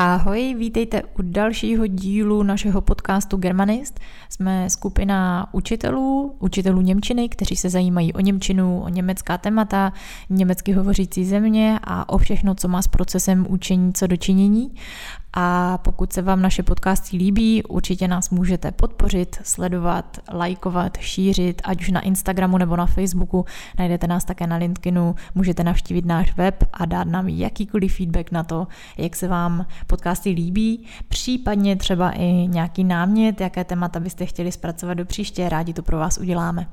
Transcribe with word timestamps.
Ahoj, 0.00 0.54
vítejte 0.58 1.02
u 1.02 1.22
dalšího 1.22 1.86
dílu 1.86 2.42
našeho 2.42 2.80
podcastu 2.80 3.36
Germanist. 3.36 4.00
Jsme 4.28 4.70
skupina 4.70 5.48
učitelů, 5.52 6.36
učitelů 6.38 6.80
Němčiny, 6.80 7.28
kteří 7.28 7.56
se 7.56 7.70
zajímají 7.70 8.12
o 8.12 8.20
Němčinu, 8.20 8.82
o 8.82 8.88
německá 8.88 9.38
témata, 9.38 9.92
německy 10.30 10.72
hovořící 10.72 11.24
země 11.24 11.78
a 11.84 12.08
o 12.08 12.18
všechno, 12.18 12.54
co 12.54 12.68
má 12.68 12.82
s 12.82 12.88
procesem 12.88 13.46
učení 13.48 13.92
co 13.92 14.06
dočinění. 14.06 14.70
A 15.34 15.78
pokud 15.78 16.12
se 16.12 16.22
vám 16.22 16.42
naše 16.42 16.62
podcasty 16.62 17.16
líbí, 17.16 17.62
určitě 17.62 18.08
nás 18.08 18.30
můžete 18.30 18.72
podpořit, 18.72 19.36
sledovat, 19.42 20.18
lajkovat, 20.32 20.96
šířit, 21.00 21.62
ať 21.64 21.80
už 21.80 21.90
na 21.90 22.00
Instagramu 22.00 22.58
nebo 22.58 22.76
na 22.76 22.86
Facebooku. 22.86 23.44
Najdete 23.78 24.06
nás 24.06 24.24
také 24.24 24.46
na 24.46 24.56
LinkedInu, 24.56 25.14
můžete 25.34 25.64
navštívit 25.64 26.04
náš 26.04 26.36
web 26.36 26.64
a 26.72 26.84
dát 26.84 27.08
nám 27.08 27.28
jakýkoliv 27.28 27.96
feedback 27.96 28.32
na 28.32 28.44
to, 28.44 28.66
jak 28.98 29.16
se 29.16 29.28
vám 29.28 29.66
podcasty 29.88 30.30
líbí, 30.30 30.86
případně 31.08 31.76
třeba 31.76 32.10
i 32.10 32.26
nějaký 32.26 32.84
námět, 32.84 33.40
jaké 33.40 33.64
témata 33.64 34.00
byste 34.00 34.26
chtěli 34.26 34.52
zpracovat 34.52 34.94
do 34.94 35.04
příště, 35.04 35.48
rádi 35.48 35.72
to 35.72 35.82
pro 35.82 35.98
vás 35.98 36.18
uděláme. 36.18 36.66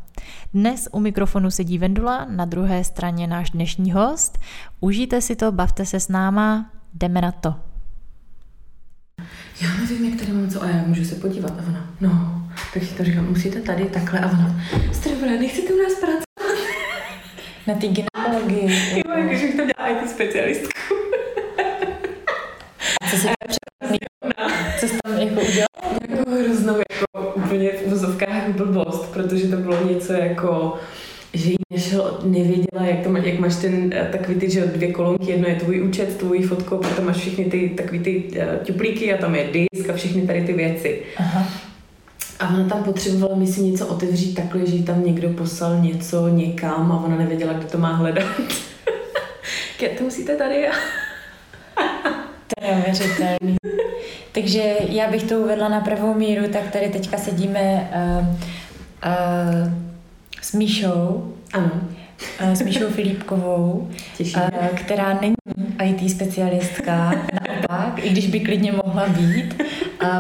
Dnes 0.54 0.88
u 0.92 1.00
mikrofonu 1.00 1.52
sedí 1.52 1.78
Vendula, 1.78 2.26
na 2.26 2.46
druhé 2.46 2.84
straně 2.84 3.28
náš 3.28 3.50
dnešní 3.50 3.92
host. 3.92 4.40
Užijte 4.80 5.22
si 5.22 5.36
to, 5.36 5.52
bavte 5.52 5.86
se 5.86 6.00
s 6.00 6.08
náma, 6.08 6.72
jdeme 6.94 7.22
na 7.22 7.32
to. 7.32 7.56
Já 9.62 9.74
nevím, 9.74 10.06
jak 10.06 10.20
tady 10.20 10.32
mám 10.32 10.50
co 10.50 10.64
a 10.64 10.70
já 10.70 10.84
můžu 10.88 11.06
se 11.06 11.16
podívat. 11.16 11.52
A 11.60 11.64
ona, 11.68 11.90
no, 12.02 12.42
tak 12.74 12.84
si 12.84 12.96
to 12.96 13.04
říkám, 13.04 13.30
musíte 13.30 13.62
tady 13.62 13.86
takhle 13.86 14.20
a 14.20 14.32
ona, 14.32 14.62
Strvole, 14.94 15.38
nechcete 15.38 15.74
u 15.74 15.78
nás 15.78 15.94
pracovat? 15.94 16.24
Na 17.68 17.74
té 17.74 17.88
gynekologii. 17.88 18.92
Jo, 18.96 19.18
jakože 19.18 19.46
bych 19.46 19.56
to 19.56 19.66
dělala 19.66 19.98
i 19.98 20.04
ty 20.04 20.10
specialistku. 20.10 21.05
Co 23.10 23.18
se 23.18 23.28
Co 24.80 24.88
jsi 24.88 24.98
tam 25.04 25.18
jako 25.18 25.42
udělal? 25.42 25.68
Jako 26.10 26.32
hroznou, 26.32 26.76
jako 26.78 27.34
úplně 27.36 27.70
v 27.72 27.90
vozovkách 27.90 28.50
blbost, 28.50 29.14
protože 29.14 29.48
to 29.48 29.58
bylo 29.58 29.88
něco 29.88 30.14
jako 30.14 30.80
že 31.36 31.50
jí 31.50 31.56
nešel, 31.74 32.20
nevěděla, 32.24 32.86
jak, 32.86 33.04
to 33.04 33.10
má, 33.10 33.20
jak 33.20 33.40
máš 33.40 33.56
ten 33.56 33.94
eh, 33.94 34.10
takový 34.12 34.40
ty, 34.40 34.50
že 34.50 34.66
dvě 34.66 34.92
kolonky, 34.92 35.32
jedno 35.32 35.48
je 35.48 35.56
tvůj 35.56 35.82
účet, 35.82 36.18
tvůj 36.18 36.42
fotko, 36.42 36.78
potom 36.78 37.06
máš 37.06 37.18
všechny 37.18 37.46
ty 37.46 37.70
takový 37.70 38.00
ty 38.00 38.24
uh, 38.24 38.66
tuplíky 38.66 39.14
a 39.14 39.18
tam 39.18 39.36
je 39.36 39.50
disk 39.54 39.90
a 39.90 39.94
všechny 39.94 40.22
tady 40.22 40.44
ty 40.44 40.54
věci. 40.54 41.02
Aha. 41.18 41.48
A 42.40 42.50
ona 42.50 42.70
tam 42.70 42.84
potřebovala, 42.84 43.36
myslím, 43.36 43.72
něco 43.72 43.88
otevřít 43.88 44.34
takhle, 44.34 44.66
že 44.66 44.76
jí 44.76 44.84
tam 44.84 45.06
někdo 45.06 45.30
poslal 45.30 45.80
něco 45.80 46.28
někam 46.28 46.92
a 46.92 47.04
ona 47.06 47.18
nevěděla, 47.18 47.54
kde 47.54 47.66
to 47.66 47.78
má 47.78 47.94
hledat. 47.94 48.26
to 49.98 50.04
musíte 50.04 50.36
tady. 50.36 50.68
Neuvěřitelný. 52.72 53.56
Takže 54.32 54.76
já 54.90 55.12
bych 55.12 55.24
to 55.24 55.40
uvedla 55.40 55.70
na 55.70 55.80
pravou 55.80 56.14
míru, 56.14 56.48
tak 56.48 56.72
tady 56.72 56.88
teďka 56.90 57.18
sedíme 57.18 57.90
uh, 57.96 58.28
uh, 58.28 59.74
s 60.42 60.54
Míšou. 60.54 61.34
Ano. 61.54 61.72
S 62.40 62.62
Míšou 62.62 62.90
Filipkovou, 62.90 63.90
která 64.76 65.20
není 65.22 65.36
IT 65.84 66.12
specialistka, 66.12 67.12
naopak, 67.48 68.06
i 68.06 68.10
když 68.10 68.28
by 68.28 68.40
klidně 68.40 68.72
mohla 68.72 69.08
být. 69.08 69.64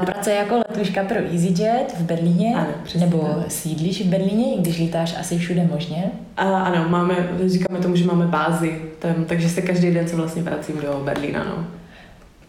Pracuje 0.05 0.35
jako 0.35 0.57
letuška 0.57 1.03
pro 1.03 1.17
EasyJet 1.17 1.95
v 1.99 2.01
Berlíně, 2.01 2.55
ano, 2.55 2.73
nebo 2.99 3.43
sídlíš 3.47 4.01
v 4.01 4.09
Berlíně, 4.09 4.55
i 4.55 4.61
když 4.61 4.79
lítáš 4.79 5.15
asi 5.19 5.37
všude 5.37 5.67
možně. 5.71 6.11
A, 6.37 6.43
ano, 6.43 6.89
máme, 6.89 7.15
říkáme 7.45 7.79
tomu, 7.79 7.95
že 7.95 8.05
máme 8.05 8.25
bázi, 8.25 8.81
tam, 8.99 9.25
takže 9.25 9.49
se 9.49 9.61
každý 9.61 9.91
den 9.91 10.07
se 10.07 10.15
vlastně 10.15 10.41
vracím 10.41 10.81
do 10.81 11.01
Berlína. 11.05 11.43
No. 11.43 11.67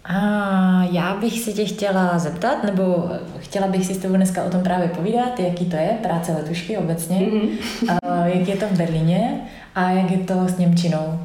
A 0.08 0.88
já 0.90 1.16
bych 1.16 1.40
se 1.40 1.52
tě 1.52 1.64
chtěla 1.64 2.18
zeptat, 2.18 2.64
nebo 2.64 3.10
chtěla 3.38 3.68
bych 3.68 3.86
si 3.86 3.94
s 3.94 3.98
tebou 3.98 4.16
dneska 4.16 4.44
o 4.44 4.50
tom 4.50 4.62
právě 4.62 4.88
povídat, 4.88 5.40
jaký 5.40 5.64
to 5.64 5.76
je 5.76 5.98
práce 6.02 6.32
letušky 6.32 6.76
obecně, 6.76 7.16
mm-hmm. 7.16 7.48
a 8.02 8.26
jak 8.26 8.48
je 8.48 8.56
to 8.56 8.66
v 8.66 8.78
Berlíně 8.78 9.40
a 9.74 9.90
jak 9.90 10.10
je 10.10 10.18
to 10.18 10.48
s 10.48 10.58
Němčinou. 10.58 11.20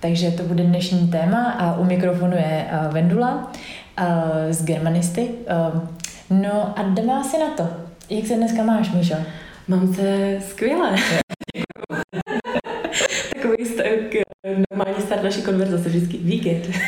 Takže 0.00 0.30
to 0.30 0.42
bude 0.42 0.64
dnešní 0.64 1.08
téma 1.08 1.50
a 1.50 1.78
u 1.78 1.84
mikrofonu 1.84 2.36
je 2.36 2.66
Vendula 2.90 3.52
z 4.50 4.64
Germanisty. 4.64 5.28
No 6.30 6.78
a 6.78 6.82
jdeme 6.82 7.12
asi 7.12 7.38
na 7.38 7.50
to. 7.56 7.68
Jak 8.10 8.26
se 8.26 8.34
dneska 8.34 8.62
máš, 8.62 8.90
Míšo? 8.90 9.14
Mám 9.68 9.94
se 9.94 10.38
skvěle. 10.48 10.90
Takový 13.34 13.64
normální 14.70 15.02
start 15.02 15.22
naší 15.22 15.42
konverzace 15.42 15.88
vždycky 15.88 16.16
víkend 16.18 16.68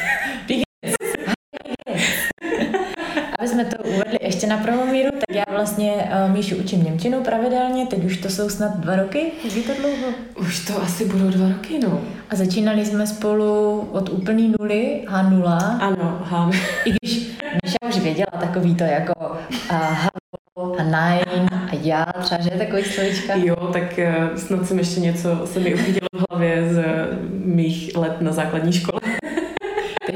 jsme 3.56 3.64
to 3.64 3.82
uvedli 3.82 4.18
ještě 4.46 4.56
na 4.56 4.62
pravou 4.62 4.92
míru, 4.92 5.10
tak 5.10 5.36
já 5.36 5.44
vlastně 5.50 5.92
uh, 5.92 6.34
Míšu 6.34 6.56
učím 6.56 6.84
Němčinu 6.84 7.22
pravidelně, 7.22 7.86
teď 7.86 8.04
už 8.04 8.16
to 8.16 8.28
jsou 8.28 8.48
snad 8.48 8.76
dva 8.76 8.96
roky, 8.96 9.32
je 9.44 9.62
to 9.62 9.72
dlouho? 9.80 10.12
Už 10.40 10.66
to 10.66 10.82
asi 10.82 11.04
budou 11.04 11.28
dva 11.30 11.48
roky, 11.48 11.78
no. 11.78 12.00
A 12.30 12.36
začínali 12.36 12.84
jsme 12.84 13.06
spolu 13.06 13.80
od 13.92 14.08
úplný 14.08 14.54
nuly, 14.58 15.02
H0. 15.06 15.78
Ano, 15.80 16.18
H. 16.24 16.50
I 16.84 16.90
když 16.90 17.18
Míša 17.64 17.88
už 17.88 17.98
věděla 17.98 18.32
takový 18.40 18.74
to 18.74 18.84
jako 18.84 19.12
uh, 19.70 20.06
a 20.78 20.82
nine 20.82 21.48
a 21.52 21.74
já, 21.82 22.06
třeba, 22.20 22.40
že 22.40 22.50
je 22.52 22.58
takový 22.58 22.82
slovíčka? 22.84 23.34
Jo, 23.36 23.56
tak 23.72 23.98
uh, 23.98 24.36
snad 24.36 24.66
jsem 24.66 24.78
ještě 24.78 25.00
něco 25.00 25.46
se 25.46 25.60
mi 25.60 25.74
uchytilo 25.74 26.08
v 26.12 26.24
hlavě 26.30 26.74
z 26.74 26.84
mých 27.44 27.96
let 27.96 28.20
na 28.20 28.32
základní 28.32 28.72
škole. 28.72 29.00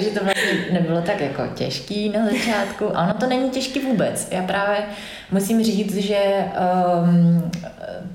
Takže 0.01 0.19
to 0.19 0.25
vlastně 0.25 0.73
nebylo 0.73 1.03
tak 1.03 1.21
jako 1.21 1.43
těžký 1.55 2.09
na 2.09 2.27
začátku. 2.27 2.97
A 2.97 3.05
ono 3.05 3.15
to 3.15 3.27
není 3.27 3.51
těžký 3.51 3.81
vůbec. 3.81 4.29
Já 4.31 4.43
právě 4.43 4.79
musím 5.31 5.65
říct, 5.65 5.97
že 5.97 6.19
um, 7.05 7.51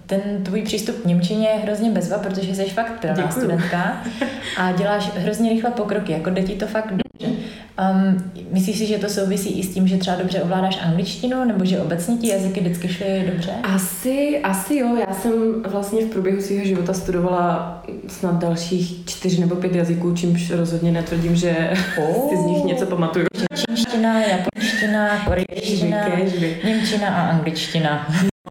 ten 0.06 0.22
tvůj 0.44 0.62
přístup 0.62 1.01
k 1.01 1.06
Němčině 1.06 1.47
je 1.47 1.59
hrozně 1.59 1.91
bezva, 1.91 2.18
protože 2.18 2.56
jsi 2.56 2.66
fakt 2.66 3.00
pilná 3.00 3.31
studentka 3.31 4.03
a 4.57 4.72
děláš 4.72 5.12
hrozně 5.16 5.50
rychle 5.50 5.72
pokroky. 5.72 6.12
Jako 6.12 6.29
jde 6.29 6.44
ti 6.44 6.56
to 6.56 6.68
fakt 6.68 6.91
dobře. 6.91 7.35
Um, 7.79 8.31
myslíš 8.51 8.77
si, 8.77 8.85
že 8.85 8.97
to 8.97 9.09
souvisí 9.09 9.59
i 9.59 9.63
s 9.63 9.73
tím, 9.73 9.87
že 9.87 9.97
třeba 9.97 10.17
dobře 10.17 10.41
ovládáš 10.41 10.79
angličtinu, 10.81 11.45
nebo 11.45 11.65
že 11.65 11.79
obecně 11.79 12.17
ti 12.17 12.27
jazyky 12.27 12.59
vždycky 12.59 12.87
šly 12.87 13.31
dobře? 13.31 13.51
Asi, 13.63 14.39
asi 14.43 14.75
jo. 14.75 14.97
Já 15.07 15.13
jsem 15.13 15.31
vlastně 15.63 16.05
v 16.05 16.09
průběhu 16.09 16.41
svého 16.41 16.65
života 16.65 16.93
studovala 16.93 17.83
snad 18.07 18.35
dalších 18.35 19.05
čtyři 19.05 19.41
nebo 19.41 19.55
pět 19.55 19.75
jazyků, 19.75 20.15
čímž 20.15 20.51
rozhodně 20.51 20.91
netvrdím, 20.91 21.35
že 21.35 21.73
oh. 21.97 22.29
si 22.29 22.37
z 22.37 22.45
nich 22.45 22.63
něco 22.63 22.85
pamatuju. 22.85 23.25
Čínština, 23.55 24.21
japonština, 24.21 25.25
korejština, 25.25 26.07
němčina 26.63 27.07
a 27.07 27.29
angličtina. 27.29 28.07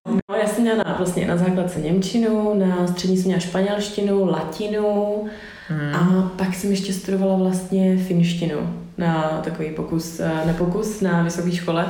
No, 0.08 0.36
já 0.36 0.46
jsem 0.46 0.62
měla 0.62 0.82
na, 0.84 0.94
vlastně 0.98 1.26
na 1.26 1.36
základce 1.36 1.80
Němčinu, 1.80 2.54
na 2.54 2.86
střední 2.86 3.16
jsem 3.16 3.26
měla 3.26 3.41
španělštinu, 3.41 4.30
latinu 4.30 5.24
hmm. 5.68 5.94
a 5.94 6.32
pak 6.36 6.54
jsem 6.54 6.70
ještě 6.70 6.92
studovala 6.92 7.36
vlastně 7.36 7.96
finštinu 7.96 8.84
na 8.99 9.41
takový 9.44 9.71
pokus, 9.71 10.21
eh, 10.21 10.31
nepokus 10.47 11.00
na 11.00 11.22
vysoké 11.22 11.53
škole. 11.53 11.87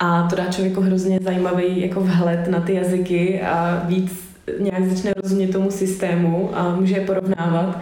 A 0.00 0.28
to 0.30 0.36
dá 0.36 0.44
člověku 0.44 0.80
hrozně 0.80 1.18
zajímavý 1.22 1.80
jako 1.80 2.00
vhled 2.00 2.48
na 2.48 2.60
ty 2.60 2.74
jazyky 2.74 3.42
a 3.42 3.82
víc 3.84 4.12
nějak 4.60 4.86
začne 4.88 5.12
rozumět 5.22 5.46
tomu 5.46 5.70
systému 5.70 6.50
a 6.54 6.76
může 6.76 6.94
je 6.94 7.06
porovnávat. 7.06 7.80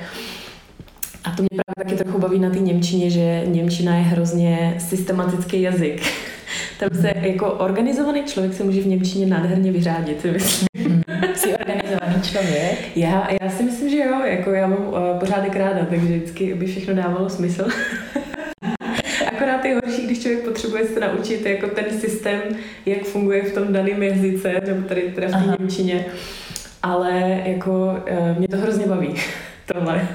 A 1.24 1.30
to 1.30 1.42
mě 1.42 1.48
právě 1.66 1.84
taky 1.84 2.04
trochu 2.04 2.18
baví 2.18 2.38
na 2.38 2.50
té 2.50 2.58
Němčině, 2.58 3.10
že 3.10 3.42
Němčina 3.46 3.96
je 3.96 4.02
hrozně 4.02 4.74
systematický 4.78 5.62
jazyk. 5.62 6.02
Tam 6.80 6.88
se 7.00 7.12
jako 7.20 7.50
organizovaný 7.50 8.24
člověk 8.24 8.54
se 8.54 8.64
může 8.64 8.80
v 8.80 8.86
Němčině 8.86 9.26
nádherně 9.26 9.72
vyřádit, 9.72 10.20
si 10.20 10.30
myslím. 10.32 11.02
Jsi 11.34 11.54
organizovaný 11.54 12.22
člověk? 12.22 12.96
Já, 12.96 13.28
já 13.42 13.50
si 13.50 13.62
myslím, 13.62 13.90
že 13.90 13.96
jo, 13.96 14.20
jako 14.24 14.50
já 14.50 14.66
mám 14.66 14.88
uh, 14.88 15.18
pořádek 15.20 15.56
ráda, 15.56 15.86
takže 15.90 16.06
vždycky 16.06 16.54
by 16.54 16.66
všechno 16.66 16.94
dávalo 16.94 17.28
smysl. 17.28 17.68
Horší, 19.90 20.06
když 20.06 20.22
člověk 20.22 20.44
potřebuje 20.44 20.86
se 20.86 21.00
naučit 21.00 21.46
jako 21.46 21.66
ten 21.66 22.00
systém, 22.00 22.40
jak 22.86 23.04
funguje 23.04 23.42
v 23.42 23.54
tom 23.54 23.72
daném 23.72 24.02
jazyce, 24.02 24.60
nebo 24.66 24.88
tady 24.88 25.02
teda 25.14 25.28
v 25.28 25.30
té 25.30 25.56
Němčině. 25.58 26.06
Ale 26.82 27.42
jako 27.44 27.70
uh, 28.10 28.38
mě 28.38 28.48
to 28.48 28.56
hrozně 28.56 28.86
baví, 28.86 29.14
tohle. 29.72 30.08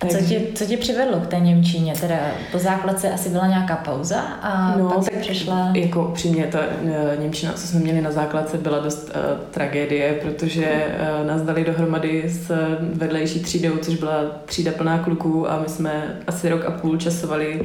A 0.00 0.06
co 0.06 0.24
tě, 0.28 0.40
co 0.54 0.66
tě 0.66 0.76
přivedlo 0.76 1.20
k 1.20 1.26
té 1.26 1.40
Němčině? 1.40 1.94
Teda 2.00 2.16
po 2.52 2.58
základce 2.58 3.10
asi 3.10 3.28
byla 3.28 3.46
nějaká 3.46 3.76
pauza 3.76 4.20
a 4.20 4.76
no, 4.78 4.88
pak 4.88 5.04
tak 5.04 5.20
přešla... 5.20 5.70
Jako 5.74 6.08
upřímně, 6.08 6.46
ta 6.46 6.58
uh, 6.82 7.22
Němčina, 7.22 7.52
co 7.52 7.66
jsme 7.66 7.80
měli 7.80 8.00
na 8.00 8.12
základce, 8.12 8.58
byla 8.58 8.78
dost 8.78 9.08
uh, 9.08 9.40
tragédie, 9.50 10.18
protože 10.22 10.86
uh, 11.20 11.26
nás 11.26 11.42
dali 11.42 11.64
dohromady 11.64 12.24
s 12.26 12.52
vedlejší 12.80 13.40
třídou, 13.40 13.76
což 13.76 13.94
byla 13.94 14.24
třída 14.44 14.72
plná 14.72 14.98
kluků 14.98 15.50
a 15.50 15.60
my 15.62 15.68
jsme 15.68 16.20
asi 16.26 16.48
rok 16.48 16.64
a 16.64 16.70
půl 16.70 16.96
časovali 16.96 17.60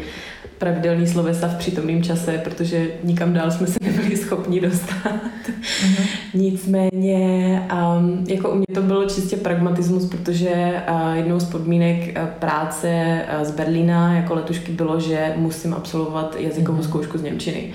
pravidelný 0.57 1.07
slovesa 1.07 1.48
v 1.48 1.56
přítomném 1.56 2.04
čase, 2.04 2.42
protože 2.44 2.88
nikam 3.04 3.33
dál 3.33 3.51
jsme 3.51 3.68
se 3.68 3.80
nebyli 3.81 4.18
schopni 4.18 4.62
dostat. 4.62 5.15
Mm-hmm. 5.48 6.07
Nicméně, 6.33 7.62
um, 7.98 8.25
jako 8.27 8.50
u 8.50 8.56
mě 8.56 8.65
to 8.74 8.81
bylo 8.81 9.06
čistě 9.06 9.38
pragmatismus, 9.38 10.06
protože 10.06 10.83
uh, 10.92 11.13
jednou 11.13 11.39
z 11.39 11.45
podmínek 11.45 11.98
uh, 11.98 12.27
práce 12.27 13.21
uh, 13.38 13.44
z 13.44 13.51
Berlína 13.51 14.13
jako 14.13 14.36
letušky 14.36 14.71
bylo, 14.71 15.00
že 15.00 15.33
musím 15.36 15.74
absolvovat 15.74 16.36
jazykovou 16.39 16.80
mm-hmm. 16.80 16.83
zkoušku 16.83 17.18
z 17.18 17.21
Němčiny. 17.24 17.74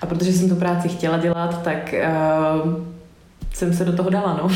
A 0.00 0.06
protože 0.06 0.32
jsem 0.32 0.48
tu 0.48 0.56
práci 0.56 0.88
chtěla 0.88 1.18
dělat, 1.18 1.62
tak 1.62 1.94
uh, 2.64 2.72
jsem 3.54 3.72
se 3.72 3.84
do 3.84 3.92
toho 3.92 4.10
dala, 4.10 4.40
no. 4.42 4.50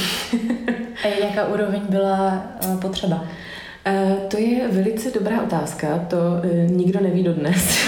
A 1.04 1.08
jaká 1.26 1.46
úroveň 1.46 1.80
byla 1.88 2.42
uh, 2.64 2.80
potřeba? 2.80 3.24
Uh, 3.86 4.28
to 4.28 4.38
je 4.38 4.68
velice 4.68 5.10
dobrá 5.10 5.42
otázka, 5.42 5.98
to 5.98 6.16
uh, 6.16 6.70
nikdo 6.70 7.00
neví 7.00 7.22
dodnes. 7.22 7.86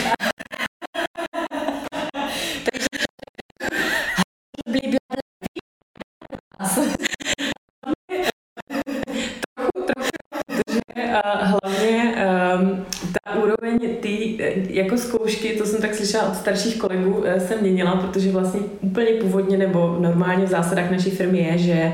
jako 14.79 14.99
zkoušky, 14.99 15.49
to 15.49 15.67
jsem 15.67 15.81
tak 15.81 15.95
slyšela 15.95 16.29
od 16.29 16.35
starších 16.35 16.79
kolegů, 16.79 17.23
eh, 17.27 17.41
se 17.41 17.57
měnila, 17.57 17.97
protože 17.97 18.31
vlastně 18.31 18.61
úplně 18.81 19.11
původně 19.11 19.57
nebo 19.57 19.97
normálně 20.01 20.45
v 20.45 20.49
zásadách 20.49 20.91
naší 20.91 21.11
firmy 21.11 21.39
je, 21.39 21.59
že 21.59 21.93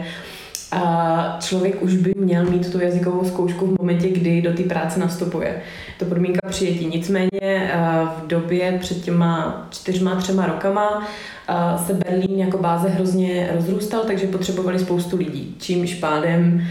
a 0.75 1.37
člověk 1.41 1.83
už 1.83 1.97
by 1.97 2.13
měl 2.17 2.45
mít 2.45 2.73
tu 2.73 2.81
jazykovou 2.81 3.25
zkoušku 3.25 3.67
v 3.67 3.79
momentě, 3.79 4.09
kdy 4.09 4.43
do 4.43 4.53
té 4.53 4.63
práce 4.63 5.01
nastupuje. 5.01 5.63
To 5.99 6.05
podmínka 6.05 6.49
přijetí. 6.49 6.87
Nicméně 6.87 7.71
v 8.19 8.27
době 8.27 8.79
před 8.81 9.01
těma 9.01 9.67
čtyřma, 9.71 10.15
třema 10.15 10.47
rokama 10.47 11.07
se 11.87 11.95
Berlín 11.95 12.39
jako 12.39 12.59
báze 12.59 12.89
hrozně 12.89 13.51
rozrůstal, 13.55 14.03
takže 14.07 14.27
potřebovali 14.27 14.79
spoustu 14.79 15.17
lidí. 15.17 15.57
Čímž 15.59 15.95
pádem 15.95 16.63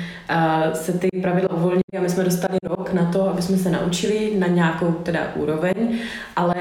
se 0.74 0.92
ty 0.94 1.08
pravidla 1.22 1.54
uvolnily 1.54 1.82
a 1.98 2.02
my 2.02 2.10
jsme 2.10 2.24
dostali 2.24 2.58
rok 2.64 2.94
na 2.94 3.12
to, 3.12 3.30
aby 3.30 3.42
jsme 3.42 3.58
se 3.58 3.70
naučili 3.70 4.32
na 4.40 4.48
nějakou 4.48 4.92
teda 4.92 5.20
úroveň, 5.36 5.98
ale 6.36 6.56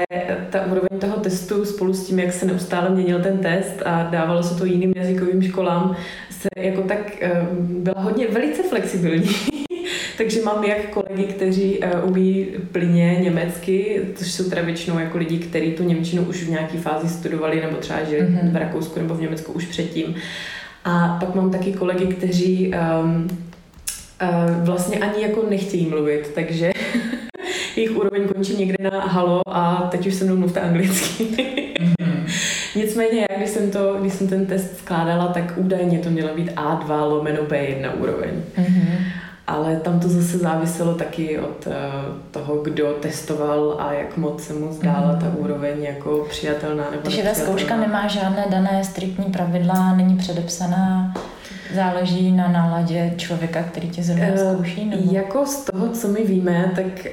ta 0.49 0.65
úroveň 0.65 0.99
toho 0.99 1.17
testu 1.17 1.65
spolu 1.65 1.93
s 1.93 2.07
tím, 2.07 2.19
jak 2.19 2.33
se 2.33 2.45
neustále 2.45 2.89
měnil 2.89 3.21
ten 3.21 3.37
test 3.37 3.81
a 3.85 4.07
dávalo 4.11 4.43
se 4.43 4.55
to 4.55 4.65
jiným 4.65 4.93
jazykovým 4.95 5.41
školám, 5.41 5.95
se 6.43 6.49
jako 6.61 6.81
tak 6.81 7.21
eh, 7.21 7.47
byla 7.59 8.01
hodně 8.01 8.27
velice 8.27 8.63
flexibilní. 8.63 9.29
Takže 10.17 10.41
mám 10.41 10.63
jak 10.63 10.89
kolegy, 10.89 11.23
kteří 11.23 11.79
uh, 11.79 12.09
umí 12.09 12.47
plyně 12.71 13.17
německy, 13.21 14.01
což 14.15 14.31
jsou 14.31 14.49
teda 14.49 14.61
většinou 14.61 14.99
jako 14.99 15.17
lidi, 15.17 15.37
kteří 15.37 15.71
tu 15.71 15.83
Němčinu 15.83 16.23
už 16.23 16.43
v 16.43 16.49
nějaké 16.49 16.77
fázi 16.77 17.09
studovali, 17.09 17.61
nebo 17.61 17.77
třeba 17.77 18.03
žili 18.03 18.21
mm-hmm. 18.21 18.51
v 18.51 18.55
Rakousku 18.55 18.99
nebo 18.99 19.15
v 19.15 19.21
Německu 19.21 19.51
už 19.51 19.65
předtím. 19.65 20.15
A 20.85 21.17
pak 21.19 21.35
mám 21.35 21.51
taky 21.51 21.73
kolegy, 21.73 22.05
kteří 22.05 22.73
um, 23.03 23.27
uh, 24.21 24.65
vlastně 24.65 24.97
ani 24.97 25.23
jako 25.23 25.45
nechtějí 25.49 25.85
mluvit, 25.85 26.31
takže 26.35 26.71
jejich 27.75 27.97
úroveň 27.97 28.27
končí 28.27 28.57
někde 28.57 28.89
na 28.91 29.05
halo 29.05 29.41
a 29.47 29.87
teď 29.91 30.07
už 30.07 30.13
se 30.13 30.25
mnou 30.25 30.35
mluvte 30.35 30.61
anglicky. 30.61 31.27
Mm-hmm. 32.73 32.85
Nicméně, 32.85 33.25
já 33.29 33.37
když 33.37 33.49
jsem, 33.49 33.71
to, 33.71 33.97
když 34.01 34.13
jsem 34.13 34.27
ten 34.27 34.45
test 34.45 34.77
skládala, 34.77 35.27
tak 35.27 35.53
údajně 35.55 35.99
to 35.99 36.09
mělo 36.09 36.35
být 36.35 36.51
A2 36.51 37.09
lomeno 37.09 37.41
B1 37.41 37.91
úroveň. 37.99 38.31
Mm-hmm 38.57 38.97
ale 39.47 39.75
tam 39.75 39.99
to 39.99 40.09
zase 40.09 40.37
záviselo 40.37 40.95
taky 40.95 41.39
od 41.39 41.67
uh, 41.67 41.73
toho, 42.31 42.55
kdo 42.55 42.93
testoval 42.93 43.77
a 43.79 43.93
jak 43.93 44.17
moc 44.17 44.43
se 44.43 44.53
mu 44.53 44.73
zdála 44.73 45.11
mm. 45.11 45.19
ta 45.19 45.33
úroveň 45.37 45.83
jako 45.83 46.25
přijatelná 46.29 46.91
nebo 46.91 47.03
Takže 47.03 47.23
ta 47.23 47.33
zkouška 47.33 47.77
nemá 47.77 48.07
žádné 48.07 48.45
dané 48.49 48.83
striktní 48.83 49.25
pravidla, 49.25 49.95
není 49.95 50.17
předepsaná, 50.17 51.13
záleží 51.75 52.31
na 52.31 52.47
náladě 52.47 53.13
člověka, 53.17 53.63
který 53.63 53.89
tě 53.89 54.03
zrovna 54.03 54.27
uh, 54.27 54.53
zkouší? 54.53 54.85
Nebo? 54.85 55.13
Jako 55.13 55.45
z 55.45 55.63
toho, 55.63 55.89
co 55.89 56.07
my 56.07 56.23
víme, 56.23 56.71
tak 56.75 57.07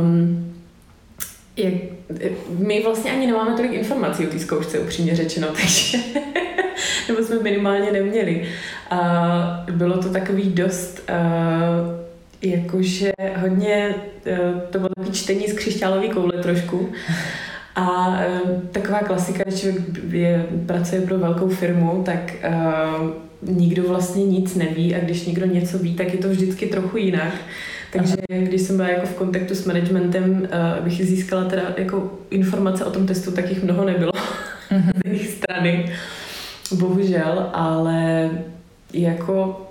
um, 0.00 0.51
jak, 1.62 1.74
my 2.58 2.82
vlastně 2.82 3.12
ani 3.12 3.26
nemáme 3.26 3.56
tolik 3.56 3.72
informací 3.72 4.26
o 4.26 4.30
té 4.30 4.38
zkoušce, 4.38 4.78
upřímně 4.78 5.16
řečeno, 5.16 5.48
takže 5.60 5.98
nebo 7.08 7.22
jsme 7.22 7.38
minimálně 7.38 7.92
neměli. 7.92 8.48
A 8.90 9.64
bylo 9.72 10.02
to 10.02 10.08
takový 10.08 10.42
dost 10.42 11.10
uh, 11.10 12.02
jakože 12.42 13.12
hodně, 13.36 13.94
uh, 14.26 14.60
to 14.70 14.78
bylo 14.78 14.88
takový 14.96 15.16
čtení 15.16 15.48
z 15.48 15.52
křišťálové 15.52 16.08
koule 16.08 16.42
trošku. 16.42 16.92
A 17.74 18.08
uh, 18.08 18.60
taková 18.72 18.98
klasika, 18.98 19.42
když 19.42 19.60
člověk 19.60 19.84
je, 20.10 20.46
pracuje 20.66 21.00
pro 21.00 21.18
velkou 21.18 21.48
firmu, 21.48 22.02
tak 22.04 22.34
uh, 22.48 23.10
nikdo 23.42 23.82
vlastně 23.82 24.26
nic 24.26 24.54
neví 24.54 24.94
a 24.94 24.98
když 24.98 25.26
někdo 25.26 25.46
něco 25.46 25.78
ví, 25.78 25.94
tak 25.94 26.12
je 26.12 26.18
to 26.18 26.28
vždycky 26.28 26.66
trochu 26.66 26.96
jinak. 26.96 27.34
Takže 27.92 28.16
když 28.28 28.62
jsem 28.62 28.76
byla 28.76 28.88
jako 28.88 29.06
v 29.06 29.14
kontaktu 29.14 29.54
s 29.54 29.64
managementem, 29.64 30.30
uh, 30.30 30.78
abych 30.78 31.06
získala 31.06 31.44
teda 31.44 31.62
jako 31.76 32.18
informace 32.30 32.84
o 32.84 32.90
tom 32.90 33.06
testu, 33.06 33.32
tak 33.32 33.50
jich 33.50 33.62
mnoho 33.62 33.84
nebylo. 33.84 34.12
Mm-hmm. 34.70 34.92
z 35.04 35.08
jejich 35.08 35.28
strany. 35.28 35.92
Bohužel, 36.72 37.50
ale 37.52 38.30
jako, 38.92 39.66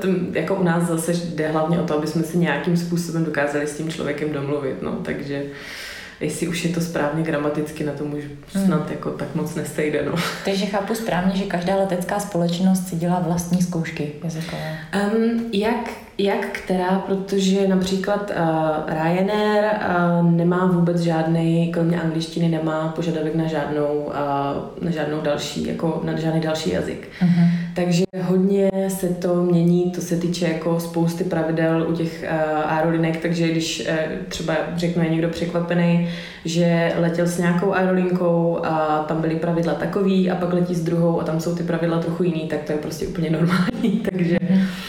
tam, 0.00 0.16
jako 0.32 0.54
u 0.54 0.62
nás 0.62 0.88
zase 0.88 1.12
jde 1.12 1.48
hlavně 1.48 1.80
o 1.80 1.84
to, 1.84 1.98
aby 1.98 2.06
jsme 2.06 2.22
si 2.22 2.38
nějakým 2.38 2.76
způsobem 2.76 3.24
dokázali 3.24 3.66
s 3.66 3.76
tím 3.76 3.90
člověkem 3.90 4.32
domluvit, 4.32 4.82
no, 4.82 4.92
takže 4.92 5.42
jestli 6.20 6.48
už 6.48 6.64
je 6.64 6.74
to 6.74 6.80
správně 6.80 7.22
gramaticky, 7.22 7.84
na 7.84 7.92
tom 7.92 8.14
už 8.14 8.24
hmm. 8.24 8.66
snad 8.66 8.80
hmm. 8.80 8.90
jako 8.90 9.10
tak 9.10 9.34
moc 9.34 9.54
nestejde. 9.54 10.02
No. 10.06 10.12
Takže 10.44 10.66
chápu 10.66 10.94
správně, 10.94 11.36
že 11.36 11.44
každá 11.44 11.76
letecká 11.76 12.20
společnost 12.20 12.88
si 12.88 12.96
dělá 12.96 13.20
vlastní 13.20 13.62
zkoušky 13.62 14.12
jazykové. 14.24 14.78
Um, 15.14 15.44
jak 15.52 15.90
jak 16.18 16.46
která, 16.46 16.98
protože 16.98 17.68
například 17.68 18.30
uh, 18.30 18.94
Ryanair 18.94 19.64
uh, 19.64 20.30
nemá 20.30 20.66
vůbec 20.66 21.00
žádný, 21.00 21.72
kromě 21.72 22.00
angličtiny 22.00 22.48
nemá 22.48 22.88
požadavek 22.88 23.34
na 23.34 23.46
žádnou, 23.46 23.94
uh, 23.94 24.84
na 24.84 24.90
žádnou 24.90 25.20
další, 25.20 25.66
jako 25.66 26.00
na 26.04 26.20
žádný 26.20 26.40
další 26.40 26.70
jazyk. 26.70 27.08
Uh-huh. 27.22 27.48
Takže 27.76 28.04
hodně 28.22 28.70
se 28.88 29.08
to 29.08 29.34
mění, 29.34 29.90
to 29.90 30.00
se 30.00 30.16
týče 30.16 30.48
jako 30.48 30.80
spousty 30.80 31.24
pravidel 31.24 31.86
u 31.88 31.92
těch 31.92 32.24
uh, 32.24 32.72
aerolinek, 32.72 33.22
takže 33.22 33.48
když 33.48 33.88
uh, 33.88 33.96
třeba 34.28 34.54
řeknu 34.76 35.02
je 35.02 35.10
někdo 35.10 35.28
překvapený, 35.28 36.08
že 36.44 36.92
letěl 36.96 37.26
s 37.26 37.38
nějakou 37.38 37.72
aerolinkou 37.72 38.60
a 38.64 39.04
tam 39.08 39.20
byly 39.20 39.36
pravidla 39.36 39.74
takový 39.74 40.30
a 40.30 40.36
pak 40.36 40.52
letí 40.52 40.74
s 40.74 40.84
druhou 40.84 41.20
a 41.20 41.24
tam 41.24 41.40
jsou 41.40 41.54
ty 41.54 41.62
pravidla 41.62 41.98
trochu 41.98 42.22
jiný, 42.22 42.48
tak 42.48 42.62
to 42.62 42.72
je 42.72 42.78
prostě 42.78 43.06
úplně 43.06 43.30
normální, 43.30 44.02
takže 44.10 44.36
uh-huh 44.36 44.85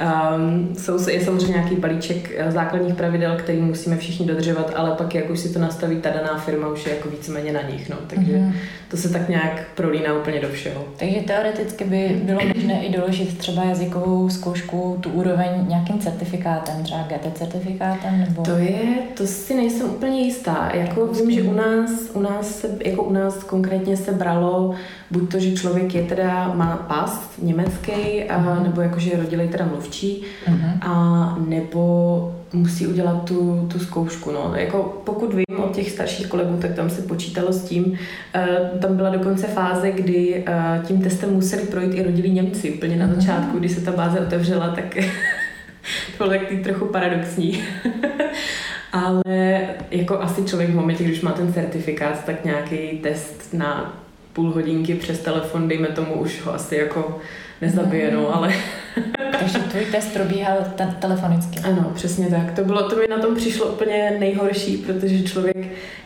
Um, 0.00 0.76
jsou, 0.78 1.10
je 1.10 1.24
samozřejmě 1.24 1.52
nějaký 1.52 1.76
balíček 1.76 2.30
eh, 2.36 2.52
základních 2.52 2.94
pravidel, 2.94 3.36
který 3.36 3.58
musíme 3.58 3.96
všichni 3.96 4.26
dodržovat, 4.26 4.72
ale 4.76 4.90
pak 4.90 5.14
jak 5.14 5.30
už 5.30 5.40
si 5.40 5.52
to 5.52 5.58
nastaví 5.58 5.96
ta 5.96 6.10
daná 6.10 6.38
firma, 6.38 6.68
už 6.68 6.86
je 6.86 6.94
jako 6.94 7.10
víceméně 7.10 7.52
na 7.52 7.62
nich. 7.62 7.88
No. 7.88 7.96
Takže 8.06 8.32
mm-hmm. 8.32 8.52
to 8.88 8.96
se 8.96 9.08
tak 9.08 9.28
nějak 9.28 9.66
prolíná 9.74 10.18
úplně 10.18 10.40
do 10.40 10.48
všeho. 10.48 10.84
Takže 10.96 11.20
teoreticky 11.20 11.84
by 11.84 12.20
bylo 12.22 12.40
možné 12.54 12.86
i 12.86 12.92
doložit 12.92 13.38
třeba 13.38 13.64
jazykovou 13.64 14.28
zkoušku, 14.28 14.98
tu 15.00 15.10
úroveň 15.10 15.50
nějakým 15.68 15.98
certifikátem, 15.98 16.82
třeba 16.82 17.02
GT 17.02 17.38
certifikátem? 17.38 18.20
Nebo... 18.20 18.42
To 18.42 18.56
je, 18.56 18.78
to 19.14 19.26
si 19.26 19.54
nejsem 19.54 19.90
úplně 19.90 20.20
jistá. 20.20 20.70
Jako 20.74 21.06
vím, 21.06 21.30
že 21.30 21.42
u 21.42 21.52
nás, 21.52 21.90
u 22.12 22.20
nás 22.20 22.58
se, 22.58 22.78
jako 22.84 23.02
u 23.02 23.12
nás 23.12 23.44
konkrétně 23.44 23.96
se 23.96 24.12
bralo 24.12 24.74
buď 25.10 25.30
to, 25.30 25.38
že 25.38 25.52
člověk 25.56 25.94
je 25.94 26.02
teda, 26.02 26.52
má 26.54 26.76
pas 26.76 27.30
německý, 27.42 28.24
a, 28.24 28.38
mhm. 28.38 28.62
nebo 28.62 28.80
jakože 28.80 29.10
je 29.10 29.16
rodilej 29.16 29.48
teda 29.48 29.66
mluvčí, 29.66 29.89
uh-huh. 29.90 30.78
a 30.82 31.36
nebo 31.46 32.34
musí 32.52 32.86
udělat 32.86 33.24
tu, 33.24 33.68
tu 33.72 33.78
zkoušku. 33.78 34.30
No. 34.30 34.52
Jako 34.56 35.02
pokud 35.04 35.34
vím 35.34 35.64
od 35.64 35.74
těch 35.74 35.90
starších 35.90 36.26
kolegů, 36.26 36.56
tak 36.56 36.74
tam 36.74 36.90
se 36.90 37.02
počítalo 37.02 37.52
s 37.52 37.64
tím, 37.64 37.84
uh, 37.84 38.78
tam 38.80 38.96
byla 38.96 39.10
dokonce 39.10 39.46
fáze, 39.46 39.90
kdy 39.90 40.44
uh, 40.48 40.84
tím 40.84 41.02
testem 41.02 41.34
museli 41.34 41.62
projít 41.62 41.94
i 41.94 42.02
rodilí 42.02 42.30
Němci. 42.30 42.70
Úplně 42.70 42.96
na 42.96 43.06
mhm. 43.06 43.14
začátku, 43.14 43.58
kdy 43.58 43.68
se 43.68 43.80
ta 43.80 43.92
báze 43.92 44.20
otevřela, 44.20 44.68
tak 44.68 44.94
to 46.18 46.24
bylo 46.24 46.28
taky 46.28 46.56
trochu 46.56 46.84
paradoxní. 46.84 47.64
Ale 48.92 49.60
jako 49.90 50.20
asi 50.20 50.44
člověk 50.44 50.70
v 50.70 50.74
momentě, 50.74 51.04
když 51.04 51.20
má 51.20 51.32
ten 51.32 51.52
certifikát, 51.52 52.24
tak 52.24 52.44
nějaký 52.44 52.76
test 53.02 53.54
na 53.54 54.00
půl 54.32 54.50
hodinky 54.50 54.94
přes 54.94 55.18
telefon, 55.18 55.68
dejme 55.68 55.88
tomu, 55.88 56.14
už 56.14 56.42
ho 56.44 56.54
asi 56.54 56.76
jako 56.76 57.18
nezabije, 57.60 58.10
no, 58.10 58.34
ale... 58.34 58.52
Takže 59.40 59.58
tvůj 59.58 59.84
test 59.84 60.12
probíhal 60.12 60.56
te- 60.76 60.94
telefonicky. 60.98 61.60
Ano, 61.60 61.92
přesně 61.94 62.26
tak. 62.26 62.52
To, 62.52 62.64
bylo, 62.64 62.88
to 62.88 62.96
mi 62.96 63.06
na 63.08 63.18
tom 63.18 63.34
přišlo 63.36 63.66
úplně 63.66 64.16
nejhorší, 64.18 64.76
protože 64.76 65.22
člověk 65.22 65.56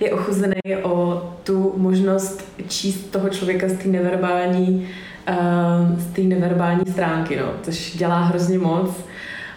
je 0.01 0.13
ochuzený 0.13 0.61
o 0.83 1.23
tu 1.45 1.75
možnost 1.77 2.49
číst 2.69 3.11
toho 3.11 3.29
člověka 3.29 3.69
z 3.69 3.73
té 3.73 3.89
neverbální, 3.89 4.89
uh, 5.29 5.99
z 5.99 6.07
té 6.13 6.21
neverbální 6.21 6.85
stránky, 6.91 7.37
no, 7.37 7.53
což 7.63 7.97
dělá 7.97 8.25
hrozně 8.25 8.59
moc. 8.59 8.91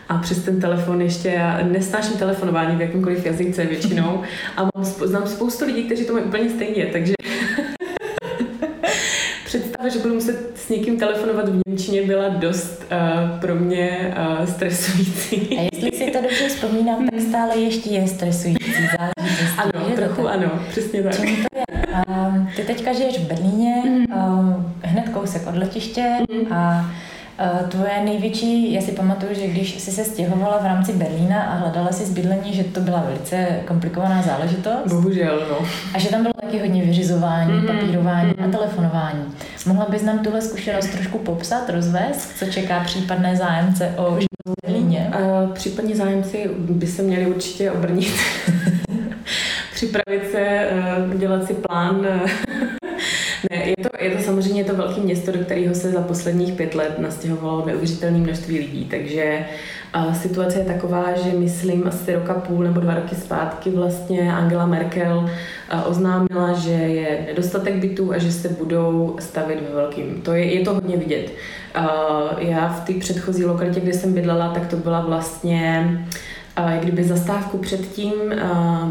A 0.09 0.17
přes 0.17 0.43
ten 0.43 0.61
telefon 0.61 1.01
ještě, 1.01 1.29
já 1.29 1.59
nesnáším 1.63 2.17
telefonování 2.17 2.75
v 2.75 2.81
jakýmkoliv 2.81 3.25
jazyce 3.25 3.65
většinou 3.65 4.21
a 4.57 4.61
mám, 4.61 4.85
znám 4.85 5.27
spoustu 5.27 5.65
lidí, 5.65 5.83
kteří 5.83 6.05
to 6.05 6.13
mají 6.13 6.25
úplně 6.25 6.49
stejně, 6.49 6.85
takže 6.85 7.13
že 9.89 9.99
budu 9.99 10.13
muset 10.13 10.51
s 10.55 10.69
někým 10.69 10.99
telefonovat 10.99 11.49
v 11.49 11.61
Němčině, 11.67 12.01
byla 12.01 12.29
dost 12.29 12.85
uh, 12.91 13.39
pro 13.39 13.55
mě 13.55 14.15
uh, 14.39 14.45
stresující. 14.45 15.57
A 15.57 15.69
jestli 15.73 15.91
si 15.97 16.11
to 16.11 16.21
dobře 16.21 16.47
vzpomínám, 16.47 17.07
tak 17.07 17.21
stále 17.21 17.57
ještě 17.57 17.89
je 17.89 18.07
stresující 18.07 18.71
záležitost. 18.71 19.53
Ano, 19.57 19.95
trochu 19.95 20.23
tak? 20.23 20.33
ano, 20.33 20.51
přesně 20.69 21.03
tak. 21.03 21.15
Čím 21.15 21.35
to 21.35 21.59
je? 21.59 21.65
Um, 22.07 22.49
ty 22.55 22.61
teďka 22.61 22.93
žiješ 22.93 23.19
v 23.19 23.27
Berlíně, 23.27 23.83
um, 23.85 24.73
hned 24.83 25.09
kousek 25.09 25.47
od 25.47 25.55
letiště 25.55 26.17
mm. 26.31 26.53
a 26.53 26.91
tvoje 27.69 28.01
největší, 28.03 28.73
já 28.73 28.81
si 28.81 28.91
pamatuju, 28.91 29.33
že 29.33 29.47
když 29.47 29.79
jsi 29.79 29.91
se 29.91 30.05
stěhovala 30.05 30.57
v 30.57 30.65
rámci 30.65 30.93
Berlína 30.93 31.41
a 31.41 31.55
hledala 31.55 31.91
si 31.91 32.05
zbydlení, 32.05 32.53
že 32.53 32.63
to 32.63 32.79
byla 32.79 33.03
velice 33.07 33.47
komplikovaná 33.67 34.21
záležitost. 34.21 34.87
Bohužel, 34.89 35.47
no. 35.49 35.67
A 35.93 35.99
že 35.99 36.09
tam 36.09 36.21
bylo 36.21 36.33
taky 36.41 36.59
hodně 36.59 36.83
vyřizování, 36.83 37.53
mm, 37.53 37.67
papírování 37.67 38.33
mm. 38.37 38.45
a 38.45 38.51
telefonování. 38.51 39.23
Mohla 39.65 39.85
bys 39.89 40.03
nám 40.03 40.19
tuhle 40.19 40.41
zkušenost 40.41 40.87
trošku 40.87 41.17
popsat, 41.17 41.69
rozvést, 41.69 42.37
co 42.39 42.45
čeká 42.45 42.79
případné 42.83 43.35
zájemce 43.35 43.93
o 43.97 44.03
život 44.03 44.27
v 44.47 44.67
Berlíně? 44.67 45.11
Uh, 45.19 45.53
případně 45.53 45.95
zájemci 45.95 46.49
by 46.57 46.87
se 46.87 47.01
měli 47.01 47.25
určitě 47.25 47.71
obrnit. 47.71 48.13
Připravit 49.73 50.31
se, 50.31 50.69
uh, 51.07 51.13
dělat 51.15 51.47
si 51.47 51.53
plán 51.53 52.07
ne, 53.51 53.69
je 53.69 53.75
to, 53.75 54.03
je 54.03 54.11
to 54.11 54.23
samozřejmě 54.23 54.63
to 54.63 54.75
velké 54.75 55.01
město, 55.01 55.31
do 55.31 55.39
kterého 55.39 55.75
se 55.75 55.91
za 55.91 56.01
posledních 56.01 56.53
pět 56.53 56.75
let 56.75 56.99
nastěhovalo 56.99 57.65
neuvěřitelné 57.65 58.17
množství 58.17 58.59
lidí, 58.59 58.85
takže 58.85 59.45
a 59.93 60.13
situace 60.13 60.59
je 60.59 60.65
taková, 60.65 61.05
že 61.15 61.37
myslím 61.37 61.87
asi 61.87 62.13
roka 62.13 62.33
půl 62.33 62.63
nebo 62.63 62.79
dva 62.79 62.95
roky 62.95 63.15
zpátky 63.15 63.69
vlastně 63.69 64.33
Angela 64.33 64.65
Merkel 64.65 65.29
oznámila, 65.85 66.53
že 66.53 66.71
je 66.71 67.23
nedostatek 67.27 67.75
bytů 67.75 68.13
a 68.13 68.17
že 68.17 68.31
se 68.31 68.49
budou 68.49 69.15
stavit 69.19 69.59
ve 69.69 69.75
velkým. 69.75 70.21
To 70.21 70.33
je, 70.33 70.53
je 70.53 70.65
to 70.65 70.73
hodně 70.73 70.97
vidět. 70.97 71.31
Já 72.37 72.67
v 72.67 72.87
té 72.87 72.93
předchozí 72.99 73.45
lokalitě, 73.45 73.79
kde 73.79 73.93
jsem 73.93 74.13
bydlela, 74.13 74.53
tak 74.53 74.67
to 74.67 74.75
byla 74.77 75.01
vlastně 75.01 75.89
kdyby 76.79 77.03
zastávku 77.03 77.57
předtím 77.57 78.13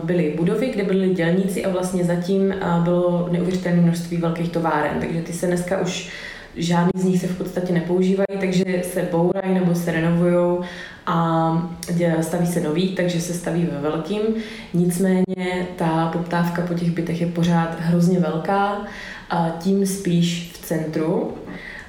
byly 0.05 0.35
budovy, 0.37 0.71
kde 0.71 0.85
byly 0.85 1.15
dělníci 1.15 1.65
a 1.65 1.71
vlastně 1.71 2.05
zatím 2.05 2.55
bylo 2.85 3.29
neuvěřitelné 3.33 3.83
množství 3.83 4.17
velkých 4.17 4.53
továren, 4.53 5.01
takže 5.01 5.23
ty 5.23 5.33
se 5.33 5.47
dneska 5.47 5.81
už 5.81 6.09
žádný 6.57 7.03
z 7.03 7.05
nich 7.05 7.21
se 7.21 7.27
v 7.27 7.39
podstatě 7.39 7.73
nepoužívají, 7.73 8.39
takže 8.41 8.65
se 8.83 9.09
bourají 9.13 9.55
nebo 9.55 9.75
se 9.75 9.93
renovují 9.93 10.59
a 11.07 11.71
staví 12.21 12.47
se 12.47 12.61
nový, 12.61 12.89
takže 12.89 13.21
se 13.21 13.35
staví 13.35 13.69
ve 13.73 13.91
velkým. 13.91 14.21
Nicméně 14.75 15.67
ta 15.77 16.11
poptávka 16.13 16.63
po 16.63 16.75
těch 16.75 16.91
bytech 16.91 17.21
je 17.21 17.27
pořád 17.27 17.77
hrozně 17.81 18.21
velká, 18.21 18.79
a 19.31 19.51
tím 19.61 19.87
spíš 19.87 20.53
v 20.53 20.67
centru. 20.67 21.33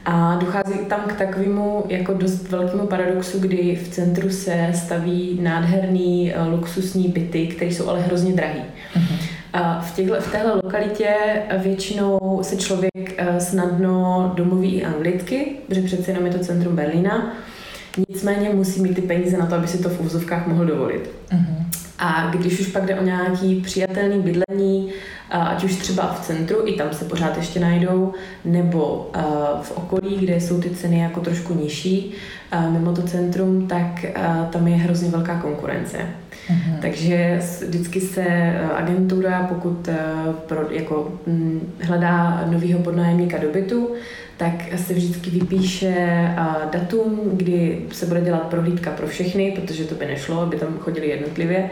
A 0.09 0.35
dochází 0.35 0.79
tam 0.89 0.99
k 0.99 1.13
takovému 1.13 1.85
jako 1.89 2.13
dost 2.13 2.49
velkému 2.49 2.87
paradoxu, 2.87 3.39
kdy 3.39 3.75
v 3.75 3.89
centru 3.89 4.29
se 4.29 4.71
staví 4.75 5.39
nádherný 5.41 6.33
eh, 6.33 6.43
luxusní 6.43 7.07
byty, 7.07 7.47
které 7.47 7.71
jsou 7.71 7.89
ale 7.89 8.01
hrozně 8.01 8.33
drahý. 8.33 8.61
Uh-huh. 8.95 9.17
A 9.53 9.81
v, 9.81 9.95
těchto, 9.95 10.15
v 10.21 10.31
téhle 10.31 10.53
lokalitě 10.53 11.15
většinou 11.57 12.39
se 12.41 12.55
člověk 12.55 13.13
eh, 13.17 13.39
snadno 13.39 14.31
domluví 14.35 14.75
i 14.75 14.85
anglicky, 14.85 15.55
protože 15.67 15.81
přece 15.81 16.11
jenom 16.11 16.25
je 16.25 16.31
to 16.31 16.39
centrum 16.39 16.75
Berlína. 16.75 17.33
Nicméně 18.09 18.49
musí 18.49 18.81
mít 18.81 18.95
ty 18.95 19.01
peníze 19.01 19.37
na 19.37 19.45
to, 19.45 19.55
aby 19.55 19.67
si 19.67 19.83
to 19.83 19.89
v 19.89 20.01
úzovkách 20.01 20.47
mohl 20.47 20.65
dovolit. 20.65 21.09
Uh-huh. 21.31 21.65
A 21.99 22.29
když 22.29 22.59
už 22.59 22.67
pak 22.67 22.85
jde 22.85 22.99
o 22.99 23.03
nějaký 23.03 23.61
přijatelný 23.61 24.19
bydlení, 24.19 24.91
ať 25.29 25.63
už 25.63 25.75
třeba 25.75 26.13
v 26.13 26.25
centru, 26.25 26.57
i 26.65 26.73
tam 26.73 26.93
se 26.93 27.05
pořád 27.05 27.37
ještě 27.37 27.59
najdou, 27.59 28.13
nebo 28.45 29.11
v 29.61 29.71
okolí, 29.71 30.17
kde 30.19 30.41
jsou 30.41 30.61
ty 30.61 30.69
ceny 30.69 30.99
jako 30.99 31.19
trošku 31.19 31.53
nižší, 31.53 32.13
mimo 32.69 32.93
to 32.93 33.01
centrum, 33.01 33.67
tak 33.67 34.05
tam 34.49 34.67
je 34.67 34.75
hrozně 34.75 35.09
velká 35.09 35.39
konkurence. 35.39 35.97
Mm-hmm. 35.97 36.79
Takže 36.81 37.41
vždycky 37.67 38.01
se 38.01 38.25
agentura, 38.75 39.45
pokud 39.49 39.89
pro, 40.45 40.71
jako, 40.71 41.11
hledá 41.81 42.43
nového 42.45 42.79
podnájemníka 42.79 43.37
do 43.37 43.51
bytu, 43.51 43.89
tak 44.37 44.53
se 44.75 44.93
vždycky 44.93 45.29
vypíše 45.29 45.95
datum, 46.71 47.19
kdy 47.33 47.85
se 47.91 48.05
bude 48.05 48.21
dělat 48.21 48.41
prohlídka 48.43 48.91
pro 48.91 49.07
všechny, 49.07 49.51
protože 49.51 49.83
to 49.83 49.95
by 49.95 50.05
nešlo, 50.05 50.41
aby 50.41 50.57
tam 50.57 50.77
chodili 50.79 51.07
jednotlivě 51.07 51.69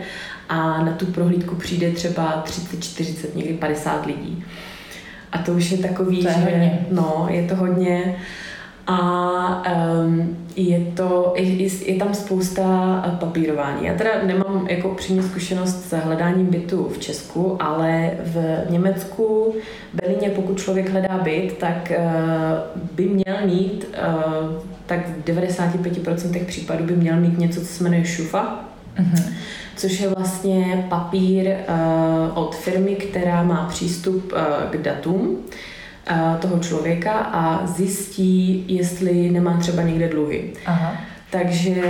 a 0.49 0.83
na 0.83 0.91
tu 0.91 1.05
prohlídku 1.05 1.55
přijde 1.55 1.91
třeba 1.91 2.41
30, 2.45 2.83
40, 2.83 3.35
někdy 3.35 3.53
50 3.53 4.05
lidí. 4.05 4.43
A 5.31 5.37
to 5.37 5.51
už 5.51 5.71
je 5.71 5.77
takový, 5.77 6.21
to 6.21 6.27
je 6.27 6.33
že 6.33 6.39
hodně. 6.39 6.85
no, 6.91 7.27
je 7.29 7.47
to 7.47 7.55
hodně 7.55 8.15
a 8.87 9.63
um, 10.05 10.37
je, 10.55 10.79
to, 10.93 11.33
je, 11.37 11.69
je 11.91 11.95
tam 11.99 12.13
spousta 12.13 12.65
papírování. 13.19 13.85
Já 13.85 13.93
teda 13.93 14.23
nemám 14.23 14.67
jako 14.69 14.89
přímou 14.89 15.21
zkušenost 15.21 15.89
s 15.89 15.95
hledáním 15.95 16.45
bytu 16.45 16.89
v 16.89 16.97
Česku, 16.97 17.57
ale 17.59 18.11
v 18.19 18.65
Německu, 18.69 19.55
Berlíně, 19.93 20.29
pokud 20.29 20.59
člověk 20.59 20.89
hledá 20.89 21.17
byt, 21.17 21.57
tak 21.57 21.91
uh, 21.97 22.85
by 22.95 23.03
měl 23.03 23.37
mít, 23.45 23.87
uh, 23.87 24.51
tak 24.85 24.99
v 25.09 25.23
95% 25.23 26.45
případů 26.45 26.85
by 26.85 26.95
měl 26.95 27.19
mít 27.19 27.37
něco, 27.37 27.59
co 27.59 27.65
se 27.65 27.83
jmenuje 27.83 28.05
šufa. 28.05 28.65
Uh-huh 28.99 29.33
což 29.75 29.99
je 29.99 30.09
vlastně 30.09 30.85
papír 30.89 31.47
uh, 31.47 32.37
od 32.37 32.55
firmy, 32.55 32.95
která 32.95 33.43
má 33.43 33.67
přístup 33.69 34.33
uh, 34.33 34.39
k 34.71 34.77
datům 34.77 35.37
toho 36.39 36.59
člověka 36.59 37.11
a 37.13 37.67
zjistí, 37.67 38.65
jestli 38.67 39.29
nemá 39.29 39.57
třeba 39.57 39.81
někde 39.81 40.09
dluhy. 40.09 40.53
Aha. 40.65 40.95
Takže 41.29 41.83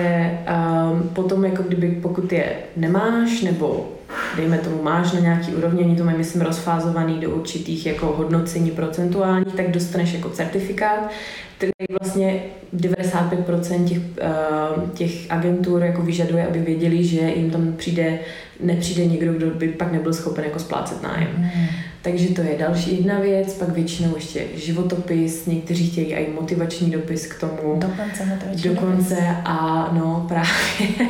um, 0.92 1.10
potom, 1.10 1.46
jako 1.46 1.64
kdyby, 1.64 2.00
pokud 2.02 2.32
je 2.32 2.46
nemáš, 2.78 3.42
nebo 3.42 3.92
dejme 4.36 4.58
tomu 4.58 4.84
máš 4.84 5.12
na 5.12 5.20
nějaký 5.20 5.56
úrovni, 5.56 5.84
oni 5.84 5.96
to 5.96 6.04
mají, 6.04 6.18
myslím, 6.18 6.42
rozfázovaný 6.42 7.20
do 7.20 7.30
určitých 7.30 7.86
jako 7.86 8.06
hodnocení 8.06 8.72
procentuálních, 8.72 9.54
tak 9.54 9.72
dostaneš 9.72 10.14
jako 10.14 10.30
certifikát, 10.30 11.12
který 11.58 11.72
vlastně 12.02 12.44
95% 12.76 13.86
těch, 13.86 13.98
uh, 13.98 14.90
těch 14.90 15.32
agentur 15.32 15.84
jako 15.84 16.02
vyžaduje, 16.02 16.48
aby 16.48 16.60
věděli, 16.60 17.04
že 17.04 17.20
jim 17.20 17.52
tam 17.52 17.74
přijde, 17.74 18.20
nepřijde 18.60 19.06
někdo, 19.06 19.34
kdo 19.34 19.50
by 19.50 19.68
pak 19.68 19.92
nebyl 19.92 20.14
schopen 20.14 20.44
jako 20.44 20.60
splácet 20.60 21.04
nájem. 21.04 21.30
Mm. 21.38 21.68
Takže 22.06 22.34
to 22.34 22.42
je 22.42 22.58
další 22.58 22.98
jedna 22.98 23.20
věc, 23.20 23.54
pak 23.54 23.70
většinou 23.70 24.16
ještě 24.16 24.46
životopis, 24.56 25.46
někteří 25.46 25.90
chtějí 25.90 26.14
i 26.14 26.34
motivační 26.34 26.92
dopis 26.92 27.28
k 27.28 27.40
tomu. 27.40 27.80
Dokonce 27.80 28.26
motivační 28.26 28.76
Dokonce 28.76 29.16
dopis. 29.16 29.38
a 29.46 29.90
no 29.94 30.26
právě. 30.28 31.10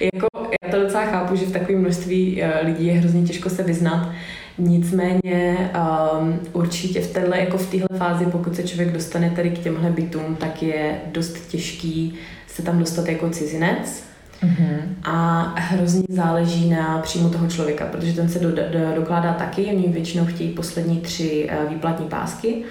jako, 0.00 0.26
já 0.62 0.70
to 0.70 0.82
docela 0.82 1.04
chápu, 1.04 1.36
že 1.36 1.46
v 1.46 1.52
takovém 1.52 1.80
množství 1.80 2.42
uh, 2.42 2.66
lidí 2.66 2.86
je 2.86 2.92
hrozně 2.92 3.22
těžko 3.22 3.50
se 3.50 3.62
vyznat, 3.62 4.12
Nicméně 4.58 5.70
um, 6.18 6.40
určitě 6.52 7.00
v 7.00 7.12
téhle, 7.12 7.40
jako 7.40 7.58
v 7.58 7.70
téhle 7.70 7.88
fázi, 7.98 8.26
pokud 8.26 8.56
se 8.56 8.62
člověk 8.62 8.92
dostane 8.92 9.30
tady 9.30 9.50
k 9.50 9.58
těmhle 9.58 9.90
bytům, 9.90 10.36
tak 10.40 10.62
je 10.62 11.00
dost 11.06 11.48
těžký 11.48 12.14
se 12.46 12.62
tam 12.62 12.78
dostat 12.78 13.08
jako 13.08 13.30
cizinec. 13.30 14.04
Mm-hmm. 14.42 14.78
A 15.04 15.42
hrozně 15.58 16.02
záleží 16.08 16.70
na 16.70 16.98
příjmu 16.98 17.30
toho 17.30 17.48
člověka, 17.48 17.84
protože 17.84 18.12
ten 18.12 18.28
se 18.28 18.38
do, 18.38 18.50
do, 18.52 18.62
dokládá 18.94 19.32
taky, 19.32 19.66
oni 19.66 19.88
většinou 19.88 20.26
chtějí 20.26 20.50
poslední 20.50 21.00
tři 21.00 21.50
uh, 21.50 21.72
výplatní 21.72 22.06
pásky. 22.06 22.62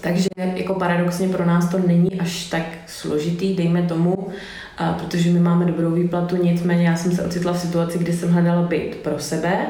Takže 0.00 0.28
jako 0.36 0.74
paradoxně 0.74 1.28
pro 1.28 1.46
nás 1.46 1.68
to 1.68 1.78
není 1.78 2.20
až 2.20 2.44
tak 2.44 2.62
složitý, 2.86 3.56
dejme 3.56 3.82
tomu, 3.82 4.14
uh, 4.14 4.32
protože 4.98 5.30
my 5.30 5.40
máme 5.40 5.64
dobrou 5.64 5.90
výplatu, 5.90 6.36
nicméně 6.36 6.88
já 6.88 6.96
jsem 6.96 7.12
se 7.12 7.22
ocitla 7.22 7.52
v 7.52 7.60
situaci, 7.60 7.98
kdy 7.98 8.12
jsem 8.12 8.32
hledala 8.32 8.62
byt 8.62 8.96
pro 9.02 9.18
sebe 9.18 9.66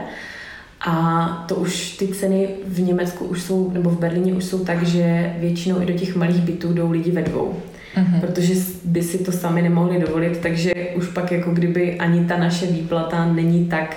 a 0.80 1.26
to 1.49 1.54
už 1.54 1.97
ty 1.97 2.09
ceny 2.09 2.49
v 2.66 2.80
Německu 2.80 3.25
už 3.25 3.42
jsou, 3.42 3.71
nebo 3.71 3.90
v 3.90 3.99
Berlíně 3.99 4.35
už 4.35 4.45
jsou 4.45 4.64
tak, 4.64 4.83
že 4.83 5.35
většinou 5.38 5.83
i 5.83 5.87
do 5.87 5.92
těch 5.92 6.16
malých 6.16 6.40
bytů 6.40 6.73
jdou 6.73 6.90
lidi 6.90 7.11
ve 7.11 7.23
dvou. 7.23 7.62
Mm-hmm. 7.97 8.21
Protože 8.21 8.54
by 8.85 9.02
si 9.02 9.18
to 9.18 9.33
sami 9.33 9.62
nemohli 9.62 10.00
dovolit, 10.00 10.38
takže 10.38 10.73
už 10.95 11.07
pak 11.07 11.33
jako 11.33 11.50
kdyby 11.50 11.99
ani 11.99 12.25
ta 12.25 12.37
naše 12.37 12.66
výplata 12.66 13.33
není 13.33 13.64
tak 13.64 13.97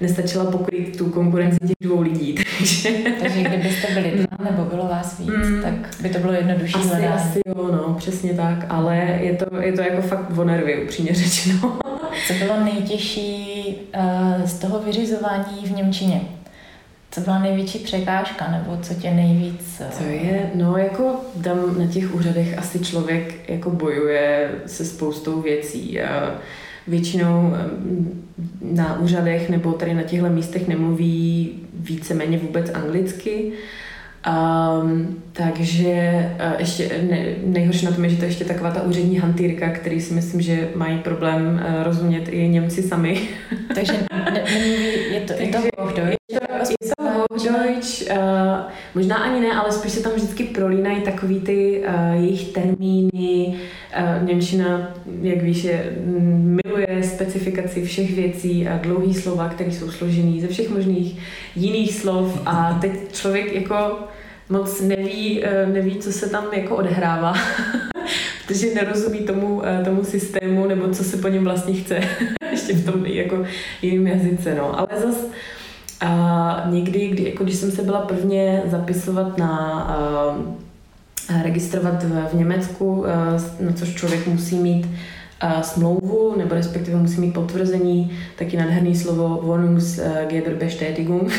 nestačila 0.00 0.50
pokryt 0.50 0.96
tu 0.96 1.10
konkurenci 1.10 1.58
těch 1.66 1.76
dvou 1.80 2.00
lidí. 2.00 2.34
Takže, 2.58 2.90
takže 3.20 3.42
kdybyste 3.42 3.94
byli 3.94 4.10
dva 4.10 4.50
nebo 4.50 4.64
bylo 4.64 4.88
vás 4.88 5.18
víc, 5.18 5.28
mm, 5.28 5.62
tak 5.62 6.02
by 6.02 6.08
to 6.08 6.18
bylo 6.18 6.32
jednodušší 6.32 6.74
asi, 6.74 6.88
hledání. 6.88 7.14
Asi 7.14 7.40
jo, 7.46 7.68
no, 7.72 7.94
přesně 7.98 8.34
tak, 8.34 8.66
ale 8.68 8.96
je 9.20 9.32
to, 9.32 9.56
je 9.60 9.72
to 9.72 9.80
jako 9.80 10.02
fakt 10.02 10.38
o 10.38 10.44
nervy, 10.44 10.84
upřímně 10.84 11.14
řečeno. 11.14 11.78
Co 12.26 12.34
bylo 12.34 12.64
nejtěžší 12.64 13.74
uh, 13.96 14.44
z 14.44 14.58
toho 14.58 14.82
vyřizování 14.82 15.66
v 15.66 15.70
Němčině? 15.70 16.20
Co 17.10 17.20
byla 17.20 17.38
největší 17.38 17.78
překážka, 17.78 18.50
nebo 18.50 18.78
co 18.82 18.94
tě 18.94 19.10
nejvíc... 19.10 19.82
To 19.98 20.04
je, 20.04 20.50
no 20.54 20.76
jako 20.76 21.20
tam 21.44 21.78
na 21.78 21.86
těch 21.86 22.14
úřadech 22.14 22.58
asi 22.58 22.78
člověk 22.78 23.50
jako 23.50 23.70
bojuje 23.70 24.50
se 24.66 24.84
spoustou 24.84 25.40
věcí. 25.40 26.00
A 26.00 26.34
většinou 26.86 27.52
na 28.62 28.98
úřadech 28.98 29.50
nebo 29.50 29.72
tady 29.72 29.94
na 29.94 30.02
těchto 30.02 30.28
místech 30.28 30.68
nemluví 30.68 31.52
víceméně 31.74 32.38
vůbec 32.38 32.70
anglicky. 32.70 33.52
Um, 34.28 35.22
takže 35.32 36.30
uh, 36.34 36.60
ještě 36.60 36.90
ne, 37.10 37.26
nejhorší 37.44 37.86
na 37.86 37.92
tom 37.92 38.04
je, 38.04 38.10
že 38.10 38.16
to 38.16 38.24
je 38.24 38.28
ještě 38.28 38.44
taková 38.44 38.70
ta 38.70 38.82
úřední 38.82 39.18
hantýrka, 39.18 39.70
který 39.70 40.00
si 40.00 40.14
myslím, 40.14 40.40
že 40.40 40.68
mají 40.74 40.98
problém 40.98 41.62
uh, 41.64 41.82
rozumět 41.84 42.28
i 42.28 42.48
Němci 42.48 42.82
sami. 42.82 43.20
Takže 43.74 43.92
ne, 44.12 44.30
ne, 44.30 44.50
je 45.14 45.20
to, 45.20 45.32
je 45.32 45.48
to 45.48 45.58
Hochdeutsch? 45.78 46.17
Je 46.58 46.90
to 46.96 47.04
Hochdeutsch, 47.30 48.02
uh, 48.10 48.16
možná 48.94 49.16
ani 49.16 49.40
ne, 49.40 49.52
ale 49.52 49.72
spíš 49.72 49.92
se 49.92 50.02
tam 50.02 50.12
vždycky 50.12 50.44
prolínají 50.44 51.00
takový 51.00 51.40
ty 51.40 51.82
uh, 51.88 52.22
jejich 52.24 52.52
termíny. 52.52 53.58
Uh, 53.98 54.28
Němčina, 54.28 54.94
jak 55.22 55.42
víš, 55.42 55.64
je, 55.64 55.92
miluje 56.64 57.02
specifikaci 57.02 57.84
všech 57.84 58.14
věcí 58.14 58.68
a 58.68 58.78
dlouhý 58.78 59.14
slova, 59.14 59.48
které 59.48 59.72
jsou 59.72 59.90
složený 59.90 60.40
ze 60.40 60.48
všech 60.48 60.70
možných 60.70 61.20
jiných 61.56 61.94
slov 61.94 62.42
a 62.46 62.78
teď 62.80 63.12
člověk 63.12 63.54
jako 63.54 63.98
moc 64.48 64.80
neví, 64.80 65.44
eh, 65.44 65.66
neví, 65.66 65.96
co 65.96 66.12
se 66.12 66.30
tam 66.30 66.44
jako 66.52 66.76
odehrává, 66.76 67.34
protože 68.46 68.74
nerozumí 68.74 69.18
tomu, 69.18 69.62
tomu 69.84 70.04
systému 70.04 70.66
nebo 70.66 70.88
co 70.88 71.04
se 71.04 71.16
po 71.16 71.28
něm 71.28 71.44
vlastně 71.44 71.74
chce, 71.74 72.00
ještě 72.50 72.72
v 72.72 72.92
tom 72.92 73.06
jako 73.06 73.44
jiném 73.82 74.06
jazyce. 74.06 74.54
No. 74.54 74.78
Ale 74.78 74.88
zas 75.00 75.16
a 76.00 76.62
někdy, 76.70 77.08
kdy, 77.08 77.30
jako 77.30 77.44
když 77.44 77.56
jsem 77.56 77.70
se 77.70 77.82
byla 77.82 78.00
prvně 78.00 78.62
zapisovat 78.64 79.38
na 79.38 79.80
a, 79.80 80.36
registrovat 81.42 82.02
v, 82.02 82.28
v 82.28 82.34
Německu, 82.34 83.06
a, 83.06 83.10
na 83.60 83.72
což 83.72 83.94
člověk 83.94 84.26
musí 84.26 84.56
mít 84.56 84.88
a, 85.40 85.62
smlouvu, 85.62 86.34
nebo 86.38 86.54
respektive 86.54 86.96
musí 86.98 87.20
mít 87.20 87.34
potvrzení, 87.34 88.18
taky 88.38 88.56
nádherný 88.56 88.96
slovo 88.96 89.40
Wohnungsgeberbestätigung. 89.42 91.32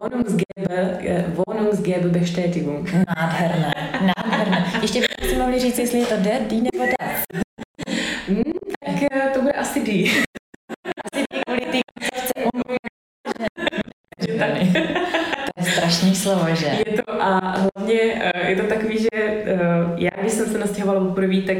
Wohnungsgeber, 0.00 1.24
Wohnungsgeberbestätigung. 1.34 2.92
Nádherné, 2.92 3.74
nádherné. 4.00 4.72
Ještě 4.82 5.00
bychom 5.00 5.28
si 5.28 5.36
mohli 5.38 5.60
říct, 5.60 5.78
jestli 5.78 5.98
je 5.98 6.06
to 6.06 6.16
D, 6.16 6.40
D 6.48 6.60
nebo 6.72 6.84
D. 6.84 6.92
Hmm, 8.28 8.42
tak 8.84 8.94
to 9.34 9.40
bude 9.40 9.52
asi 9.52 9.84
D. 9.84 10.10
strašný 15.88 16.14
slovo, 16.14 16.46
že? 16.54 16.66
Je 16.66 17.02
to 17.02 17.22
a 17.22 17.40
hlavně 17.76 18.00
eh, 18.34 18.50
je 18.50 18.56
to 18.56 18.62
takový, 18.62 18.98
že 18.98 19.08
eh, 19.14 19.58
já, 19.96 20.10
když 20.20 20.32
jsem 20.32 20.46
se 20.46 20.58
nastěhovala 20.58 21.04
poprvé, 21.04 21.40
tak 21.40 21.56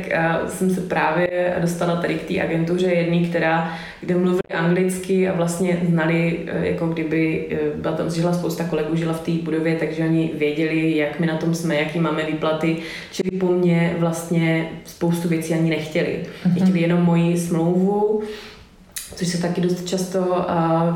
jsem 0.48 0.70
se 0.70 0.80
právě 0.80 1.56
dostala 1.60 1.96
tady 1.96 2.14
k 2.14 2.28
té 2.28 2.42
agentuře 2.42 2.86
jedný, 2.86 3.28
která, 3.28 3.78
kde 4.00 4.14
mluvili 4.14 4.40
anglicky 4.54 5.28
a 5.28 5.32
vlastně 5.32 5.78
znali, 5.88 6.38
jako 6.60 6.86
kdyby 6.86 7.48
byla 7.74 7.96
tam 7.96 8.10
žila 8.10 8.32
spousta 8.32 8.64
kolegů, 8.64 8.96
žila 8.96 9.12
v 9.12 9.20
té 9.20 9.32
budově, 9.32 9.76
takže 9.76 10.04
oni 10.04 10.30
věděli, 10.34 10.96
jak 10.96 11.20
my 11.20 11.26
na 11.26 11.36
tom 11.36 11.54
jsme, 11.54 11.74
jaký 11.74 12.00
máme 12.00 12.24
výplaty, 12.24 12.76
čili 13.12 13.30
po 13.30 13.46
mně 13.46 13.94
vlastně 13.98 14.70
spoustu 14.84 15.28
věcí 15.28 15.54
ani 15.54 15.70
nechtěli. 15.70 16.20
Mm-hmm. 16.46 16.62
Chtěli 16.62 16.80
jenom 16.80 17.02
moji 17.02 17.38
smlouvu, 17.38 18.22
což 19.16 19.28
se 19.28 19.42
taky 19.42 19.60
dost 19.60 19.88
často 19.88 20.20
uh, 20.20 20.94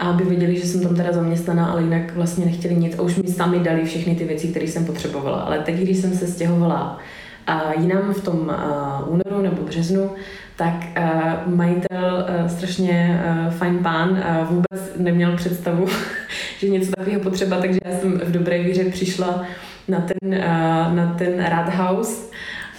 vyžaduje 0.00 0.10
aby 0.10 0.24
věděli, 0.24 0.56
že 0.56 0.66
jsem 0.66 0.82
tam 0.82 0.96
teda 0.96 1.12
zaměstnaná, 1.12 1.66
ale 1.66 1.82
jinak 1.82 2.14
vlastně 2.14 2.44
nechtěli 2.44 2.74
nic 2.74 2.98
a 2.98 3.02
už 3.02 3.16
mi 3.16 3.28
sami 3.28 3.58
dali 3.58 3.84
všechny 3.84 4.14
ty 4.14 4.24
věci, 4.24 4.48
které 4.48 4.66
jsem 4.66 4.84
potřebovala. 4.84 5.40
Ale 5.40 5.58
teď, 5.58 5.76
když 5.76 5.98
jsem 5.98 6.12
se 6.12 6.26
stěhovala 6.26 6.98
a 7.46 7.72
jinam 7.80 8.12
v 8.14 8.24
tom 8.24 8.38
uh, 8.38 9.14
únoru 9.14 9.42
nebo 9.42 9.62
březnu, 9.62 10.10
tak 10.56 10.74
uh, 10.98 11.54
majitel, 11.54 12.26
uh, 12.28 12.48
strašně 12.48 13.22
uh, 13.46 13.52
fajn 13.52 13.78
pán, 13.78 14.10
uh, 14.10 14.48
vůbec 14.48 14.92
neměl 14.96 15.36
představu, 15.36 15.86
že 16.58 16.68
něco 16.68 16.90
takového 16.90 17.20
potřeba, 17.20 17.60
takže 17.60 17.78
já 17.84 17.98
jsem 17.98 18.18
v 18.18 18.32
dobré 18.32 18.62
víře 18.62 18.84
přišla 18.84 19.44
na 19.88 20.00
ten, 20.00 20.30
uh, 20.30 20.94
na 20.94 21.14
ten 21.18 21.44
Rathaus 21.44 22.30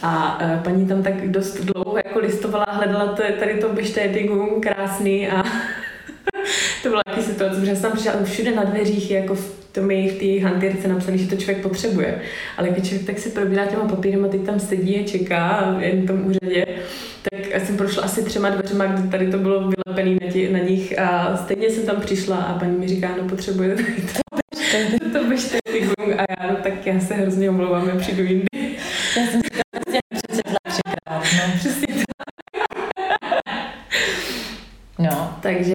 a 0.03 0.39
uh, 0.41 0.63
paní 0.63 0.87
tam 0.87 1.03
tak 1.03 1.31
dost 1.31 1.65
dlouho 1.65 1.97
jako 1.97 2.19
listovala, 2.19 2.65
hledala 2.69 3.07
to, 3.07 3.23
tady 3.39 3.53
to 3.53 3.69
bestätigung 3.69 4.63
krásný 4.63 5.29
a 5.29 5.43
to 6.83 6.89
byla 6.89 7.01
taky 7.05 7.21
situace, 7.21 7.59
protože 7.59 7.75
jsem 7.75 7.81
tam 7.81 7.91
přišla 7.91 8.13
všude 8.23 8.51
na 8.51 8.63
dveřích 8.63 9.11
jako 9.11 9.35
v 9.35 9.61
tom 9.71 9.91
jejich 9.91 10.13
té 10.19 10.47
hantýrce 10.47 10.87
napsané, 10.87 11.17
že 11.17 11.27
to 11.27 11.35
člověk 11.35 11.61
potřebuje. 11.61 12.21
Ale 12.57 12.69
když 12.69 12.87
člověk 12.87 13.05
tak 13.05 13.19
se 13.19 13.29
probírá 13.29 13.65
těma 13.65 13.87
papírem 13.87 14.25
a 14.25 14.27
teď 14.27 14.41
tam 14.41 14.59
sedí 14.59 14.99
a 14.99 15.07
čeká 15.07 15.75
jen 15.79 16.01
v 16.01 16.07
tom 16.07 16.25
úřadě, 16.25 16.65
tak 17.29 17.61
jsem 17.65 17.77
prošla 17.77 18.03
asi 18.03 18.23
třema 18.23 18.49
dveřma, 18.49 18.85
kde 18.85 19.09
tady 19.09 19.31
to 19.31 19.37
bylo 19.37 19.59
vylepené 19.59 20.17
na, 20.25 20.31
tě, 20.31 20.49
na 20.51 20.59
nich 20.59 20.99
a 20.99 21.37
stejně 21.37 21.69
jsem 21.69 21.85
tam 21.85 22.01
přišla 22.01 22.37
a 22.37 22.59
paní 22.59 22.77
mi 22.77 22.87
říká, 22.87 23.09
no 23.21 23.29
potřebuje 23.29 23.75
to, 23.75 23.83
to 25.19 25.25
bestätigung 25.29 26.09
a 26.17 26.25
já, 26.29 26.51
no 26.51 26.55
tak 26.63 26.87
já 26.87 26.99
se 26.99 27.13
hrozně 27.13 27.49
omlouvám, 27.49 27.89
já 27.89 27.95
přijdu 27.95 28.23
jindy. 28.23 28.75
Já 29.17 29.27
jsem 29.27 29.41
si 29.41 29.49
to 29.49 29.79
přečetla 30.15 30.57
třikrát, 30.67 31.23
no. 31.47 31.53
Přesně 31.59 31.91
No, 34.99 35.37
takže 35.41 35.73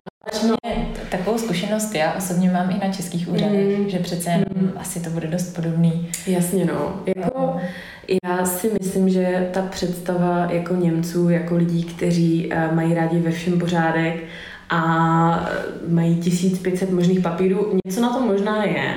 zkušenost 1.47 1.95
já 1.95 2.13
osobně 2.13 2.51
mám 2.51 2.71
i 2.71 2.87
na 2.87 2.93
českých 2.93 3.29
úřadech, 3.29 3.79
mm. 3.79 3.89
že 3.89 3.99
přece 3.99 4.31
jenom 4.31 4.47
mm. 4.55 4.73
asi 4.77 5.01
to 5.01 5.11
bude 5.11 5.29
dost 5.29 5.55
podobný. 5.55 6.09
Jasně 6.27 6.65
no. 6.65 7.01
Jako, 7.17 7.57
já 8.25 8.47
si 8.47 8.71
myslím, 8.81 9.09
že 9.09 9.49
ta 9.53 9.63
představa 9.63 10.49
jako 10.51 10.75
Němců, 10.75 11.29
jako 11.29 11.57
lidí, 11.57 11.85
kteří 11.85 12.53
uh, 12.53 12.75
mají 12.75 12.95
rádi 12.95 13.19
ve 13.19 13.31
všem 13.31 13.59
pořádek 13.59 14.25
a 14.71 15.49
mají 15.89 16.17
1500 16.17 16.91
možných 16.91 17.21
papírů, 17.21 17.81
něco 17.87 18.01
na 18.01 18.13
tom 18.13 18.27
možná 18.27 18.65
je, 18.65 18.95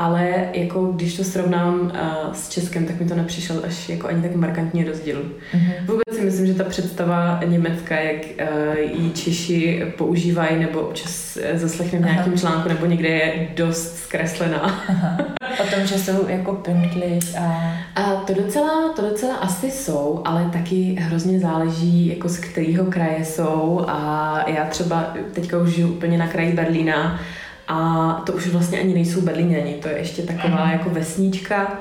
ale 0.00 0.48
jako 0.52 0.84
když 0.86 1.16
to 1.16 1.24
srovnám 1.24 1.80
uh, 1.80 2.34
s 2.34 2.48
Českem, 2.48 2.86
tak 2.86 3.00
mi 3.00 3.08
to 3.08 3.14
nepřišel 3.14 3.62
až 3.66 3.88
jako 3.88 4.08
ani 4.08 4.22
tak 4.22 4.34
markantní 4.34 4.84
rozdíl. 4.84 5.22
Mm-hmm. 5.54 5.72
Vůbec 5.80 6.16
si 6.16 6.24
myslím, 6.24 6.46
že 6.46 6.54
ta 6.54 6.64
představa 6.64 7.40
Německa, 7.46 8.00
jak 8.00 8.16
uh, 8.16 9.02
ji 9.04 9.10
Češi 9.10 9.92
používají 9.98 10.60
nebo 10.60 10.80
občas 10.80 11.38
zaslechneme 11.54 12.08
v 12.08 12.10
nějakém 12.10 12.38
článku 12.38 12.68
nebo 12.68 12.86
někde 12.86 13.08
je 13.08 13.48
dost 13.56 13.96
zkreslená. 13.96 14.80
Aha. 14.88 15.18
O 15.62 15.74
tom, 15.74 15.86
že 15.86 15.98
jsou 15.98 16.28
jako 16.28 16.52
pünktlich 16.52 17.38
a... 17.38 17.74
a 17.94 18.14
to 18.14 18.34
docela, 18.34 18.92
to 18.96 19.02
docela 19.02 19.34
asi 19.34 19.70
jsou, 19.70 20.22
ale 20.24 20.50
taky 20.52 20.96
hrozně 21.00 21.40
záleží, 21.40 22.06
jako 22.06 22.28
z 22.28 22.36
kterého 22.36 22.84
kraje 22.84 23.24
jsou 23.24 23.84
a 23.88 24.44
já 24.46 24.64
třeba 24.64 25.14
teďka 25.32 25.58
už 25.58 25.74
žiju 25.74 25.88
úplně 25.88 26.18
na 26.18 26.26
kraji 26.26 26.52
Berlína 26.52 27.20
a 27.70 28.12
to 28.26 28.32
už 28.32 28.48
vlastně 28.48 28.80
ani 28.80 28.94
nejsou 28.94 29.20
Berlíňani, 29.20 29.74
to 29.74 29.88
je 29.88 29.98
ještě 29.98 30.22
taková 30.22 30.64
mm. 30.64 30.72
jako 30.72 30.90
vesnička, 30.90 31.78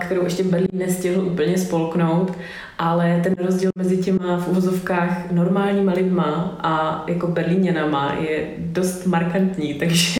kterou 0.00 0.24
ještě 0.24 0.44
Berlín 0.44 0.68
nestihl 0.72 1.26
úplně 1.26 1.58
spolknout, 1.58 2.32
ale 2.78 3.20
ten 3.24 3.34
rozdíl 3.38 3.70
mezi 3.76 3.96
těma 3.96 4.36
v 4.36 4.48
uvozovkách 4.48 5.30
normálníma 5.30 5.92
lidma 5.92 6.58
a 6.60 7.04
jako 7.06 7.26
Berlíňanama 7.26 8.14
je 8.20 8.46
dost 8.58 9.06
markantní, 9.06 9.74
takže 9.78 10.16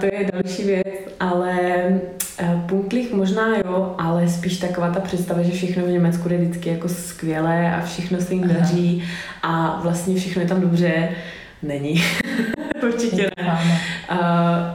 to 0.00 0.06
je 0.06 0.30
další 0.32 0.64
věc, 0.64 0.86
ale 1.20 1.56
punktlich 2.66 3.12
možná 3.12 3.56
jo, 3.56 3.94
ale 3.98 4.28
spíš 4.28 4.58
taková 4.58 4.90
ta 4.90 5.00
představa, 5.00 5.42
že 5.42 5.52
všechno 5.52 5.84
v 5.84 5.90
Německu 5.90 6.28
je 6.28 6.38
vždycky 6.38 6.68
jako 6.68 6.88
skvělé 6.88 7.74
a 7.74 7.80
všechno 7.84 8.20
se 8.20 8.34
jim 8.34 8.48
daří 8.48 9.04
a 9.42 9.80
vlastně 9.82 10.16
všechno 10.16 10.42
je 10.42 10.48
tam 10.48 10.60
dobře, 10.60 11.08
není. 11.62 12.02
Určitě 12.86 13.30
ne. 13.36 13.80
Uh, 14.12 14.18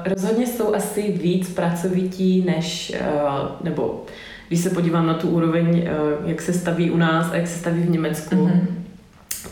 rozhodně 0.06 0.48
jsou 0.48 0.76
asi 0.76 1.12
víc 1.12 1.50
pracovití 1.50 2.44
než, 2.46 2.96
uh, 3.02 3.46
nebo 3.64 4.06
když 4.48 4.60
se 4.60 4.70
podívám 4.70 5.08
na 5.08 5.14
tu 5.14 5.30
úroveň, 5.30 5.68
uh, 5.68 6.30
jak 6.30 6.42
se 6.42 6.54
staví 6.54 6.92
u 6.92 6.98
nás 6.98 7.32
a 7.32 7.36
jak 7.36 7.48
se 7.48 7.60
staví 7.60 7.82
v 7.82 7.90
Německu, 7.90 8.36
mm-hmm. 8.36 8.62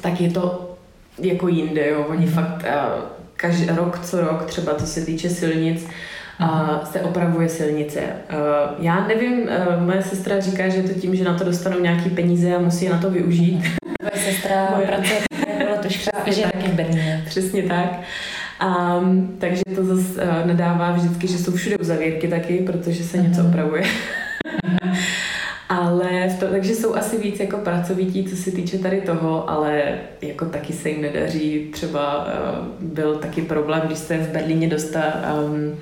tak 0.02 0.22
je 0.22 0.32
to 0.32 0.76
jako 1.20 1.48
jinde, 1.48 1.89
jo. 1.89 2.06
Oni 2.10 2.26
mm-hmm. 2.26 2.34
fakt 2.34 2.63
uh, 2.63 3.04
každý 3.36 3.65
rok 3.65 4.00
co 4.00 4.22
rok, 4.22 4.46
třeba 4.46 4.74
to 4.74 4.86
se 4.86 5.06
týče 5.06 5.30
silnic, 5.30 5.88
a 6.39 6.82
se 6.86 7.02
opravuje 7.02 7.50
silnice. 7.50 8.00
Já 8.80 9.08
nevím, 9.08 9.50
moje 9.80 10.04
sestra 10.04 10.39
říká, 10.39 10.70
že 10.70 10.78
je 10.78 10.84
to 10.84 11.00
tím, 11.00 11.15
že 11.15 11.24
na 11.24 11.38
to 11.38 11.43
dostanou 11.43 11.80
nějaký 11.80 12.10
peníze 12.10 12.56
a 12.56 12.60
musí 12.60 12.86
je 12.86 12.91
na 12.91 12.98
to 12.98 13.10
využít. 13.10 13.63
Moje 14.02 14.26
sestra 14.26 14.67
Moje... 14.76 14.88
pracuje 14.88 15.20
bylo 15.58 15.78
to 15.78 15.89
že 16.32 16.41
taky 16.41 16.67
v 16.67 16.74
Berlíně. 16.74 17.24
Přesně 17.26 17.63
tak. 17.63 18.00
Um, 18.65 19.36
takže 19.39 19.62
to 19.76 19.84
zase 19.84 20.24
uh, 20.24 20.48
nedává 20.48 20.91
vždycky, 20.91 21.28
že 21.28 21.38
jsou 21.38 21.52
všude 21.52 21.78
uzavírky 21.78 22.28
taky, 22.28 22.58
protože 22.58 23.04
se 23.04 23.17
něco 23.17 23.41
mhm. 23.41 23.50
opravuje. 23.50 23.84
ale 25.70 26.30
v 26.30 26.39
to, 26.39 26.48
takže 26.48 26.76
jsou 26.76 26.96
asi 26.96 27.17
víc 27.17 27.39
jako 27.39 27.58
pracovití, 27.58 28.24
co 28.24 28.36
se 28.36 28.52
týče 28.52 28.78
tady 28.78 29.02
toho, 29.02 29.50
ale 29.50 29.98
jako 30.22 30.46
taky 30.46 30.74
se 30.74 30.89
jim 30.89 31.02
nedaří. 31.02 31.70
Třeba 31.74 32.26
uh, 32.26 32.65
byl 32.80 33.15
taky 33.15 33.41
problém, 33.41 33.82
když 33.86 34.00
se 34.00 34.17
v 34.17 34.32
Berlíně 34.32 34.70
dostal 34.70 35.12
um, 35.46 35.76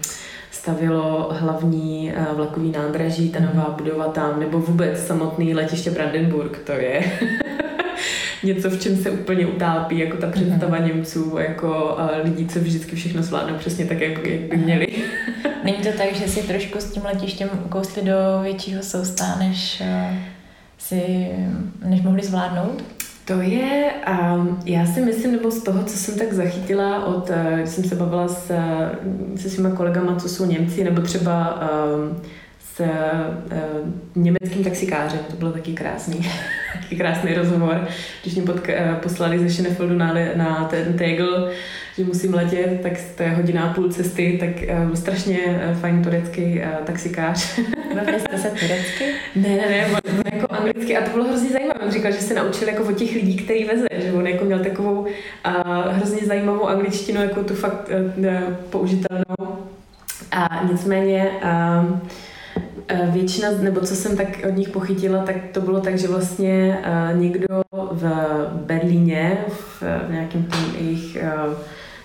stavilo 0.52 1.30
hlavní 1.34 2.14
uh, 2.18 2.38
vlakový 2.38 2.72
nádraží, 2.72 3.30
ta 3.30 3.40
nová 3.40 3.76
budova 3.78 4.08
tam, 4.08 4.40
nebo 4.40 4.60
vůbec 4.60 5.06
samotný 5.06 5.56
letiště 5.56 5.92
Brandenburg, 5.92 6.58
to 6.58 6.72
je 6.72 7.04
něco, 8.44 8.70
v 8.70 8.80
čem 8.80 8.98
se 8.98 9.12
úplně 9.12 9.46
utápí, 9.46 10.00
jako 10.00 10.18
ta 10.18 10.28
představa 10.28 10.78
mm-hmm. 10.78 10.88
Němců, 10.88 11.38
jako 11.38 11.98
uh, 12.00 12.24
lidí, 12.24 12.48
co 12.48 12.60
vždycky 12.60 12.96
všechno 12.96 13.24
zvládnou 13.24 13.58
přesně 13.58 13.86
tak, 13.86 14.02
jak, 14.02 14.22
by 14.50 14.58
měli. 14.58 14.88
Není 15.64 15.78
to 15.78 15.90
tak, 15.98 16.16
že 16.16 16.28
si 16.28 16.44
trošku 16.44 16.80
s 16.80 16.92
tím 16.92 17.04
letištěm 17.06 17.50
ukousli 17.66 18.02
do 18.02 18.14
většího 18.44 18.84
sousta, 18.84 19.36
než 19.40 19.82
uh, 19.82 20.18
si, 20.78 21.30
než 21.86 22.02
mohli 22.02 22.24
zvládnout? 22.24 22.84
To 23.26 23.42
je, 23.42 23.92
um, 24.36 24.60
já 24.66 24.86
si 24.86 25.02
myslím, 25.02 25.32
nebo 25.32 25.52
z 25.52 25.64
toho, 25.64 25.84
co 25.84 25.98
jsem 25.98 26.18
tak 26.18 26.34
zachytila 26.34 27.06
od, 27.06 27.30
uh, 27.30 27.60
když 27.60 27.70
jsem 27.70 27.84
se 27.84 27.96
bavila 27.96 28.28
s, 28.28 28.52
se 29.36 29.50
svýma 29.50 29.72
kolegama, 29.72 30.16
co 30.16 30.30
jsou 30.30 30.46
Němci, 30.46 30.84
nebo 30.84 31.02
třeba 31.02 31.60
um, 31.62 32.22
s 32.76 32.80
uh, 32.80 32.88
německým 34.16 34.64
taxikářem, 34.64 35.20
to 35.30 35.36
bylo 35.36 35.52
taky 35.52 35.74
krásný, 35.74 36.32
taky 36.82 36.96
krásný 36.96 37.34
rozhovor, 37.34 37.88
když 38.22 38.36
mě 38.36 38.44
pod, 38.44 38.56
uh, 38.56 38.96
poslali 39.04 39.40
ze 39.40 39.50
Schönefeldu 39.50 39.98
na, 39.98 40.14
na 40.36 40.66
ten 40.66 40.94
Tegel, 40.98 41.52
že 41.98 42.04
musím 42.04 42.34
letět, 42.34 42.82
tak 42.82 42.94
to 43.18 43.24
je 43.24 43.30
hodina 43.30 43.64
a 43.64 43.74
půl 43.74 43.90
cesty, 43.90 44.38
tak 44.40 44.80
uh, 44.88 44.94
strašně 44.94 45.38
uh, 45.38 45.78
fajn 45.78 46.04
turecký 46.04 46.60
uh, 46.60 46.86
taxikář. 46.86 47.60
Bavili 47.96 48.20
jste 48.20 48.38
se 48.38 48.50
turecky? 48.50 49.06
Ne, 49.36 49.50
ne, 49.50 49.70
ne, 49.70 49.88
on 49.88 50.22
jako 50.34 50.54
anglicky 50.54 50.98
a 50.98 51.06
to 51.06 51.12
bylo 51.12 51.28
hrozně 51.28 51.50
zajímavé. 51.50 51.80
On 51.86 51.92
říkal, 51.92 52.12
že 52.12 52.18
se 52.18 52.34
naučil 52.34 52.68
jako 52.68 52.84
od 52.84 52.98
těch 52.98 53.16
lidí, 53.16 53.38
který 53.38 53.66
veze, 53.66 53.88
že 53.98 54.14
on 54.14 54.28
jako 54.28 54.46
měl 54.46 54.60
takovou 54.60 55.00
uh, 55.02 55.08
hrozně 55.90 56.28
zajímavou 56.28 56.68
angličtinu, 56.68 57.22
jako 57.22 57.44
tu 57.44 57.54
fakt 57.54 57.90
uh, 58.18 58.54
použitelnou. 58.70 59.26
A 60.32 60.66
nicméně 60.72 61.32
uh, 61.44 62.00
většina, 63.12 63.50
nebo 63.62 63.82
co 63.82 63.96
jsem 63.96 64.18
tak 64.18 64.28
od 64.48 64.58
nich 64.58 64.70
pochytila, 64.70 65.24
tak 65.24 65.36
to 65.52 65.62
bylo 65.62 65.82
tak, 65.82 65.98
že 65.98 66.08
vlastně 66.08 66.78
uh, 67.14 67.22
někdo 67.22 67.62
v 67.92 68.06
Berlíně, 68.66 69.38
v, 69.48 69.84
nějakém 70.12 70.44
tom 70.44 70.60
jejich, 70.80 71.18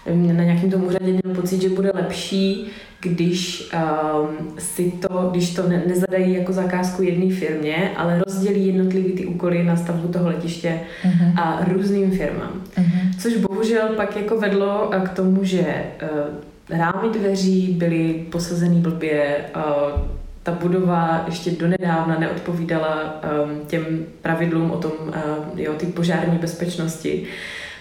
uh, 0.07 0.37
na 0.37 0.45
nějakém 0.45 0.71
tom 0.71 0.85
úřadě 0.85 1.07
měl 1.07 1.35
pocit, 1.35 1.62
že 1.62 1.69
bude 1.69 1.90
lepší, 1.95 2.71
když 3.01 3.71
um, 3.75 4.55
si 4.59 4.90
to, 4.90 5.29
když 5.31 5.55
to 5.55 5.69
ne, 5.69 5.83
nezadají 5.87 6.35
jako 6.35 6.53
zakázku 6.53 7.03
jedné 7.03 7.35
firmě, 7.35 7.90
ale 7.97 8.23
rozdělí 8.27 8.66
jednotlivý 8.66 9.12
ty 9.12 9.27
úkoly 9.27 9.64
na 9.64 9.77
stavbu 9.77 10.09
toho 10.09 10.29
letiště 10.29 10.81
uh-huh. 11.05 11.40
a 11.40 11.64
různým 11.73 12.11
firmám. 12.11 12.62
Uh-huh. 12.77 13.21
Což 13.23 13.37
bohužel 13.37 13.88
pak 13.97 14.16
jako 14.16 14.40
vedlo 14.40 14.90
k 15.05 15.09
tomu, 15.09 15.45
že 15.45 15.85
uh, 16.03 16.79
rámy 16.79 17.09
dveří 17.12 17.75
byly 17.79 18.27
posazený 18.31 18.81
blbě, 18.81 19.37
uh, 19.57 20.20
ta 20.42 20.53
budova 20.53 21.24
ještě 21.26 21.50
donedávna 21.50 22.18
neodpovídala 22.18 23.22
um, 23.44 23.66
těm 23.66 24.07
pravidlům 24.22 24.70
o 24.70 24.79
tom, 24.79 24.92
uh, 25.09 25.61
jo, 25.61 25.72
ty 25.72 25.87
požární 25.87 26.38
bezpečnosti. 26.38 27.26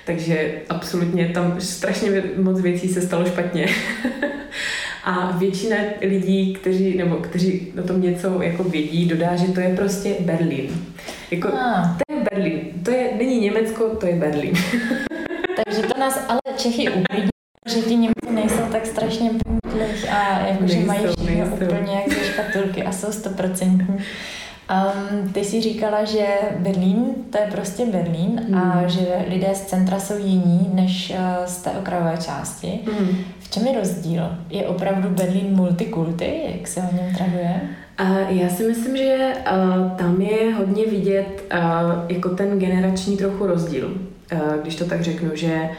Takže 0.05 0.51
absolutně 0.69 1.27
tam 1.27 1.61
strašně 1.61 2.23
moc 2.37 2.61
věcí 2.61 2.89
se 2.89 3.01
stalo 3.01 3.25
špatně. 3.25 3.65
A 5.03 5.31
většina 5.31 5.75
lidí, 6.01 6.53
kteří, 6.53 6.97
nebo 6.97 7.15
kteří 7.15 7.73
o 7.83 7.87
tom 7.87 8.01
něco 8.01 8.41
jako 8.41 8.63
vědí, 8.63 9.05
dodá, 9.05 9.35
že 9.35 9.47
to 9.47 9.59
je 9.59 9.75
prostě 9.75 10.15
Berlín. 10.19 10.85
Jako, 11.31 11.47
ah. 11.47 11.97
To 11.97 12.15
je 12.15 12.23
Berlín. 12.31 12.61
To 12.83 12.91
je, 12.91 13.09
není 13.17 13.39
Německo, 13.39 13.89
to 13.89 14.07
je 14.07 14.15
Berlín. 14.15 14.53
Takže 15.65 15.81
to 15.81 15.99
nás 15.99 16.25
ale 16.27 16.39
Čechy 16.57 16.89
uklidní, 16.89 17.29
že 17.69 17.81
ti 17.81 17.95
Němci 17.95 18.33
nejsou 18.33 18.63
tak 18.71 18.85
strašně 18.85 19.31
půdlých 19.71 20.11
a 20.11 20.47
jakože 20.47 20.79
mají 20.79 20.99
všechno 20.99 21.45
úplně 21.55 21.93
jak 21.93 22.19
ze 22.19 22.25
škatulky 22.25 22.83
a 22.83 22.91
jsou 22.91 23.11
stoprocentní. 23.11 23.97
Um, 24.69 25.29
ty 25.29 25.45
jsi 25.45 25.61
říkala, 25.61 26.03
že 26.03 26.25
Berlín 26.57 27.05
to 27.29 27.37
je 27.37 27.47
prostě 27.51 27.85
Berlín 27.85 28.41
mm. 28.47 28.57
a 28.57 28.87
že 28.87 29.07
lidé 29.29 29.47
z 29.53 29.61
centra 29.61 29.99
jsou 29.99 30.17
jiní 30.17 30.69
než 30.73 31.13
uh, 31.15 31.45
z 31.45 31.57
té 31.57 31.71
okrajové 31.71 32.17
části. 32.17 32.79
Mm. 32.99 33.17
V 33.39 33.51
čem 33.51 33.67
je 33.67 33.79
rozdíl? 33.79 34.23
Je 34.49 34.67
opravdu 34.67 35.09
Berlín 35.09 35.55
multikulty, 35.55 36.41
jak 36.55 36.67
se 36.67 36.81
o 36.81 36.95
něm 36.95 37.15
traduje? 37.15 37.61
Uh, 38.01 38.37
já 38.41 38.49
si 38.49 38.63
myslím, 38.63 38.97
že 38.97 39.33
uh, 39.51 39.91
tam 39.91 40.21
je 40.21 40.53
hodně 40.53 40.85
vidět 40.85 41.43
uh, 41.53 41.59
jako 42.09 42.29
ten 42.29 42.59
generační 42.59 43.17
trochu 43.17 43.45
rozdíl, 43.45 43.93
když 44.61 44.75
to 44.75 44.85
tak 44.85 45.01
řeknu, 45.01 45.29
že 45.33 45.69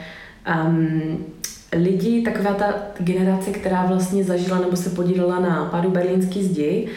um, 0.66 1.24
lidi, 1.72 2.22
taková 2.22 2.54
ta 2.54 2.74
generace, 2.98 3.50
která 3.50 3.87
vlastně 3.87 4.24
zažila 4.24 4.59
nebo 4.59 4.76
se 4.76 4.90
podílela 4.90 5.40
na 5.40 5.64
pádu 5.64 5.90
berlínský 5.90 6.44
zdi, 6.44 6.88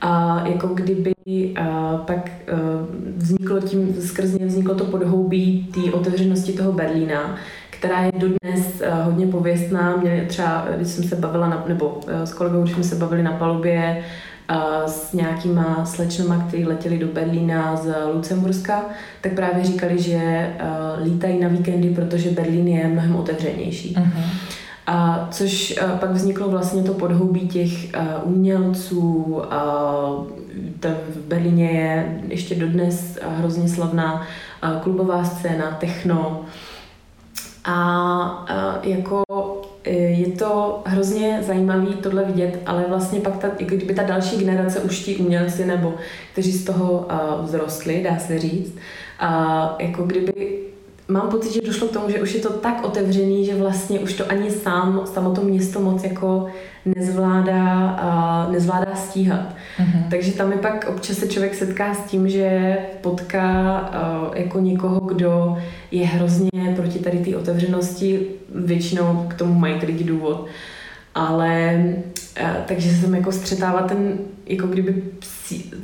a 0.00 0.44
jako 0.48 0.66
kdyby 0.66 1.12
a 1.60 1.96
pak 2.06 2.30
vzniklo 3.16 3.60
tím, 3.60 3.94
skrz 4.00 4.32
ně 4.32 4.46
vzniklo 4.46 4.74
to 4.74 4.84
podhoubí 4.84 5.68
té 5.74 5.92
otevřenosti 5.92 6.52
toho 6.52 6.72
Berlína, 6.72 7.36
která 7.70 8.02
je 8.02 8.12
dodnes 8.16 8.82
hodně 9.04 9.26
pověstná. 9.26 9.96
Mě 9.96 10.24
třeba, 10.28 10.66
když 10.76 10.88
jsem 10.88 11.04
se 11.04 11.16
bavila, 11.16 11.48
na, 11.48 11.64
nebo 11.68 12.00
s 12.24 12.32
kolegou, 12.32 12.62
když 12.62 12.74
jsme 12.74 12.84
se 12.84 12.94
bavili 12.94 13.22
na 13.22 13.32
palubě, 13.32 14.04
s 14.86 15.12
nějakýma 15.12 15.84
slečnama, 15.86 16.44
kteří 16.48 16.64
letěli 16.64 16.98
do 16.98 17.06
Berlína 17.06 17.76
z 17.76 17.94
Lucemburska, 18.14 18.84
tak 19.20 19.32
právě 19.32 19.64
říkali, 19.64 20.02
že 20.02 20.52
lítají 21.02 21.40
na 21.40 21.48
víkendy, 21.48 21.90
protože 21.90 22.30
Berlín 22.30 22.68
je 22.68 22.88
mnohem 22.88 23.16
otevřenější. 23.16 23.94
Uh-huh. 23.94 24.22
A 24.86 25.28
což 25.30 25.78
a 25.78 25.96
pak 25.96 26.10
vzniklo 26.10 26.48
vlastně 26.48 26.82
to 26.82 26.94
podhoubí 26.94 27.48
těch 27.48 27.94
a, 27.94 28.22
umělců. 28.22 29.36
A, 29.50 29.60
tam 30.80 30.92
v 31.08 31.28
Berlíně 31.28 31.70
je 31.70 32.20
ještě 32.28 32.54
dodnes 32.54 33.18
hrozně 33.22 33.68
slavná 33.68 34.26
a, 34.62 34.70
klubová 34.70 35.24
scéna, 35.24 35.76
techno. 35.80 36.40
A, 37.64 37.74
a 37.74 38.78
jako 38.82 39.22
e, 39.32 39.59
je 39.84 40.26
to 40.26 40.82
hrozně 40.86 41.42
zajímavé 41.46 41.86
tohle 41.86 42.24
vidět, 42.24 42.58
ale 42.66 42.84
vlastně 42.88 43.20
pak 43.20 43.38
ta, 43.38 43.48
kdyby 43.58 43.94
ta 43.94 44.02
další 44.02 44.36
generace 44.36 44.80
už 44.80 44.98
ti 44.98 45.16
umělci 45.16 45.66
nebo 45.66 45.94
kteří 46.32 46.52
z 46.52 46.64
toho 46.64 46.92
uh, 46.92 47.46
vzrostli, 47.46 48.02
dá 48.02 48.18
se 48.18 48.38
říct, 48.38 48.74
a 49.18 49.76
jako 49.78 50.02
kdyby 50.02 50.58
mám 51.10 51.28
pocit, 51.28 51.52
že 51.52 51.60
došlo 51.66 51.88
k 51.88 51.92
tomu, 51.92 52.10
že 52.10 52.22
už 52.22 52.34
je 52.34 52.40
to 52.40 52.50
tak 52.50 52.84
otevřený, 52.84 53.46
že 53.46 53.54
vlastně 53.54 54.00
už 54.00 54.12
to 54.12 54.30
ani 54.30 54.50
sám, 54.50 55.00
samo 55.04 55.30
to 55.30 55.40
město 55.40 55.80
moc 55.80 56.04
jako 56.04 56.46
nezvládá, 56.84 57.98
uh, 58.46 58.52
nezvládá 58.52 58.96
stíhat. 58.96 59.54
Mm-hmm. 59.78 60.04
Takže 60.10 60.32
tam 60.32 60.52
je 60.52 60.58
pak 60.58 60.86
občas 60.88 61.16
se 61.16 61.28
člověk 61.28 61.54
setká 61.54 61.94
s 61.94 62.10
tím, 62.10 62.28
že 62.28 62.76
potká 63.00 63.80
uh, 63.80 64.36
jako 64.36 64.60
někoho, 64.60 65.00
kdo 65.00 65.58
je 65.90 66.06
hrozně 66.06 66.50
proti 66.76 66.98
tady 66.98 67.18
té 67.18 67.36
otevřenosti, 67.36 68.26
většinou 68.54 69.26
k 69.28 69.34
tomu 69.34 69.54
mají 69.54 69.74
lidi 69.74 70.04
důvod. 70.04 70.46
Ale 71.14 71.84
uh, 72.40 72.48
takže 72.66 72.90
se 72.90 73.02
tam 73.02 73.14
jako 73.14 73.32
střetává 73.32 73.82
ten 73.82 74.18
jako 74.50 74.66
kdyby 74.66 75.02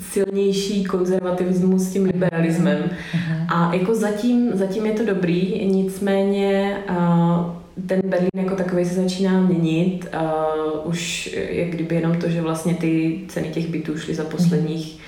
silnější 0.00 0.84
konzervativismus 0.84 1.82
s 1.82 1.92
tím 1.92 2.04
liberalismem. 2.04 2.78
Uh-huh. 2.78 3.46
A 3.54 3.74
jako 3.74 3.94
zatím, 3.94 4.50
zatím 4.54 4.86
je 4.86 4.92
to 4.92 5.04
dobrý, 5.04 5.64
nicméně 5.64 6.78
uh, 6.90 7.86
ten 7.86 8.00
Berlín 8.04 8.30
jako 8.36 8.56
takový 8.56 8.84
se 8.84 8.94
začíná 8.94 9.40
měnit. 9.40 10.08
Uh, 10.14 10.90
už 10.90 11.30
jak 11.50 11.68
kdyby 11.68 11.94
jenom 11.94 12.18
to, 12.18 12.28
že 12.28 12.42
vlastně 12.42 12.74
ty 12.74 13.20
ceny 13.28 13.48
těch 13.48 13.68
bytů 13.68 13.98
šly 13.98 14.14
za 14.14 14.24
posledních 14.24 14.98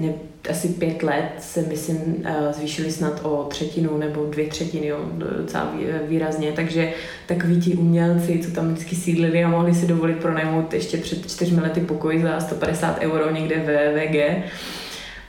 ne, 0.00 0.12
asi 0.50 0.68
pět 0.68 1.02
let 1.02 1.32
se, 1.38 1.62
myslím, 1.62 1.98
eh, 2.24 2.52
zvýšily 2.52 2.92
snad 2.92 3.20
o 3.22 3.44
třetinu 3.44 3.98
nebo 3.98 4.26
dvě 4.26 4.46
třetiny, 4.46 4.86
jo, 4.86 4.98
docela 5.38 5.74
výrazně, 6.08 6.52
takže 6.52 6.92
takoví 7.26 7.60
ti 7.60 7.74
umělci, 7.74 8.38
co 8.38 8.50
tam 8.50 8.68
vždycky 8.68 8.96
sídlili 8.96 9.44
a 9.44 9.48
mohli 9.48 9.74
si 9.74 9.86
dovolit 9.86 10.16
pronajmout 10.16 10.74
ještě 10.74 10.96
před 10.96 11.30
čtyřmi 11.30 11.60
lety 11.60 11.80
pokoj 11.80 12.22
za 12.22 12.40
150 12.40 13.00
euro 13.00 13.30
někde 13.30 13.56
ve 13.56 14.06
VG, 14.06 14.44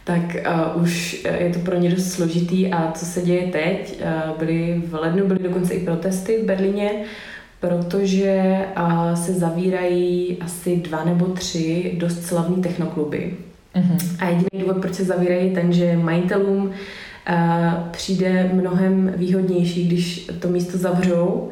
tak 0.04 0.36
uh, 0.76 0.84
už 0.84 1.24
je 1.40 1.50
to 1.54 1.60
pro 1.60 1.76
ně 1.78 1.90
dost 1.90 2.12
složitý. 2.12 2.72
A 2.72 2.92
co 2.92 3.06
se 3.06 3.22
děje 3.22 3.52
teď, 3.52 4.02
uh, 4.02 4.38
byly 4.38 4.82
v 4.86 4.94
lednu 4.94 5.28
byly 5.28 5.40
dokonce 5.44 5.74
i 5.74 5.86
protesty 5.86 6.38
v 6.38 6.46
Berlíně, 6.46 6.92
protože 7.60 8.60
uh, 8.78 9.14
se 9.14 9.34
zavírají 9.34 10.38
asi 10.42 10.76
dva 10.76 11.04
nebo 11.04 11.26
tři 11.26 11.92
dost 11.98 12.26
slavní 12.26 12.62
technokluby 12.62 13.34
Mm-hmm. 13.80 14.16
A 14.20 14.30
jediný 14.30 14.60
důvod, 14.60 14.78
proč 14.78 14.94
se 14.94 15.04
zavírají, 15.04 15.48
je 15.48 15.56
ten, 15.56 15.74
že 15.74 15.98
majitelům 15.98 16.64
uh, 16.66 16.74
přijde 17.92 18.50
mnohem 18.54 19.14
výhodnější, 19.18 19.88
když 19.88 20.28
to 20.40 20.48
místo 20.48 20.78
zavřou 20.78 21.50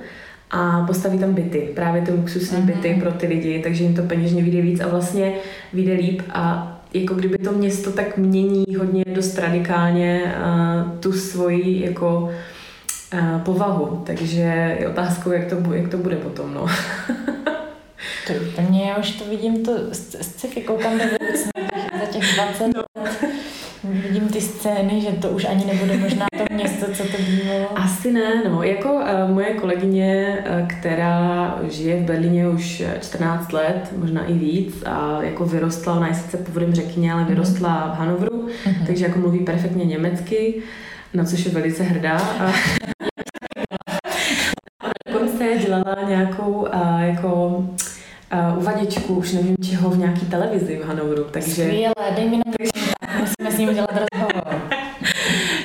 a 0.51 0.85
postaví 0.87 1.19
tam 1.19 1.33
byty, 1.33 1.69
právě 1.75 2.01
ty 2.01 2.11
luxusní 2.11 2.57
mm-hmm. 2.57 2.65
byty 2.65 2.97
pro 2.99 3.11
ty 3.11 3.27
lidi, 3.27 3.59
takže 3.63 3.83
jim 3.83 3.95
to 3.95 4.01
peněžně 4.03 4.43
vyjde 4.43 4.61
víc 4.61 4.79
a 4.79 4.87
vlastně 4.87 5.33
vyjde 5.73 5.93
líp 5.93 6.21
a 6.29 6.73
jako 6.93 7.13
kdyby 7.13 7.37
to 7.37 7.51
město 7.51 7.91
tak 7.91 8.17
mění 8.17 8.65
hodně 8.77 9.03
dost 9.15 9.37
radikálně 9.37 10.35
uh, 10.37 10.99
tu 10.99 11.13
svoji 11.13 11.85
jako 11.85 12.33
uh, 13.13 13.41
povahu, 13.41 14.03
takže 14.05 14.75
je 14.79 14.87
otázkou, 14.87 15.31
jak 15.31 15.45
to, 15.45 15.73
jak 15.73 15.89
to 15.89 15.97
bude 15.97 16.15
potom, 16.15 16.53
no. 16.53 16.67
to 18.27 18.33
úplně, 18.49 18.83
já 18.83 18.97
už 18.97 19.11
to 19.11 19.25
vidím, 19.25 19.65
to 19.65 19.71
sci-fi 19.91 20.61
koukám 20.61 20.97
do 20.97 21.03
budoucna 21.03 21.76
za 21.99 22.05
těch 22.05 22.35
20 22.35 22.67
no. 22.67 22.83
let. 23.03 23.25
Vidím 23.83 24.29
ty 24.29 24.41
scény, 24.41 25.01
že 25.01 25.11
to 25.11 25.29
už 25.29 25.45
ani 25.45 25.65
nebude 25.65 25.97
možná 25.97 26.25
to 26.37 26.53
město, 26.53 26.85
co 26.93 27.03
to 27.03 27.17
bývalo. 27.17 27.77
Asi 27.77 28.11
ne, 28.11 28.43
no. 28.49 28.63
Jako 28.63 28.93
uh, 28.93 29.01
moje 29.27 29.53
kolegyně, 29.53 30.37
uh, 30.39 30.67
která 30.67 31.57
žije 31.69 31.99
v 31.99 32.05
Berlíně 32.05 32.49
už 32.49 32.83
14 33.01 33.53
let, 33.53 33.93
možná 33.97 34.25
i 34.25 34.33
víc, 34.33 34.83
a 34.85 35.21
jako 35.21 35.45
vyrostla, 35.45 35.93
ona 35.93 36.07
je 36.07 36.13
sice 36.13 36.37
původem 36.37 36.75
řekyně, 36.75 37.13
ale 37.13 37.23
vyrostla 37.23 37.85
mm. 37.85 37.91
v 37.91 37.95
Hanovru, 37.95 38.47
mm-hmm. 38.47 38.87
takže 38.87 39.05
jako 39.05 39.19
mluví 39.19 39.39
perfektně 39.39 39.85
německy, 39.85 40.61
na 41.13 41.25
což 41.25 41.45
je 41.45 41.51
velice 41.51 41.83
hrdá. 41.83 42.17
A 42.17 42.51
dokonce 45.11 45.57
dělala 45.65 45.95
nějakou 46.07 46.67
uh, 48.33 48.57
uvaděčku, 48.57 49.15
už 49.15 49.33
nevím 49.33 49.55
čeho, 49.69 49.89
v 49.89 49.97
nějaký 49.97 50.25
televizi 50.25 50.79
v 50.83 50.87
Hanovru. 50.87 51.23
Takže... 51.31 51.51
Skvěle, 51.51 51.93
dej 52.15 52.29
mi 52.29 52.37
na 52.37 52.43
musíme 53.19 53.51
s 53.51 53.57
ním 53.57 53.69
udělat 53.69 53.91
rozhovor. 53.91 54.61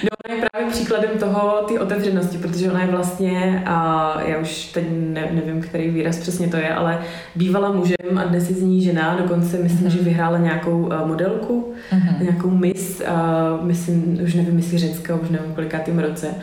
No, 0.02 0.08
ona 0.26 0.34
je 0.36 0.48
právě 0.50 0.70
příkladem 0.70 1.10
toho, 1.18 1.64
ty 1.68 1.78
otevřenosti, 1.78 2.38
protože 2.38 2.70
ona 2.70 2.80
je 2.82 2.86
vlastně, 2.86 3.62
a 3.66 4.16
já 4.26 4.38
už 4.38 4.64
teď 4.64 4.84
ne, 4.90 5.28
nevím, 5.32 5.62
který 5.62 5.90
výraz 5.90 6.18
přesně 6.18 6.48
to 6.48 6.56
je, 6.56 6.74
ale 6.74 6.98
bývala 7.34 7.72
mužem 7.72 8.18
a 8.18 8.24
dnes 8.24 8.48
je 8.48 8.56
z 8.56 8.62
ní 8.62 8.82
žena, 8.82 9.16
dokonce 9.16 9.58
myslím, 9.58 9.88
mm-hmm. 9.88 9.92
že 9.92 10.02
vyhrála 10.02 10.38
nějakou 10.38 10.80
uh, 10.80 11.06
modelku, 11.06 11.74
mm-hmm. 11.92 12.22
nějakou 12.22 12.50
mis, 12.50 13.02
uh, 13.08 13.66
myslím, 13.66 14.18
už 14.24 14.34
nevím, 14.34 14.56
jestli 14.56 14.78
řecka, 14.78 15.14
už 15.14 15.30
nevím, 15.30 15.54
kolikátým 15.54 15.98
roce. 15.98 16.34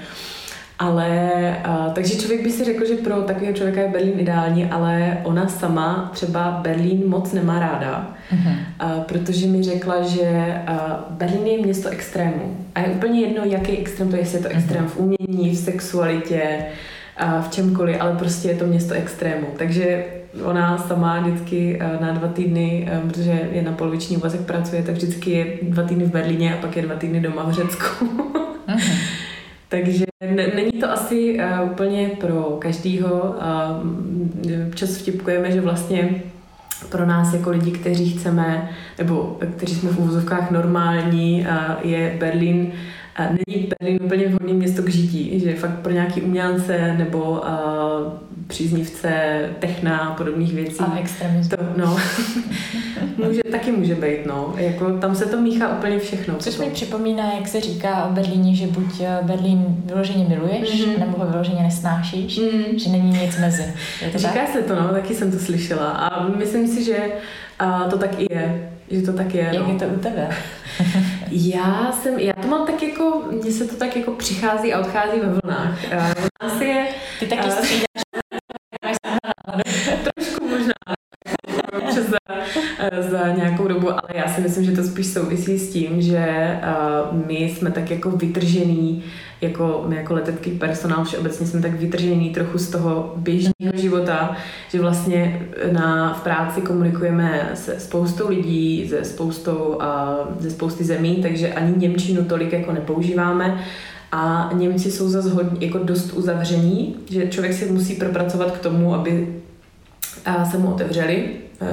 Ale, 0.79 1.29
uh, 1.67 1.93
takže 1.93 2.15
člověk 2.15 2.43
by 2.43 2.51
si 2.51 2.63
řekl, 2.63 2.85
že 2.85 2.95
pro 2.95 3.21
takového 3.21 3.53
člověka 3.53 3.81
je 3.81 3.87
Berlín 3.87 4.19
ideální, 4.19 4.65
ale 4.65 5.17
ona 5.23 5.47
sama 5.47 6.09
třeba 6.13 6.59
Berlín 6.63 7.03
moc 7.07 7.33
nemá 7.33 7.59
ráda, 7.59 8.15
uh-huh. 8.31 8.55
uh, 8.97 9.03
protože 9.03 9.47
mi 9.47 9.63
řekla, 9.63 10.01
že 10.01 10.61
uh, 10.69 10.77
Berlín 11.09 11.47
je 11.47 11.61
město 11.61 11.89
extrému. 11.89 12.57
A 12.75 12.79
je 12.79 12.87
úplně 12.87 13.21
jedno, 13.21 13.41
jaký 13.45 13.77
extrém 13.77 14.09
to 14.09 14.15
je, 14.15 14.21
jestli 14.21 14.37
je 14.37 14.43
to 14.43 14.49
extrém 14.49 14.85
uh-huh. 14.85 14.89
v 14.89 14.97
umění, 14.97 15.49
v 15.49 15.57
sexualitě, 15.57 16.41
uh, 17.23 17.41
v 17.41 17.49
čemkoliv, 17.49 17.97
ale 17.99 18.15
prostě 18.15 18.47
je 18.47 18.55
to 18.55 18.65
město 18.65 18.93
extrému. 18.93 19.47
Takže 19.57 20.05
ona 20.43 20.77
sama 20.77 21.19
vždycky 21.19 21.79
na 22.01 22.11
dva 22.11 22.27
týdny, 22.27 22.89
protože 23.07 23.49
je 23.51 23.61
na 23.61 23.71
poloviční 23.71 24.17
úvazek 24.17 24.41
pracuje, 24.41 24.83
tak 24.83 24.95
vždycky 24.95 25.31
je 25.31 25.45
dva 25.61 25.83
týdny 25.83 26.03
v 26.03 26.11
Berlíně 26.11 26.53
a 26.53 26.57
pak 26.57 26.75
je 26.75 26.81
dva 26.81 26.95
týdny 26.95 27.21
doma 27.21 27.43
v 27.43 27.51
Řecku. 27.51 28.05
uh-huh. 28.67 28.93
Takže 29.69 30.05
není 30.55 30.71
to 30.71 30.91
asi 30.91 31.39
uh, 31.39 31.71
úplně 31.71 32.12
pro 32.19 32.58
každýho. 32.60 33.13
Uh, 33.13 34.73
čas 34.75 34.97
vtipkujeme, 34.97 35.51
že 35.51 35.62
vlastně 35.62 36.23
pro 36.89 37.05
nás 37.05 37.34
jako 37.34 37.49
lidi, 37.49 37.71
kteří 37.71 38.10
chceme, 38.10 38.69
nebo 38.97 39.38
kteří 39.58 39.75
jsme 39.75 39.89
v 39.89 39.99
úvozovkách 39.99 40.51
normální, 40.51 41.47
uh, 41.49 41.89
je 41.89 42.17
Berlín 42.19 42.71
není 43.27 43.69
Berlín 43.79 43.99
úplně 44.03 44.27
vhodné 44.27 44.53
město 44.53 44.82
k 44.82 44.89
žití, 44.89 45.39
že 45.39 45.55
fakt 45.55 45.79
pro 45.79 45.91
nějaký 45.91 46.21
umělce 46.21 46.95
nebo 46.97 47.32
uh, 47.32 47.47
příznivce 48.49 49.12
techna 49.59 49.97
a 49.97 50.13
podobných 50.13 50.53
věcí. 50.53 50.79
A 50.79 50.99
extremismu. 50.99 51.57
To, 51.57 51.63
no, 51.77 51.97
může, 53.27 53.41
taky 53.51 53.71
může 53.71 53.95
být, 53.95 54.25
no. 54.25 54.53
Jako, 54.57 54.97
tam 54.97 55.15
se 55.15 55.25
to 55.25 55.41
míchá 55.41 55.77
úplně 55.77 55.99
všechno. 55.99 56.35
Což 56.38 56.57
mi 56.57 56.69
připomíná, 56.69 57.33
jak 57.33 57.47
se 57.47 57.62
říká 57.62 58.05
o 58.05 58.12
Berlíně, 58.12 58.55
že 58.55 58.67
buď 58.67 59.01
eh, 59.01 59.19
Berlín 59.21 59.65
vyloženě 59.85 60.25
miluješ, 60.25 60.85
mm-hmm. 60.85 60.99
nebo 60.99 61.17
ho 61.17 61.31
vyloženě 61.31 61.63
nesnášíš, 61.63 62.39
mm-hmm. 62.39 62.75
že 62.75 62.89
není 62.89 63.12
nic 63.12 63.39
mezi. 63.39 63.73
Je 64.01 64.09
to 64.09 64.17
Říká 64.17 64.33
tak? 64.33 64.53
se 64.53 64.62
to, 64.62 64.75
no, 64.75 64.88
taky 64.88 65.15
jsem 65.15 65.31
to 65.31 65.39
slyšela. 65.39 65.89
A 65.89 66.27
myslím 66.27 66.67
si, 66.67 66.83
že 66.83 66.97
uh, 67.62 67.89
to 67.89 67.97
tak 67.97 68.19
i 68.19 68.27
je. 68.33 68.71
Že 68.91 69.01
to 69.01 69.13
tak 69.13 69.35
je. 69.35 69.49
Jak 69.53 69.67
no. 69.67 69.73
je 69.73 69.79
to 69.79 69.85
u 69.85 69.99
tebe? 69.99 70.29
já 71.31 71.91
jsem, 71.91 72.19
já 72.19 72.33
to 72.33 72.47
mám 72.47 72.67
tak 72.67 72.83
jako, 72.83 73.23
mně 73.31 73.51
se 73.51 73.65
to 73.65 73.75
tak 73.75 73.95
jako 73.95 74.12
přichází 74.12 74.73
a 74.73 74.79
odchází 74.79 75.19
ve 75.19 75.27
vlnách. 75.27 75.79
Uh, 75.93 76.27
asi 76.39 76.65
je... 76.65 76.88
Ty 77.19 77.25
taky 77.25 77.47
uh, 77.47 77.55
za, 82.10 82.17
za 83.10 83.28
nějakou 83.28 83.67
dobu, 83.67 83.89
ale 83.89 84.10
já 84.13 84.28
si 84.28 84.41
myslím, 84.41 84.65
že 84.65 84.72
to 84.72 84.84
spíš 84.84 85.08
souvisí 85.08 85.60
s 85.60 85.74
tím, 85.74 86.02
že 86.02 86.58
uh, 87.12 87.28
my 87.28 87.36
jsme 87.36 87.72
tak 87.72 87.91
jako 87.91 88.12
vytržený, 88.12 89.04
jako 89.41 89.86
my 89.88 89.95
jako 89.95 90.13
letecký 90.13 90.52
personál 90.52 91.04
všeobecně 91.06 91.48
jsme 91.48 91.62
tak 91.62 91.74
vytržený 91.74 92.30
trochu 92.30 92.58
z 92.58 92.69
toho 92.69 93.13
běžného 93.17 93.74
života, 93.74 94.36
že 94.72 94.82
vlastně 94.82 95.48
na, 95.72 96.13
v 96.13 96.22
práci 96.22 96.62
komunikujeme 96.62 97.50
se 97.54 97.80
spoustou 97.80 98.30
lidí, 98.30 98.88
ze 98.89 99.04
spoustou, 99.04 99.56
uh, 99.56 100.38
ze 100.39 100.52
spousty 100.52 100.84
zemí, 100.84 101.15
takže 101.22 101.54
ani 101.54 101.78
Němčinu 101.78 102.26
tolik 102.26 102.54
jako 102.54 102.72
nepoužíváme. 102.72 103.63
A 104.12 104.50
Němci 104.54 104.91
jsou 104.91 105.10
zase 105.10 105.30
hodně, 105.30 105.65
jako 105.65 105.78
dost 105.78 106.13
uzavření, 106.13 106.95
že 107.10 107.28
člověk 107.28 107.54
si 107.54 107.72
musí 107.72 107.95
propracovat 107.95 108.52
k 108.52 108.60
tomu, 108.60 108.95
aby 108.95 109.28
se 110.52 110.58
mu 110.58 110.74
otevřeli 110.74 111.30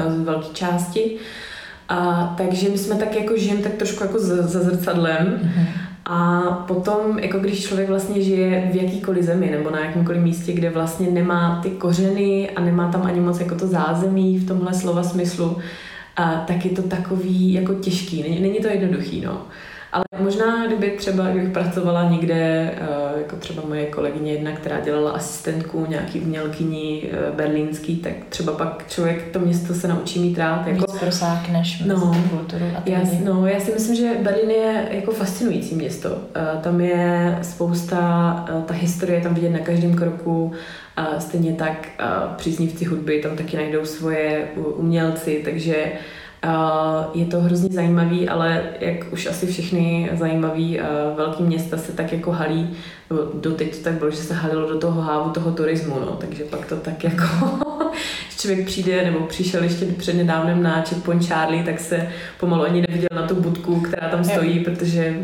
z 0.09 0.25
velké 0.25 0.49
části. 0.53 1.17
A, 1.89 2.35
takže 2.39 2.69
my 2.69 2.79
jsme 2.79 2.95
tak 2.95 3.17
jako 3.17 3.37
žijeme 3.37 3.63
tak 3.63 3.73
trošku 3.73 4.05
jako 4.05 4.19
za, 4.19 4.63
zrcadlem. 4.63 5.41
Mm-hmm. 5.43 5.67
A 6.05 6.41
potom, 6.69 7.19
jako 7.19 7.39
když 7.39 7.63
člověk 7.63 7.89
vlastně 7.89 8.23
žije 8.23 8.71
v 8.73 8.77
jakýkoliv 8.77 9.25
zemi 9.25 9.51
nebo 9.51 9.71
na 9.71 9.85
jakýmkoliv 9.85 10.23
místě, 10.23 10.53
kde 10.53 10.71
vlastně 10.71 11.11
nemá 11.11 11.61
ty 11.63 11.71
kořeny 11.71 12.51
a 12.51 12.61
nemá 12.61 12.93
tam 12.93 13.03
ani 13.03 13.21
moc 13.21 13.41
jako 13.41 13.55
to 13.55 13.67
zázemí 13.67 14.39
v 14.39 14.49
tomhle 14.49 14.75
slova 14.75 15.03
smyslu, 15.03 15.59
a, 16.17 16.45
tak 16.47 16.65
je 16.65 16.71
to 16.71 16.83
takový 16.83 17.53
jako 17.53 17.75
těžký. 17.75 18.23
Není, 18.23 18.41
není 18.41 18.61
to 18.61 18.69
jednoduchý, 18.69 19.21
no. 19.21 19.43
Ale 19.93 20.05
možná, 20.19 20.67
kdyby 20.67 20.91
třeba, 20.91 21.29
kdybych 21.29 21.53
pracovala 21.53 22.11
někde, 22.11 22.35
eh, 22.35 23.19
jako 23.19 23.37
třeba 23.37 23.63
moje 23.67 23.87
kolegyně 23.87 24.33
jedna, 24.33 24.53
která 24.53 24.81
dělala 24.81 25.11
asistentku 25.11 25.87
nějaký 25.89 26.21
umělkyní 26.21 27.03
eh, 27.05 27.33
berlínský, 27.37 27.97
tak 27.97 28.13
třeba 28.29 28.53
pak 28.53 28.85
člověk 28.89 29.33
to 29.33 29.39
město 29.39 29.75
se 29.75 29.89
naučí 29.89 30.21
mít 30.21 30.39
rád. 30.39 30.67
Jako, 30.67 30.93
Víc 30.93 31.01
prosákneš 31.01 31.83
no, 31.87 32.15
kulturu 32.31 32.65
a 32.77 32.83
já, 32.87 32.99
no, 33.25 33.47
já 33.47 33.61
si 33.61 33.73
myslím, 33.73 33.97
že 33.97 34.15
Berlín 34.23 34.51
je 34.51 34.89
jako 34.91 35.13
fascinující 35.13 35.75
město. 35.75 36.19
Eh, 36.35 36.61
tam 36.63 36.81
je 36.81 37.39
spousta, 37.43 37.97
ta 38.67 38.75
historie 38.75 39.21
tam 39.21 39.35
vidět 39.35 39.51
na 39.51 39.59
každém 39.59 39.95
kroku, 39.95 40.53
stejně 41.19 41.53
tak 41.53 41.89
příznivci 42.37 42.85
hudby 42.85 43.21
tam 43.23 43.37
taky 43.37 43.57
najdou 43.57 43.85
svoje 43.85 44.49
umělci, 44.77 45.43
takže 45.45 45.93
je 47.15 47.27
to 47.27 47.41
hrozně 47.41 47.69
zajímavý, 47.73 48.29
ale 48.29 48.63
jak 48.81 49.13
už 49.13 49.27
asi 49.27 49.47
všechny 49.47 50.11
zajímavé 50.13 50.63
velké 51.17 51.43
města 51.43 51.77
se 51.77 51.93
tak 51.93 52.13
jako 52.13 52.33
halí, 52.33 52.71
doteď 53.35 53.77
to 53.77 53.85
tak 53.85 53.93
bylo, 53.93 54.11
že 54.11 54.17
se 54.17 54.35
halilo 54.35 54.69
do 54.69 54.79
toho 54.79 55.01
hávu 55.01 55.31
toho 55.31 55.53
turismu, 55.53 56.01
no, 56.01 56.17
takže 56.21 56.45
pak 56.45 56.67
to 56.67 56.77
tak 56.77 57.05
jako 57.05 57.25
člověk 58.39 58.67
přijde, 58.67 59.05
nebo 59.05 59.27
přišel 59.27 59.63
ještě 59.63 59.87
před 59.87 60.13
nedávnem 60.13 60.63
na 60.63 60.83
Checkpoint 60.83 61.27
Charlie, 61.27 61.65
tak 61.65 61.81
se 61.81 62.09
pomalu 62.41 62.63
ani 62.63 62.85
neviděl 62.89 63.09
na 63.15 63.27
tu 63.27 63.35
budku, 63.35 63.81
která 63.81 64.09
tam 64.09 64.25
stojí, 64.25 64.61
protože 64.61 65.17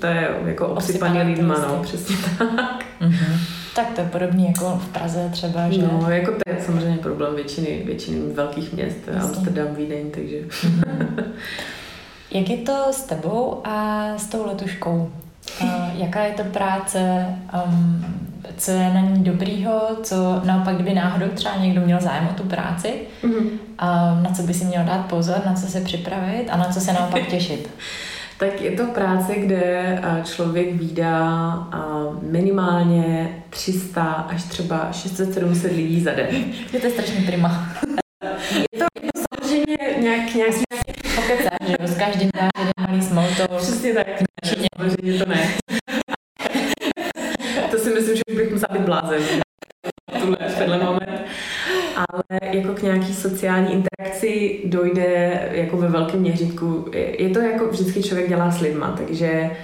to 0.00 0.06
je 0.06 0.28
jako 0.46 0.66
obsypaný 0.66 1.22
lidma, 1.22 1.58
no, 1.68 1.80
přesně 1.82 2.16
tak. 2.38 2.84
Mm-hmm. 3.00 3.57
Tak 3.74 3.90
to 3.94 4.00
je 4.00 4.06
podobně 4.06 4.46
jako 4.46 4.80
v 4.84 4.88
Praze 4.88 5.28
třeba, 5.32 5.70
že? 5.70 5.82
No, 5.82 6.10
jako 6.10 6.30
to 6.32 6.52
je 6.52 6.62
samozřejmě 6.66 6.96
problém 6.96 7.34
většiny, 7.34 7.82
většiny 7.84 8.20
velkých 8.34 8.72
měst, 8.72 8.96
Jasně. 9.06 9.22
Amsterdam, 9.22 9.74
Vídeň, 9.74 10.10
takže... 10.10 10.36
Mm-hmm. 10.36 11.24
Jak 12.30 12.50
je 12.50 12.56
to 12.56 12.86
s 12.90 13.02
tebou 13.02 13.60
a 13.64 14.08
s 14.16 14.26
tou 14.26 14.46
letuškou? 14.46 15.12
Uh, 15.62 15.68
jaká 15.94 16.24
je 16.24 16.32
to 16.32 16.44
práce? 16.44 17.26
Um, 17.66 18.04
co 18.56 18.70
je 18.70 18.94
na 18.94 19.00
ní 19.00 19.24
dobrýho? 19.24 19.80
Co 20.02 20.42
naopak, 20.44 20.74
kdyby 20.74 20.94
náhodou 20.94 21.28
třeba 21.28 21.56
někdo 21.56 21.80
měl 21.80 22.00
zájem 22.00 22.28
o 22.30 22.34
tu 22.34 22.42
práci? 22.42 22.92
Mm-hmm. 23.24 23.48
Na 24.22 24.30
co 24.36 24.42
by 24.42 24.54
si 24.54 24.64
měl 24.64 24.84
dát 24.84 25.06
pozor? 25.06 25.36
Na 25.46 25.54
co 25.54 25.66
se 25.66 25.80
připravit? 25.80 26.46
A 26.50 26.56
na 26.56 26.64
co 26.64 26.80
se 26.80 26.92
naopak 26.92 27.26
těšit? 27.30 27.70
tak 28.38 28.60
je 28.60 28.70
to 28.70 28.86
práce, 28.86 29.34
kde 29.34 30.00
člověk 30.24 30.72
výdá 30.74 31.58
minimálně 32.22 33.37
300 33.50 34.02
až 34.02 34.44
třeba 34.44 34.90
600-700 34.92 35.76
lidí 35.76 36.02
za 36.02 36.12
den. 36.12 36.26
Je 36.72 36.80
to 36.80 36.90
strašně 36.90 37.20
prima. 37.26 37.68
Je 38.72 38.78
to, 38.78 38.84
je 39.02 39.10
to 39.12 39.20
samozřejmě 39.34 40.02
nějak, 40.02 40.34
nějaký 40.34 40.64
pokecá, 41.14 41.50
že 41.66 41.76
jo, 41.80 41.88
s 41.88 41.98
každým 41.98 42.30
dá 42.34 42.48
jeden 42.58 42.72
malý 42.80 43.02
small 43.02 43.28
talk. 43.36 43.60
Přesně 43.62 43.94
tak, 43.94 44.06
ne, 44.06 44.26
samozřejmě 44.76 45.24
to 45.24 45.30
ne. 45.30 45.58
to 47.70 47.78
si 47.78 47.90
myslím, 47.90 48.16
že 48.16 48.36
bych 48.36 48.52
musela 48.52 48.78
být 48.78 48.86
blázen. 48.86 49.22
Tuhle, 50.20 50.36
v 50.48 50.58
tenhle 50.58 50.78
moment 50.78 51.20
ale 51.98 52.40
jako 52.52 52.74
k 52.74 52.82
nějaký 52.82 53.14
sociální 53.14 53.72
interakci 53.72 54.60
dojde 54.64 55.40
jako 55.52 55.76
ve 55.76 55.88
velkém 55.88 56.20
měřítku. 56.20 56.90
Je 57.18 57.30
to 57.30 57.40
jako 57.40 57.68
vždycky 57.68 58.02
člověk 58.02 58.28
dělá 58.28 58.50
s 58.50 58.60
lidma, 58.60 58.94
takže 58.98 59.50
Uh, 59.50 59.56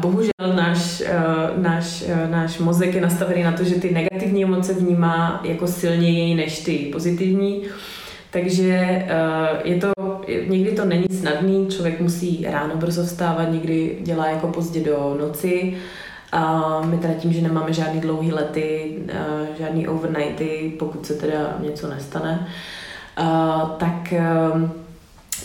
bohužel 0.00 0.52
náš, 0.54 1.00
uh, 1.00 1.62
náš, 1.62 2.02
uh, 2.02 2.30
náš 2.30 2.58
mozek 2.58 2.94
je 2.94 3.00
nastavený 3.00 3.42
na 3.42 3.52
to, 3.52 3.64
že 3.64 3.74
ty 3.74 3.94
negativní 3.94 4.44
emoce 4.44 4.74
vnímá 4.74 5.40
jako 5.44 5.66
silněji 5.66 6.34
než 6.34 6.64
ty 6.64 6.72
pozitivní. 6.92 7.62
Takže 8.30 9.06
je 9.64 9.76
to, 9.76 9.92
někdy 10.48 10.72
to 10.72 10.84
není 10.84 11.06
snadný, 11.10 11.66
člověk 11.68 12.00
musí 12.00 12.46
ráno 12.50 12.76
brzo 12.76 13.04
vstávat, 13.04 13.52
někdy 13.52 13.98
dělá 14.00 14.26
jako 14.26 14.48
pozdě 14.48 14.80
do 14.80 15.16
noci, 15.20 15.76
a 16.32 16.80
my 16.84 16.98
teda 16.98 17.14
tím, 17.14 17.32
že 17.32 17.42
nemáme 17.42 17.72
žádný 17.72 18.00
dlouhý 18.00 18.32
lety, 18.32 18.98
žádný 19.58 19.88
overnighty, 19.88 20.72
pokud 20.78 21.06
se 21.06 21.14
teda 21.14 21.56
něco 21.60 21.88
nestane, 21.88 22.48
tak 23.78 24.14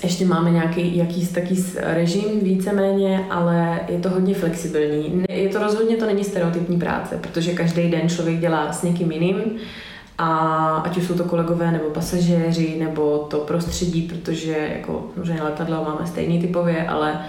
ještě 0.03 0.25
máme 0.25 0.51
nějaký 0.51 0.97
jakýsi 0.97 1.33
taký 1.33 1.65
režim 1.79 2.39
víceméně, 2.41 3.25
ale 3.29 3.79
je 3.87 3.99
to 3.99 4.09
hodně 4.09 4.35
flexibilní. 4.35 5.25
Je 5.29 5.49
to 5.49 5.59
rozhodně 5.59 5.97
to 5.97 6.05
není 6.05 6.23
stereotypní 6.23 6.79
práce, 6.79 7.19
protože 7.21 7.53
každý 7.53 7.91
den 7.91 8.09
člověk 8.09 8.39
dělá 8.39 8.73
s 8.73 8.83
někým 8.83 9.11
jiným 9.11 9.35
a 10.17 10.27
ať 10.85 10.97
už 10.97 11.03
jsou 11.03 11.13
to 11.13 11.23
kolegové 11.23 11.71
nebo 11.71 11.85
pasažéři 11.85 12.75
nebo 12.79 13.17
to 13.17 13.37
prostředí, 13.37 14.01
protože 14.01 14.69
jako 14.75 15.05
samozřejmě 15.13 15.43
letadlo 15.43 15.83
máme 15.83 16.07
stejný 16.07 16.41
typově, 16.41 16.87
ale 16.87 17.19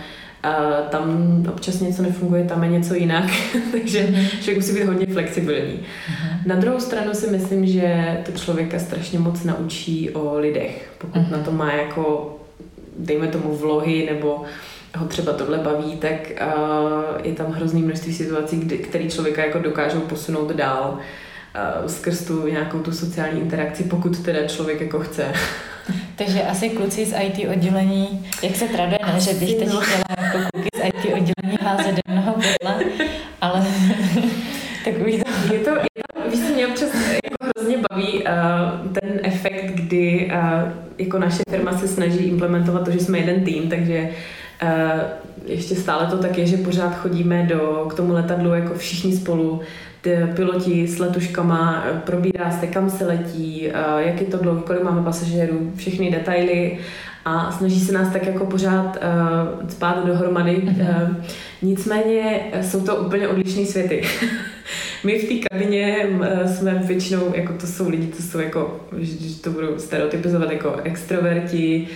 Uh, 0.47 0.89
tam 0.91 1.47
občas 1.49 1.81
něco 1.81 2.03
nefunguje, 2.03 2.45
tam 2.45 2.63
je 2.65 2.71
něco 2.71 2.95
jinak, 2.95 3.25
takže 3.73 4.07
mhm. 4.11 4.27
člověk 4.27 4.57
musí 4.57 4.73
být 4.73 4.85
hodně 4.85 5.07
flexibilní. 5.07 5.73
Uh-huh. 5.73 6.47
Na 6.47 6.57
druhou 6.57 6.81
stranu 6.81 7.15
si 7.15 7.31
myslím, 7.31 7.67
že 7.67 8.19
to 8.27 8.33
člověka 8.33 8.79
strašně 8.79 9.19
moc 9.19 9.45
naučí 9.45 10.11
o 10.11 10.39
lidech, 10.39 10.93
pokud 10.99 11.21
uh-huh. 11.21 11.31
na 11.31 11.39
to 11.39 11.53
má 11.53 11.73
jako 11.73 12.37
dejme 12.99 13.29
tomu 13.29 13.57
vlohy 13.57 14.09
nebo 14.11 14.45
ho 14.97 15.07
třeba 15.07 15.33
tohle 15.33 15.59
baví, 15.59 15.97
tak 15.97 16.13
uh, 16.13 17.27
je 17.27 17.33
tam 17.33 17.47
hrozný 17.47 17.83
množství 17.83 18.15
situací, 18.15 18.57
kdy, 18.57 18.79
který 18.79 19.11
člověka 19.11 19.45
jako 19.45 19.59
dokážou 19.59 20.01
posunout 20.01 20.51
dál 20.51 20.99
uh, 21.81 21.87
skrz 21.87 22.25
tu 22.25 22.47
nějakou 22.47 22.79
tu 22.79 22.93
sociální 22.93 23.41
interakci, 23.41 23.85
pokud 23.85 24.25
teda 24.25 24.49
člověk 24.49 24.81
jako 24.81 24.99
chce. 24.99 25.33
Takže 26.17 26.43
asi 26.43 26.71
kluci 26.71 27.07
z 27.07 27.15
IT 27.21 27.49
oddělení, 27.49 28.31
jak 28.43 28.57
se 28.57 28.65
traduje, 28.65 28.99
ne, 29.13 29.21
že 29.21 29.35
bych 29.35 29.55
teď 29.55 29.69
no. 29.69 29.81
chtěla 29.81 30.05
jako 30.19 30.39
kluky 30.53 30.69
z 30.75 30.85
IT 30.87 31.05
oddělení 31.05 31.59
házet 31.63 31.95
do 31.95 32.13
mnoho 32.13 32.33
podle, 32.33 32.85
ale 33.41 33.67
takový 34.85 35.23
to... 35.23 35.55
Je 35.55 35.59
to, 35.59 35.71
je 35.71 36.03
to 36.15 36.31
víš, 36.31 36.41
mě 36.55 36.67
občas 36.67 36.89
jako 37.25 37.37
hrozně 37.57 37.79
baví 37.91 38.13
uh, 38.13 38.93
ten 38.93 39.21
efekt, 39.23 39.65
kdy 39.75 40.31
uh, 40.35 40.82
jako 41.05 41.19
naše 41.19 41.43
firma 41.51 41.79
se 41.79 41.89
snaží 41.89 42.19
implementovat 42.19 42.85
to, 42.85 42.91
že 42.91 43.01
jsme 43.01 43.19
jeden 43.19 43.45
tým, 43.45 43.69
takže 43.69 44.09
uh, 44.63 44.69
ještě 45.47 45.75
stále 45.75 46.07
to 46.07 46.19
tak 46.19 46.39
je, 46.39 46.47
že 46.47 46.57
pořád 46.57 46.97
chodíme 46.97 47.43
do, 47.43 47.87
k 47.91 47.95
tomu 47.95 48.13
letadlu 48.13 48.55
jako 48.55 48.75
všichni 48.75 49.17
spolu, 49.17 49.61
piloti 50.37 50.89
s 50.89 50.99
letuškama, 50.99 51.85
probírá 52.05 52.51
se, 52.51 52.67
kam 52.67 52.91
se 52.91 53.07
letí, 53.07 53.69
jak 53.99 54.21
je 54.21 54.27
to 54.27 54.37
dlouho, 54.37 54.61
kolik 54.61 54.83
máme 54.83 55.03
pasažérů, 55.03 55.73
všechny 55.77 56.11
detaily 56.11 56.79
a 57.25 57.53
snaží 57.53 57.81
se 57.81 57.93
nás 57.93 58.13
tak 58.13 58.27
jako 58.27 58.47
pořád 58.47 58.97
uh, 58.97 59.69
spát 59.69 60.07
dohromady. 60.07 60.57
Mm-hmm. 60.57 61.09
Uh, 61.09 61.17
nicméně 61.63 62.41
jsou 62.63 62.81
to 62.81 62.97
úplně 62.97 63.29
odlišné 63.29 63.67
světy. 63.67 64.03
My 65.05 65.19
v 65.19 65.29
té 65.29 65.49
kabině 65.49 66.09
jsme 66.47 66.75
většinou, 66.75 67.33
jako 67.35 67.53
to 67.53 67.67
jsou 67.67 67.89
lidi, 67.89 68.13
co 68.13 68.23
jsou 68.23 68.39
jako, 68.39 68.81
že 68.99 69.41
to 69.41 69.51
budou 69.51 69.79
stereotypizovat 69.79 70.51
jako 70.51 70.77
extroverti, 70.85 71.89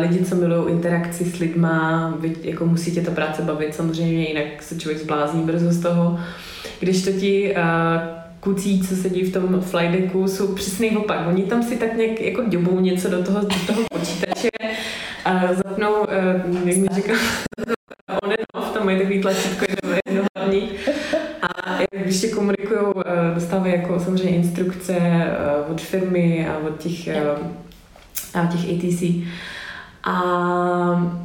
lidi, 0.00 0.24
co 0.24 0.34
milují 0.34 0.74
interakci 0.74 1.24
s 1.24 1.38
lidma, 1.38 2.14
jako 2.42 2.66
musí 2.66 2.92
tě 2.92 3.00
ta 3.00 3.10
práce 3.10 3.42
bavit 3.42 3.74
samozřejmě, 3.74 4.28
jinak 4.28 4.62
se 4.62 4.78
člověk 4.78 5.02
zblázní 5.02 5.42
brzo 5.42 5.72
z 5.72 5.80
toho. 5.80 6.20
Když 6.80 7.04
to 7.04 7.12
ti 7.12 7.54
kucí, 8.40 8.82
co 8.88 8.96
sedí 8.96 9.22
v 9.22 9.32
tom 9.32 9.60
flight 9.60 10.00
decku, 10.00 10.28
jsou 10.28 10.54
přesný 10.54 10.96
opak. 10.96 11.26
Oni 11.28 11.42
tam 11.42 11.62
si 11.62 11.76
tak 11.76 11.96
nějak 11.96 12.20
jako 12.20 12.42
děbou 12.48 12.80
něco 12.80 13.10
do 13.10 13.24
toho, 13.24 13.40
do 13.40 13.56
toho 13.66 13.82
počítače 13.92 14.48
a 15.24 15.54
zapnou, 15.54 15.92
uh, 15.92 16.68
jak 16.68 16.76
mi 16.76 16.88
říkám, 16.94 17.16
on 18.22 18.30
and 18.30 18.46
off, 18.54 18.72
tam 18.74 18.84
mají 18.84 18.98
takový 18.98 19.20
tlačítko 19.20 19.64
jednohlavní 20.06 20.34
a 20.44 20.48
když 20.48 21.13
ti 22.20 22.28
komunikují, 22.28 22.80
uh, 22.80 23.02
dostávají 23.34 23.72
jako 23.72 24.00
samozřejmě 24.00 24.36
instrukce 24.36 24.96
uh, 24.96 25.72
od 25.72 25.80
firmy 25.80 26.48
a 26.48 26.58
od 26.58 26.78
těch, 26.78 27.08
uh, 27.08 27.46
a 28.34 28.46
těch 28.46 28.60
ATC. 28.60 29.02
A 30.04 31.24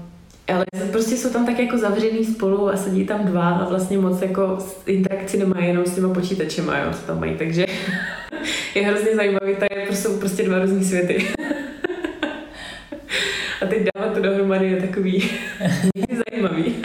ale 0.54 0.66
prostě 0.92 1.18
jsou 1.18 1.30
tam 1.30 1.46
tak 1.46 1.60
jako 1.60 1.78
zavřený 1.78 2.26
spolu 2.26 2.70
a 2.70 2.78
sedí 2.78 3.06
tam 3.06 3.26
dva 3.26 3.50
a 3.50 3.70
vlastně 3.70 3.98
moc 3.98 4.22
jako 4.22 4.58
interakci 4.86 5.38
nemají 5.38 5.68
jenom 5.68 5.86
s 5.86 5.96
těma 5.96 6.14
počítačema, 6.14 6.78
jo, 6.78 6.94
co 6.94 7.02
tam 7.02 7.20
mají, 7.20 7.38
takže 7.38 7.66
je 8.76 8.86
hrozně 8.86 9.16
zajímavý, 9.16 9.56
to 9.56 9.66
je 9.72 9.86
prostě, 9.88 10.10
prostě 10.10 10.44
dva 10.44 10.60
různý 10.60 10.86
světy. 10.86 11.26
a 13.62 13.66
teď 13.66 13.88
dávat 13.96 14.14
to 14.14 14.20
dohromady 14.20 14.72
je 14.72 14.82
takový 14.82 15.30
zajímavý. 16.30 16.76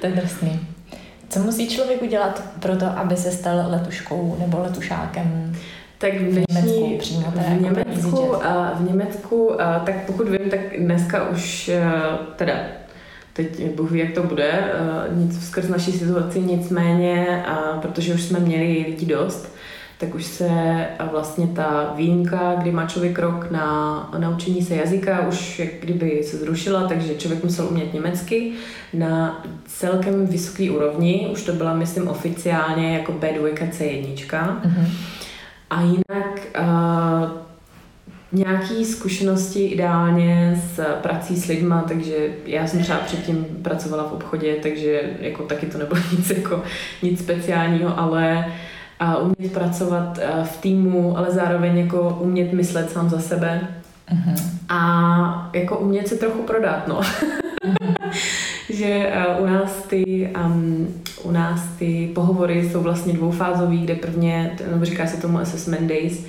to 0.00 0.06
je 0.06 0.12
drsný. 0.12 0.71
Co 1.32 1.40
musí 1.40 1.68
člověk 1.68 2.02
udělat 2.02 2.44
pro 2.60 2.76
to, 2.76 2.86
aby 2.86 3.16
se 3.16 3.30
stal 3.30 3.64
letuškou 3.68 4.36
nebo 4.38 4.58
letušákem? 4.58 5.52
Tak 5.98 6.14
v, 6.14 6.44
dnešní, 6.50 6.98
přímo 6.98 7.30
v 7.30 7.36
jako 7.36 7.62
Německu, 7.62 8.44
a 8.44 8.74
v 8.74 8.88
Německu 8.88 9.62
a, 9.62 9.78
tak 9.78 9.94
pokud 10.06 10.28
vím, 10.28 10.50
tak 10.50 10.60
dneska 10.78 11.28
už 11.28 11.70
teda 12.36 12.54
teď 13.32 13.74
Bůh 13.74 13.90
ví, 13.90 14.00
jak 14.00 14.12
to 14.12 14.22
bude, 14.22 14.64
nic 15.12 15.46
skrz 15.46 15.68
naší 15.68 15.92
situaci, 15.92 16.40
nicméně, 16.40 17.44
protože 17.82 18.14
už 18.14 18.22
jsme 18.22 18.40
měli 18.40 18.84
lidí 18.88 19.06
dost, 19.06 19.51
tak 20.02 20.14
už 20.14 20.24
se 20.24 20.50
vlastně 21.10 21.46
ta 21.46 21.92
výjimka, 21.96 22.54
kdy 22.54 22.70
má 22.70 22.86
člověk 22.86 23.18
rok 23.18 23.50
na 23.50 24.10
naučení 24.18 24.62
se 24.62 24.74
jazyka, 24.74 25.26
už 25.28 25.58
jak 25.58 25.68
kdyby 25.80 26.22
se 26.24 26.36
zrušila, 26.36 26.88
takže 26.88 27.14
člověk 27.14 27.44
musel 27.44 27.66
umět 27.66 27.94
německy 27.94 28.52
na 28.94 29.44
celkem 29.66 30.26
vysoké 30.26 30.70
úrovni, 30.70 31.28
už 31.32 31.42
to 31.42 31.52
byla, 31.52 31.74
myslím, 31.74 32.08
oficiálně 32.08 32.98
jako 32.98 33.12
B2 33.12 33.54
C1. 33.54 34.16
Mm-hmm. 34.28 34.86
A 35.70 35.82
jinak 35.82 36.40
uh, 36.60 37.30
nějaký 38.32 38.84
zkušenosti 38.84 39.66
ideálně 39.66 40.62
s 40.74 40.80
prací 41.02 41.36
s 41.36 41.46
lidma, 41.46 41.84
takže 41.88 42.14
já 42.46 42.66
jsem 42.66 42.82
třeba 42.82 42.98
předtím 42.98 43.46
pracovala 43.62 44.08
v 44.08 44.12
obchodě, 44.12 44.56
takže 44.62 45.02
jako 45.20 45.42
taky 45.42 45.66
to 45.66 45.78
nebylo 45.78 46.00
nic, 46.18 46.30
jako, 46.30 46.62
nic 47.02 47.20
speciálního, 47.20 47.98
ale 48.00 48.52
a 49.02 49.18
umět 49.18 49.52
pracovat 49.52 50.18
v 50.44 50.60
týmu, 50.60 51.18
ale 51.18 51.30
zároveň 51.30 51.78
jako 51.78 52.18
umět 52.20 52.52
myslet 52.52 52.90
sám 52.90 53.10
za 53.10 53.20
sebe 53.20 53.68
uh-huh. 54.12 54.42
a 54.68 55.50
jako 55.54 55.78
umět 55.78 56.08
se 56.08 56.16
trochu 56.16 56.42
prodat, 56.42 56.88
no. 56.88 57.00
uh-huh. 57.00 58.12
že 58.70 59.12
uh, 59.38 59.42
u 59.42 59.46
nás 59.46 59.82
ty 59.82 60.32
um, 60.46 60.88
u 61.22 61.30
nás 61.30 61.60
ty 61.78 62.10
pohovory 62.14 62.68
jsou 62.68 62.80
vlastně 62.80 63.12
dvoufázový, 63.12 63.82
kde 63.82 63.94
prvně, 63.94 64.56
no 64.76 64.84
říká 64.84 65.06
se 65.06 65.20
tomu 65.20 65.38
assessment 65.38 65.88
days, 65.88 66.24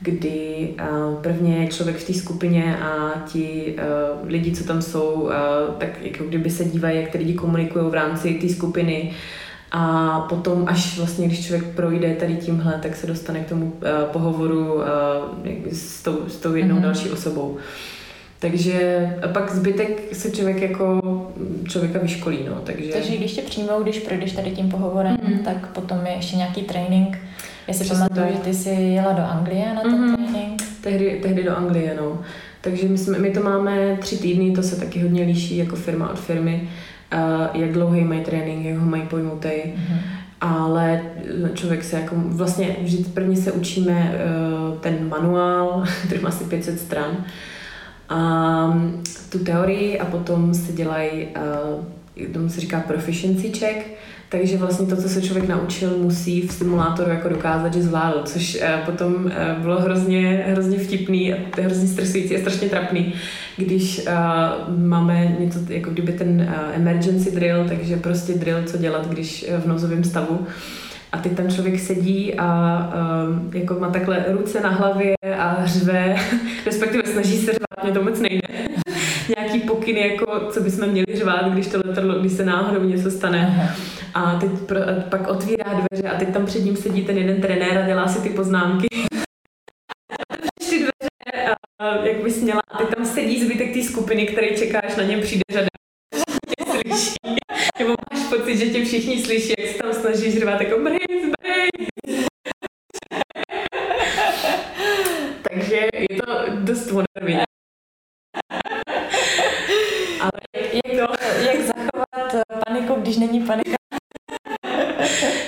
kdy 0.00 0.68
uh, 0.80 1.22
prvně 1.22 1.56
je 1.56 1.68
člověk 1.68 1.96
v 1.96 2.06
té 2.06 2.14
skupině 2.14 2.76
a 2.76 3.12
ti 3.26 3.74
uh, 3.78 4.28
lidi, 4.28 4.52
co 4.52 4.64
tam 4.64 4.82
jsou, 4.82 5.12
uh, 5.12 5.30
tak 5.78 5.88
jako 6.02 6.24
kdyby 6.24 6.50
se 6.50 6.64
dívají, 6.64 7.00
jak 7.00 7.10
ty 7.10 7.18
lidi 7.18 7.34
komunikují 7.34 7.90
v 7.90 7.94
rámci 7.94 8.34
té 8.34 8.48
skupiny 8.48 9.10
a 9.72 10.20
potom, 10.20 10.64
až 10.66 10.98
vlastně, 10.98 11.26
když 11.26 11.46
člověk 11.46 11.74
projde 11.74 12.14
tady 12.14 12.36
tímhle, 12.36 12.78
tak 12.82 12.96
se 12.96 13.06
dostane 13.06 13.40
k 13.40 13.48
tomu 13.48 13.64
uh, 13.64 13.72
pohovoru 14.12 14.74
uh, 14.74 14.82
s, 15.72 16.02
tou, 16.02 16.18
s 16.28 16.36
tou 16.36 16.54
jednou 16.54 16.76
mm-hmm. 16.76 16.82
další 16.82 17.10
osobou. 17.10 17.56
Takže 18.40 19.08
pak 19.32 19.54
zbytek 19.54 20.02
se 20.12 20.30
člověk 20.30 20.62
jako 20.62 21.00
člověka 21.68 21.98
vyškolí, 21.98 22.38
no, 22.48 22.54
takže... 22.64 22.92
Takže 22.92 23.16
když 23.16 23.32
tě 23.32 23.42
přijmou, 23.42 23.82
když 23.82 23.98
projdeš 23.98 24.32
tady 24.32 24.50
tím 24.50 24.68
pohovorem, 24.68 25.18
mm. 25.28 25.38
tak 25.38 25.66
potom 25.66 26.06
je 26.06 26.12
ještě 26.12 26.36
nějaký 26.36 26.62
trénink. 26.62 27.18
Já 27.68 27.74
si 27.74 27.84
pamatuju, 27.84 28.26
že 28.32 28.38
ty 28.38 28.54
jsi 28.54 28.70
jela 28.70 29.12
do 29.12 29.22
Anglie 29.22 29.74
na 29.74 29.80
ten 29.80 29.92
mm. 29.92 30.16
trénink. 30.16 30.62
Tehdy, 30.80 31.20
tehdy 31.22 31.42
do 31.42 31.56
Anglie, 31.56 31.96
no. 32.00 32.20
Takže 32.60 32.88
my, 32.88 32.98
jsme, 32.98 33.18
my 33.18 33.30
to 33.30 33.42
máme 33.42 33.96
tři 34.00 34.16
týdny, 34.16 34.50
to 34.50 34.62
se 34.62 34.76
taky 34.76 35.00
hodně 35.00 35.24
liší 35.24 35.56
jako 35.56 35.76
firma 35.76 36.10
od 36.10 36.20
firmy, 36.20 36.60
uh, 36.62 36.68
jak 37.54 37.72
dlouhý 37.72 38.04
mají 38.04 38.20
trénink, 38.20 38.64
jak 38.64 38.78
ho 38.78 38.86
mají 38.86 39.02
pojmutý. 39.02 39.48
Mm. 39.76 39.98
Ale 40.40 41.02
člověk 41.54 41.84
se 41.84 41.96
jako, 41.96 42.14
vlastně 42.16 42.76
vždy 42.82 43.04
prvně 43.04 43.36
se 43.36 43.52
učíme 43.52 44.12
uh, 44.72 44.78
ten 44.78 45.08
manuál, 45.08 45.84
který 46.06 46.20
má 46.20 46.28
asi 46.28 46.44
500 46.44 46.80
stran, 46.80 47.24
a 48.08 48.80
tu 49.28 49.38
teorii 49.38 49.98
a 49.98 50.04
potom 50.04 50.54
se 50.54 50.72
dělají, 50.72 51.28
tomu 52.32 52.48
se 52.48 52.60
říká 52.60 52.80
proficiency 52.80 53.52
check, 53.52 53.86
takže 54.28 54.56
vlastně 54.56 54.86
to, 54.86 54.96
co 54.96 55.08
se 55.08 55.22
člověk 55.22 55.48
naučil, 55.48 55.98
musí 55.98 56.48
v 56.48 56.52
simulátoru 56.52 57.10
jako 57.10 57.28
dokázat, 57.28 57.74
že 57.74 57.82
zvládl, 57.82 58.22
což 58.24 58.54
uh, 58.62 58.86
potom 58.86 59.14
uh, 59.14 59.62
bylo 59.62 59.80
hrozně, 59.80 60.44
hrozně 60.48 60.78
vtipný 60.78 61.34
a 61.34 61.36
hrozně 61.60 61.88
stresující 61.88 62.36
a 62.36 62.40
strašně 62.40 62.68
trapný, 62.68 63.14
když 63.56 63.98
uh, 63.98 64.78
máme 64.78 65.36
něco, 65.38 65.58
jako 65.68 65.90
kdyby 65.90 66.12
ten 66.12 66.54
emergency 66.72 67.30
drill, 67.30 67.64
takže 67.68 67.96
prostě 67.96 68.34
drill, 68.34 68.62
co 68.66 68.78
dělat, 68.78 69.08
když 69.08 69.46
v 69.58 69.66
nouzovém 69.66 70.04
stavu, 70.04 70.46
a 71.12 71.18
teď 71.18 71.32
tam 71.32 71.50
člověk 71.50 71.80
sedí 71.80 72.34
a 72.34 72.90
jako 73.52 73.74
má 73.74 73.90
takhle 73.90 74.24
ruce 74.28 74.60
na 74.60 74.68
hlavě 74.68 75.14
a 75.38 75.62
řve, 75.64 76.16
respektive 76.66 77.02
snaží 77.06 77.36
se 77.36 77.52
řvát, 77.52 77.84
mě 77.84 77.92
to 77.92 78.02
moc 78.02 78.20
nejde. 78.20 78.48
Nějaký 79.38 79.60
pokyny, 79.60 80.08
jako 80.08 80.40
co 80.50 80.60
bychom 80.60 80.88
měli 80.88 81.06
řvát, 81.14 81.52
když 81.52 81.66
to 81.66 81.80
letadlo, 81.84 82.18
když 82.20 82.32
se 82.32 82.44
náhodou 82.44 82.84
něco 82.84 83.10
stane. 83.10 83.46
Aha. 83.46 83.74
A 84.18 84.38
teď 84.38 84.50
pro, 84.66 84.80
pak 85.10 85.28
otvírá 85.28 85.64
dveře 85.74 86.08
a 86.08 86.18
teď 86.18 86.32
tam 86.32 86.46
před 86.46 86.60
ním 86.60 86.76
sedí 86.76 87.04
ten 87.04 87.18
jeden 87.18 87.40
trenér 87.40 87.78
a 87.78 87.86
dělá 87.86 88.08
si 88.08 88.22
ty 88.22 88.30
poznámky. 88.30 88.88
ty 90.70 90.78
dveře, 90.78 91.54
a, 91.78 92.06
jak 92.06 92.22
bys 92.22 92.40
měla, 92.42 92.60
a 92.68 92.78
teď 92.78 92.88
tam 92.94 93.06
sedí 93.06 93.44
zbytek 93.44 93.72
té 93.72 93.82
skupiny, 93.82 94.26
který 94.26 94.56
čekáš, 94.56 94.96
na 94.96 95.02
něm 95.02 95.20
přijde 95.20 95.42
řada 95.52 95.66
slyší. 96.70 97.14
Nebo 97.78 97.94
máš 98.12 98.28
pocit, 98.28 98.56
že 98.56 98.70
tě 98.70 98.84
všichni 98.84 99.22
slyší, 99.24 99.54
jak 99.58 99.68
se 99.68 99.78
tam 99.78 99.92
snažíš 99.92 100.38
řvát 100.38 100.60
jako 100.60 100.78
Brace. 100.78 101.04
Takže 105.50 105.88
je 106.10 106.22
to 106.26 106.32
dost 106.54 106.90
moderní. 106.90 107.42
Ale 110.20 110.30
jak, 110.52 110.82
to, 110.82 111.14
jak 111.46 111.60
zachovat 111.60 112.42
paniku, 112.66 112.94
když 112.94 113.16
není 113.16 113.40
panika? 113.40 113.78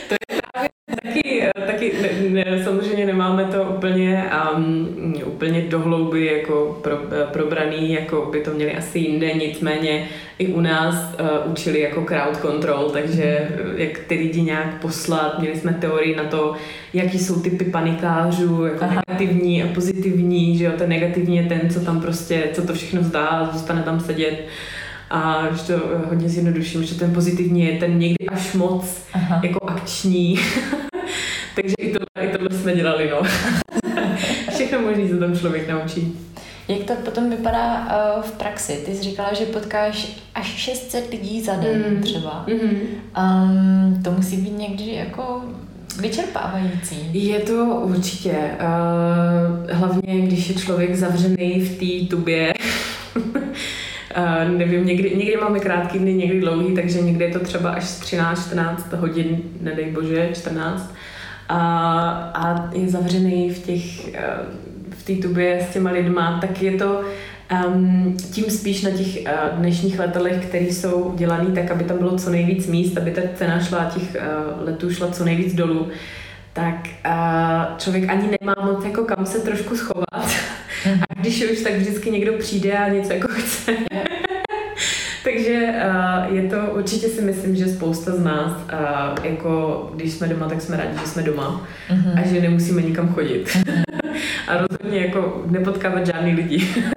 to 0.09 0.15
je 0.31 0.41
právě 0.53 0.71
taky, 0.97 1.51
taky 1.67 1.91
ne, 2.31 2.65
samozřejmě 2.65 3.07
nemáme 3.07 3.45
to 3.45 3.63
úplně 3.63 4.25
um, 4.57 5.15
úplně 5.27 5.61
dohlouby 5.61 6.27
jako 6.27 6.79
pro, 6.83 6.97
probraný, 7.33 7.93
jako 7.93 8.29
by 8.33 8.41
to 8.41 8.51
měli 8.51 8.77
asi 8.77 8.99
jinde, 8.99 9.35
nicméně 9.35 10.09
i 10.39 10.47
u 10.47 10.61
nás 10.61 10.95
uh, 11.21 11.53
učili 11.53 11.81
jako 11.81 12.05
crowd 12.05 12.37
control, 12.41 12.91
takže 12.91 13.49
jak 13.77 13.99
ty 13.99 14.15
lidi 14.15 14.43
nějak 14.43 14.81
poslat, 14.81 15.39
měli 15.39 15.57
jsme 15.57 15.73
teorii 15.73 16.17
na 16.17 16.25
to, 16.25 16.55
jaký 16.95 17.19
jsou 17.19 17.41
typy 17.41 17.65
panikářů, 17.65 18.65
jako 18.65 18.85
Aha. 18.85 19.03
negativní 19.09 19.63
a 19.63 19.67
pozitivní, 19.75 20.59
že 20.59 20.65
jo, 20.65 20.73
ten 20.79 20.89
negativní 20.89 21.37
je 21.37 21.43
ten, 21.43 21.71
co 21.71 21.81
tam 21.81 22.01
prostě, 22.01 22.49
co 22.53 22.67
to 22.67 22.75
všechno 22.75 23.01
vzdá, 23.01 23.51
zůstane 23.53 23.83
tam 23.83 24.01
sedět 24.01 24.47
a 25.11 25.43
že 25.57 25.63
to 25.63 25.73
hodně 26.09 26.29
zjednoduším, 26.29 26.85
že 26.85 26.95
ten 26.95 27.13
pozitivní 27.15 27.65
je 27.65 27.79
ten 27.79 27.99
někdy 27.99 28.27
až 28.27 28.55
moc 28.55 29.03
Aha. 29.13 29.41
jako 29.45 29.71
akční. 29.71 30.39
Takže 31.55 31.75
i 31.79 31.93
tohle, 31.93 32.29
i 32.29 32.33
tohle 32.33 32.51
jsme 32.51 32.75
dělali, 32.75 33.11
no. 33.11 33.23
Všechno 34.55 34.81
možný 34.81 35.09
se 35.09 35.19
tam 35.19 35.39
člověk 35.39 35.69
naučí. 35.69 36.19
Jak 36.69 36.85
to 36.85 36.95
potom 37.05 37.31
vypadá 37.31 37.81
uh, 37.81 38.23
v 38.23 38.33
praxi? 38.33 38.83
Ty 38.87 38.95
jsi 38.95 39.03
říkala, 39.03 39.35
že 39.35 39.45
potkáš 39.45 40.19
až 40.35 40.47
600 40.47 41.11
lidí 41.11 41.43
za 41.43 41.57
den 41.57 41.85
mm. 41.89 42.03
třeba. 42.03 42.47
Mm. 42.49 42.71
Um, 43.19 44.03
to 44.03 44.11
musí 44.11 44.37
být 44.37 44.59
někdy 44.59 44.95
jako 44.95 45.43
vyčerpávající. 46.01 47.11
Je 47.13 47.39
to 47.39 47.65
určitě. 47.65 48.33
Uh, 48.33 49.71
hlavně, 49.71 50.21
když 50.21 50.49
je 50.49 50.55
člověk 50.55 50.97
zavřený 50.97 51.61
v 51.61 51.79
té 51.79 52.17
tubě. 52.17 52.55
Uh, 53.17 53.23
nevím, 54.59 54.87
někdy, 54.87 55.17
někdy 55.17 55.37
máme 55.37 55.61
krátký 55.61 55.99
dny, 55.99 56.15
někdy 56.15 56.41
dlouhý, 56.41 56.75
takže 56.75 57.01
někdy 57.01 57.25
je 57.25 57.33
to 57.33 57.41
třeba 57.41 57.71
až 57.71 57.85
13-14 57.85 58.97
hodin, 58.97 59.43
nedej 59.61 59.91
bože, 59.91 60.31
14 60.35 60.95
a, 61.51 62.31
a 62.35 62.71
je 62.73 62.89
zavřený 62.89 63.51
v 63.51 63.59
těch, 63.59 64.15
eh, 64.15 64.37
v 64.91 65.03
té 65.05 65.29
tubě 65.29 65.67
s 65.71 65.73
těma 65.73 65.91
lidma, 65.91 66.39
tak 66.41 66.63
je 66.63 66.79
to 66.79 67.05
um, 67.67 68.17
tím 68.33 68.45
spíš 68.45 68.83
na 68.83 68.91
těch 68.91 69.17
uh, 69.17 69.59
dnešních 69.59 69.99
letelech, 69.99 70.47
které 70.47 70.65
jsou 70.65 71.15
dělané 71.17 71.51
tak, 71.55 71.71
aby 71.71 71.85
tam 71.85 71.99
bylo 71.99 72.19
co 72.19 72.31
nejvíc 72.31 72.67
míst, 72.67 72.99
aby 72.99 73.11
ta 73.11 73.23
cena 73.35 73.61
šla 73.61 73.85
těch 73.85 74.17
uh, 74.17 74.67
letů 74.67 74.93
šla 74.93 75.09
co 75.11 75.25
nejvíc 75.25 75.55
dolů, 75.55 75.89
tak 76.53 76.89
uh, 77.07 77.79
člověk 77.79 78.11
ani 78.11 78.29
nemá 78.41 78.55
moc 78.65 78.85
jako 78.85 79.05
kam 79.05 79.27
se 79.27 79.39
trošku 79.39 79.77
schovat. 79.77 80.31
Mhm. 80.87 81.03
A 81.11 81.21
když 81.21 81.51
už, 81.51 81.61
tak 81.61 81.73
vždycky 81.73 82.11
někdo 82.11 82.33
přijde 82.33 82.79
a 82.79 82.89
něco 82.89 83.13
jako 83.13 83.29
chce. 83.31 83.77
Takže 85.25 85.75
uh, 85.87 86.37
je 86.37 86.51
to, 86.51 86.57
určitě 86.57 87.09
si 87.09 87.23
myslím, 87.23 87.57
že 87.57 87.69
spousta 87.69 88.13
z 88.13 88.21
nás, 88.21 88.53
uh, 88.53 89.27
jako 89.27 89.91
když 89.95 90.13
jsme 90.13 90.29
doma, 90.29 90.49
tak 90.49 90.61
jsme 90.61 90.77
rádi, 90.77 90.99
že 91.01 91.07
jsme 91.07 91.23
doma 91.23 91.67
mm-hmm. 91.91 92.21
a 92.23 92.27
že 92.29 92.41
nemusíme 92.41 92.83
nikam 92.83 93.15
chodit. 93.15 93.49
Mm-hmm. 93.49 93.83
a 94.49 94.57
rozhodně 94.57 95.01
jako 95.01 95.43
nepotkávat 95.47 96.07
žádný 96.07 96.35
lidi. 96.35 96.69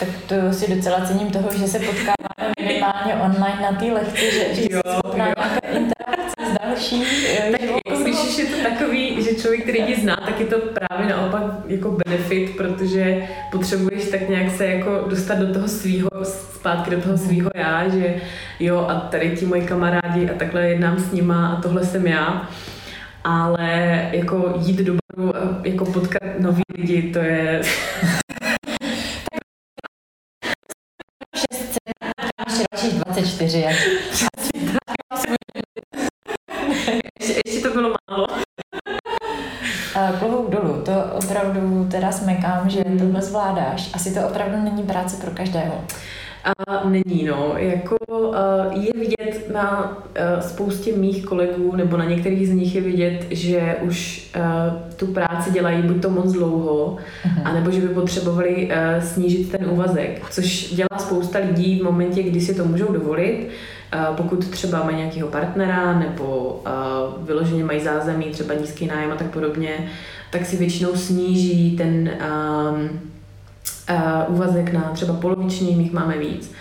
tak 0.00 0.08
to 0.26 0.52
si 0.52 0.74
docela 0.74 1.00
cením 1.00 1.30
toho, 1.30 1.48
že 1.58 1.68
se 1.68 1.78
potkáváme 1.78 2.52
minimálně 2.60 3.14
online 3.14 3.62
na 3.62 3.72
té 3.72 3.84
lekci, 3.84 4.30
že, 4.30 4.54
že 4.54 4.62
jo, 4.70 4.80
jsi 4.86 4.92
schopná 4.92 5.26
jo. 5.26 5.34
nějaká 5.36 5.66
interakce 5.66 6.34
s 6.50 6.58
další 6.64 7.04
eh, 7.38 7.50
tak 7.50 7.61
když 8.24 8.38
je 8.38 8.46
to 8.46 8.62
takový, 8.62 9.22
že 9.22 9.34
člověk 9.34 9.64
ty 9.64 9.72
lidi 9.72 10.00
zná, 10.00 10.16
tak 10.16 10.40
je 10.40 10.46
to 10.46 10.58
právě 10.58 11.06
naopak 11.06 11.42
jako 11.66 11.98
benefit, 12.04 12.56
protože 12.56 13.28
potřebuješ 13.52 14.10
tak 14.10 14.28
nějak 14.28 14.50
se 14.50 14.66
jako 14.66 15.04
dostat 15.08 15.38
do 15.38 15.54
toho 15.54 15.68
svého, 15.68 16.10
zpátky 16.24 16.90
do 16.90 17.02
toho 17.02 17.18
svého 17.18 17.50
já, 17.54 17.88
že 17.88 18.14
jo 18.60 18.86
a 18.88 19.00
tady 19.00 19.36
ti 19.36 19.46
moji 19.46 19.62
kamarádi 19.62 20.30
a 20.30 20.34
takhle 20.38 20.68
jednám 20.68 20.98
s 20.98 21.12
nima 21.12 21.48
a 21.48 21.60
tohle 21.60 21.84
jsem 21.84 22.06
já. 22.06 22.48
Ale 23.24 24.08
jako 24.12 24.54
jít 24.58 24.78
do 24.78 24.92
baru 24.92 25.36
a 25.36 25.60
jako 25.64 25.84
potkat 25.84 26.22
nový 26.38 26.62
lidi, 26.78 27.02
to 27.02 27.18
je... 27.18 27.62
Máš 32.72 32.92
24, 32.92 33.60
jak 33.60 33.76
klobouk 40.18 40.50
dolů, 40.54 40.82
to 40.84 40.92
opravdu 41.14 41.88
teda 41.90 42.12
smekám, 42.12 42.70
že 42.70 42.84
mm. 42.88 42.98
tohle 42.98 43.22
zvládáš. 43.22 43.90
Asi 43.94 44.14
to 44.14 44.28
opravdu 44.28 44.56
není 44.64 44.82
práce 44.82 45.16
pro 45.16 45.30
každého. 45.30 45.84
A 46.44 46.88
není, 46.88 47.24
no. 47.24 47.54
Jako 47.56 47.96
uh, 48.08 48.84
je 48.84 48.92
vidět 48.94 49.50
na 49.52 49.96
uh, 49.96 50.40
spoustě 50.40 50.96
mých 50.96 51.24
kolegů, 51.24 51.76
nebo 51.76 51.96
na 51.96 52.04
některých 52.04 52.48
z 52.48 52.52
nich 52.52 52.74
je 52.74 52.80
vidět, 52.80 53.26
že 53.30 53.76
už 53.82 54.30
tu 54.96 55.06
práci 55.06 55.50
dělají 55.50 55.82
buď 55.82 56.02
to 56.02 56.10
moc 56.10 56.32
dlouho, 56.32 56.96
uh-huh. 57.24 57.42
anebo 57.44 57.70
že 57.70 57.80
by 57.80 57.88
potřebovali 57.88 58.70
snížit 59.00 59.52
ten 59.52 59.70
úvazek, 59.70 60.22
což 60.30 60.74
dělá 60.74 60.98
spousta 60.98 61.38
lidí 61.38 61.80
v 61.80 61.84
momentě, 61.84 62.22
kdy 62.22 62.40
si 62.40 62.54
to 62.54 62.64
můžou 62.64 62.92
dovolit, 62.92 63.48
pokud 64.16 64.48
třeba 64.48 64.84
mají 64.84 64.96
nějakého 64.96 65.28
partnera 65.28 65.98
nebo 65.98 66.62
vyloženě 67.22 67.64
mají 67.64 67.80
zázemí, 67.80 68.24
třeba 68.24 68.54
nízký 68.54 68.86
nájem 68.86 69.12
a 69.12 69.14
tak 69.14 69.26
podobně, 69.26 69.88
tak 70.30 70.46
si 70.46 70.56
většinou 70.56 70.96
sníží 70.96 71.76
ten 71.76 72.10
um, 72.10 73.00
uh, 73.90 74.34
úvazek 74.36 74.72
na 74.72 74.80
třeba 74.80 75.14
poloviční, 75.14 75.76
mých 75.76 75.92
máme 75.92 76.18
víc. 76.18 76.52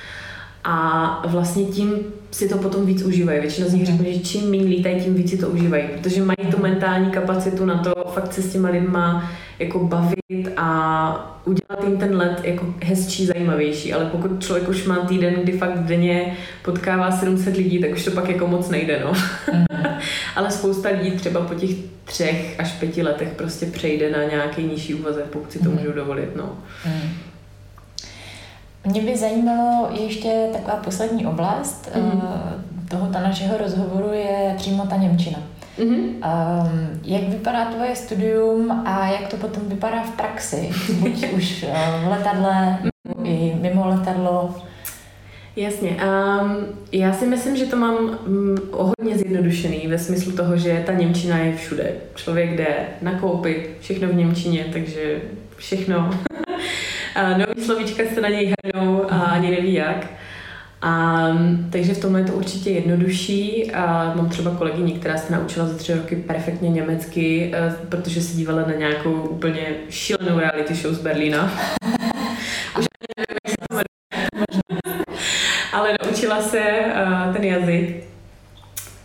A 0.63 1.23
vlastně 1.27 1.65
tím 1.65 1.93
si 2.31 2.49
to 2.49 2.57
potom 2.57 2.85
víc 2.85 3.03
užívají. 3.03 3.39
Většina 3.39 3.67
z 3.67 3.73
nich 3.73 3.85
řekne, 3.85 4.13
že 4.13 4.19
čím 4.19 4.51
méně 4.51 4.63
lítají, 4.63 5.03
tím 5.03 5.15
víc 5.15 5.29
si 5.29 5.37
to 5.37 5.49
užívají, 5.49 5.83
protože 5.87 6.23
mají 6.23 6.51
tu 6.51 6.61
mentální 6.61 7.11
kapacitu 7.11 7.65
na 7.65 7.77
to 7.77 7.93
fakt 8.13 8.33
se 8.33 8.41
s 8.41 8.51
těma 8.51 8.69
lidma 8.69 9.31
jako 9.59 9.79
bavit 9.79 10.47
a 10.57 11.37
udělat 11.45 11.83
jim 11.83 11.97
ten 11.97 12.17
let 12.17 12.41
jako 12.43 12.73
hezčí, 12.83 13.25
zajímavější. 13.25 13.93
Ale 13.93 14.05
pokud 14.05 14.43
člověk 14.43 14.69
už 14.69 14.85
má 14.85 14.95
týden, 14.95 15.33
kdy 15.33 15.51
fakt 15.51 15.79
denně 15.79 16.37
potkává 16.65 17.11
700 17.11 17.57
lidí, 17.57 17.81
tak 17.81 17.91
už 17.91 18.05
to 18.05 18.11
pak 18.11 18.29
jako 18.29 18.47
moc 18.47 18.69
nejde, 18.69 19.01
no. 19.05 19.13
Mm. 19.53 19.65
Ale 20.35 20.51
spousta 20.51 20.89
lidí 20.89 21.11
třeba 21.11 21.41
po 21.41 21.53
těch 21.53 21.69
třech 22.05 22.55
až 22.59 22.71
pěti 22.71 23.03
letech 23.03 23.29
prostě 23.35 23.65
přejde 23.65 24.11
na 24.11 24.23
nějaký 24.23 24.63
nižší 24.63 24.93
úvazek, 24.93 25.25
pokud 25.25 25.51
si 25.51 25.59
to 25.59 25.69
mm. 25.69 25.75
můžou 25.77 25.91
dovolit, 25.91 26.35
no. 26.35 26.57
Mm. 26.85 27.09
Mě 28.85 29.01
by 29.01 29.17
zajímalo 29.17 29.89
ještě 30.01 30.49
taková 30.53 30.77
poslední 30.77 31.25
oblast 31.25 31.89
mm. 31.95 32.21
tohoto 32.89 33.19
našeho 33.19 33.57
rozhovoru 33.57 34.13
je 34.13 34.53
přímo 34.57 34.85
ta 34.85 34.95
Němčina. 34.95 35.39
Mm-hmm. 35.81 35.99
Um, 35.99 36.99
jak 37.03 37.21
vypadá 37.21 37.65
tvoje 37.65 37.95
studium 37.95 38.71
a 38.85 39.07
jak 39.07 39.27
to 39.27 39.37
potom 39.37 39.63
vypadá 39.69 40.03
v 40.03 40.11
praxi? 40.11 40.69
Buď 40.93 41.25
už 41.33 41.63
uh, 41.63 42.05
v 42.05 42.11
letadle, 42.11 42.77
i 43.23 43.55
mimo 43.61 43.87
letadlo. 43.87 44.55
Jasně. 45.55 45.89
Um, 45.89 46.65
já 46.91 47.13
si 47.13 47.25
myslím, 47.27 47.57
že 47.57 47.65
to 47.65 47.75
mám 47.75 47.95
um, 48.27 48.55
hodně 48.71 49.17
zjednodušený 49.17 49.87
ve 49.87 49.99
smyslu 49.99 50.31
toho, 50.31 50.57
že 50.57 50.83
ta 50.85 50.93
Němčina 50.93 51.37
je 51.37 51.55
všude. 51.55 51.93
Člověk 52.15 52.57
jde 52.57 52.75
nakoupit 53.01 53.77
všechno 53.79 54.07
v 54.07 54.15
Němčině, 54.15 54.65
takže 54.73 55.21
všechno. 55.57 56.09
Nový 57.37 57.61
slovíčka 57.65 58.03
se 58.13 58.21
na 58.21 58.29
něj 58.29 58.53
hrnou 58.65 59.11
a 59.11 59.19
ani 59.19 59.51
neví 59.51 59.73
jak. 59.73 60.07
A, 60.81 61.27
takže 61.69 61.93
v 61.93 62.01
tomhle 62.01 62.21
je 62.21 62.25
to 62.25 62.33
určitě 62.33 62.69
jednodušší. 62.69 63.71
A 63.71 64.13
mám 64.15 64.29
třeba 64.29 64.55
kolegyni, 64.55 64.93
která 64.93 65.17
se 65.17 65.33
naučila 65.33 65.67
za 65.67 65.77
tři 65.77 65.93
roky 65.93 66.15
perfektně 66.15 66.69
německy, 66.69 67.51
eh, 67.53 67.75
protože 67.89 68.21
se 68.21 68.37
dívala 68.37 68.61
na 68.61 68.73
nějakou 68.73 69.11
úplně 69.11 69.61
šílenou 69.89 70.39
reality 70.39 70.75
show 70.75 70.93
z 70.93 70.99
Berlína. 70.99 71.43
Už 72.79 72.85
nevím, 73.17 73.37
jak 73.45 73.49
se 73.49 73.55
to 73.69 73.91
Ale 75.73 75.97
naučila 76.03 76.41
se 76.41 76.59
uh, 76.59 77.33
ten 77.33 77.43
jazyk. 77.43 78.03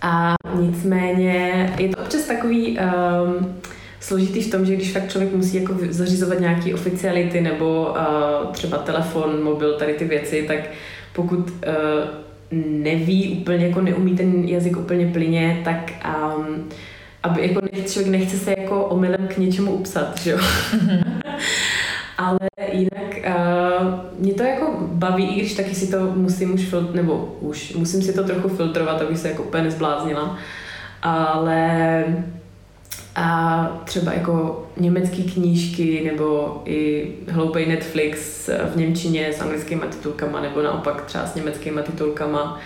A 0.02 0.34
nicméně 0.60 1.74
je 1.78 1.88
to 1.88 2.02
občas 2.02 2.22
takový 2.22 2.78
um, 2.78 3.60
složitý 4.00 4.42
v 4.42 4.50
tom, 4.50 4.66
že 4.66 4.76
když 4.76 4.92
fakt 4.92 5.10
člověk 5.10 5.32
musí 5.32 5.56
jako 5.56 5.74
zařizovat 5.90 6.40
nějaké 6.40 6.74
oficiality 6.74 7.40
nebo 7.40 7.86
uh, 7.90 8.52
třeba 8.52 8.78
telefon, 8.78 9.42
mobil, 9.42 9.78
tady 9.78 9.94
ty 9.94 10.04
věci, 10.04 10.44
tak 10.48 10.58
pokud 11.16 11.50
uh, 11.50 11.54
neví 12.82 13.38
úplně, 13.40 13.66
jako 13.66 13.80
neumí 13.80 14.16
ten 14.16 14.44
jazyk 14.44 14.76
úplně 14.76 15.06
plyně, 15.06 15.60
tak 15.64 15.92
um, 16.36 16.68
aby 17.22 17.48
jako 17.48 17.60
nech, 17.72 17.92
člověk 17.92 18.12
nechce 18.12 18.36
se 18.36 18.54
jako 18.58 18.84
omylem 18.84 19.28
k 19.28 19.36
něčemu 19.36 19.72
upsat, 19.72 20.20
že 20.20 20.30
jo. 20.30 20.38
Ale 22.18 22.38
jinak 22.72 23.16
uh, 23.16 23.88
mě 24.18 24.34
to 24.34 24.42
jako 24.42 24.74
baví, 24.80 25.26
i 25.26 25.40
když 25.40 25.54
taky 25.54 25.74
si 25.74 25.90
to 25.90 26.12
musím 26.14 26.54
už 26.54 26.60
filtrovat, 26.60 26.94
nebo 26.94 27.36
už 27.40 27.74
musím 27.74 28.02
si 28.02 28.12
to 28.12 28.24
trochu 28.24 28.48
filtrovat, 28.48 29.02
abych 29.02 29.18
se 29.18 29.28
jako 29.28 29.42
úplně 29.42 29.62
nezbláznila. 29.62 30.38
Ale 31.02 32.04
a 33.16 33.80
třeba 33.84 34.12
jako 34.12 34.66
německé 34.76 35.22
knížky 35.22 36.02
nebo 36.04 36.62
i 36.64 37.08
hloupý 37.28 37.66
Netflix 37.66 38.48
v 38.74 38.76
Němčině 38.76 39.32
s 39.32 39.40
anglickými 39.40 39.82
titulkama 39.90 40.40
nebo 40.40 40.62
naopak 40.62 41.04
třeba 41.04 41.26
s 41.26 41.34
německými 41.34 41.82
titulkama. 41.82 42.60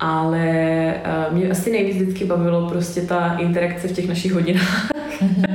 Ale 0.00 0.94
uh, 1.28 1.36
mě 1.36 1.50
asi 1.50 1.70
nejvíc 1.70 1.96
vždycky 1.96 2.24
bavilo 2.24 2.68
prostě 2.68 3.00
ta 3.00 3.36
interakce 3.38 3.88
v 3.88 3.92
těch 3.92 4.08
našich 4.08 4.32
hodinách. 4.32 4.88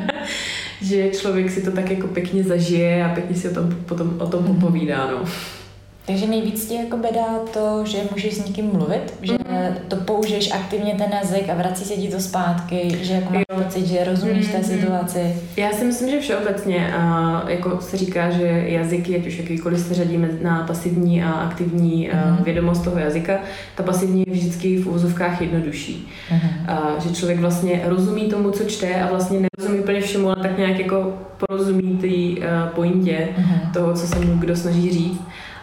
že 0.81 1.09
člověk 1.09 1.49
si 1.49 1.61
to 1.61 1.71
tak 1.71 1.91
jako 1.91 2.07
pěkně 2.07 2.43
zažije 2.43 3.05
a 3.05 3.13
pěkně 3.13 3.35
si 3.35 3.49
o 3.49 3.53
tom, 3.53 3.75
potom 3.85 4.15
o 4.19 4.27
tom 4.27 4.43
popovídá. 4.43 5.11
No. 5.11 5.25
Takže 6.05 6.27
nejvíc 6.27 6.65
ti 6.65 6.75
jako 6.75 6.97
dá 6.97 7.39
to, 7.53 7.85
že 7.85 7.97
můžeš 8.11 8.33
s 8.33 8.45
někým 8.45 8.65
mluvit, 8.65 9.13
že 9.21 9.33
mm. 9.33 9.75
to 9.87 9.95
použiješ 9.95 10.51
aktivně 10.51 10.93
ten 10.93 11.11
jazyk 11.11 11.49
a 11.49 11.53
vrací 11.53 11.85
se 11.85 11.93
ti 11.93 12.07
to 12.07 12.19
zpátky, 12.19 12.97
že 13.01 13.13
jako 13.13 13.33
máš 13.33 13.43
jo. 13.51 13.63
pocit, 13.63 13.87
že 13.87 14.03
rozumíš 14.03 14.47
mm. 14.47 14.51
té 14.51 14.63
situaci. 14.63 15.35
Já 15.57 15.71
si 15.71 15.85
myslím, 15.85 16.09
že 16.09 16.19
všeobecně, 16.19 16.93
a 16.93 17.43
jako 17.47 17.81
se 17.81 17.97
říká, 17.97 18.29
že 18.29 18.63
jazyky, 18.65 19.15
ať 19.15 19.27
už 19.27 19.37
jakýkoliv 19.37 19.79
se 19.79 19.93
řadíme 19.93 20.29
na 20.41 20.63
pasivní 20.67 21.23
a 21.23 21.31
aktivní 21.31 22.09
mm. 22.13 22.43
vědomost 22.43 22.83
toho 22.83 22.99
jazyka, 22.99 23.39
ta 23.75 23.83
pasivní 23.83 24.23
je 24.27 24.33
vždycky 24.33 24.77
v 24.77 24.87
úvozovkách 24.87 25.41
jednodušší. 25.41 26.07
Mm. 26.31 26.39
A, 26.67 26.95
že 26.99 27.15
člověk 27.15 27.39
vlastně 27.39 27.81
rozumí 27.85 28.29
tomu, 28.29 28.51
co 28.51 28.63
čte 28.63 28.95
a 28.95 29.09
vlastně 29.09 29.39
nerozumí 29.39 29.79
úplně 29.79 30.01
všemu, 30.01 30.29
ale 30.29 30.41
tak 30.41 30.57
nějak 30.57 30.79
jako 30.79 31.13
porozumí 31.37 31.97
té 31.97 32.47
uh, 32.47 32.69
pointě 32.69 33.27
mm. 33.37 33.71
toho, 33.73 33.93
co 33.93 34.07
se 34.07 34.19
mu 34.19 34.37
kdo 34.37 34.55
snaží 34.55 34.91
říct 34.91 35.21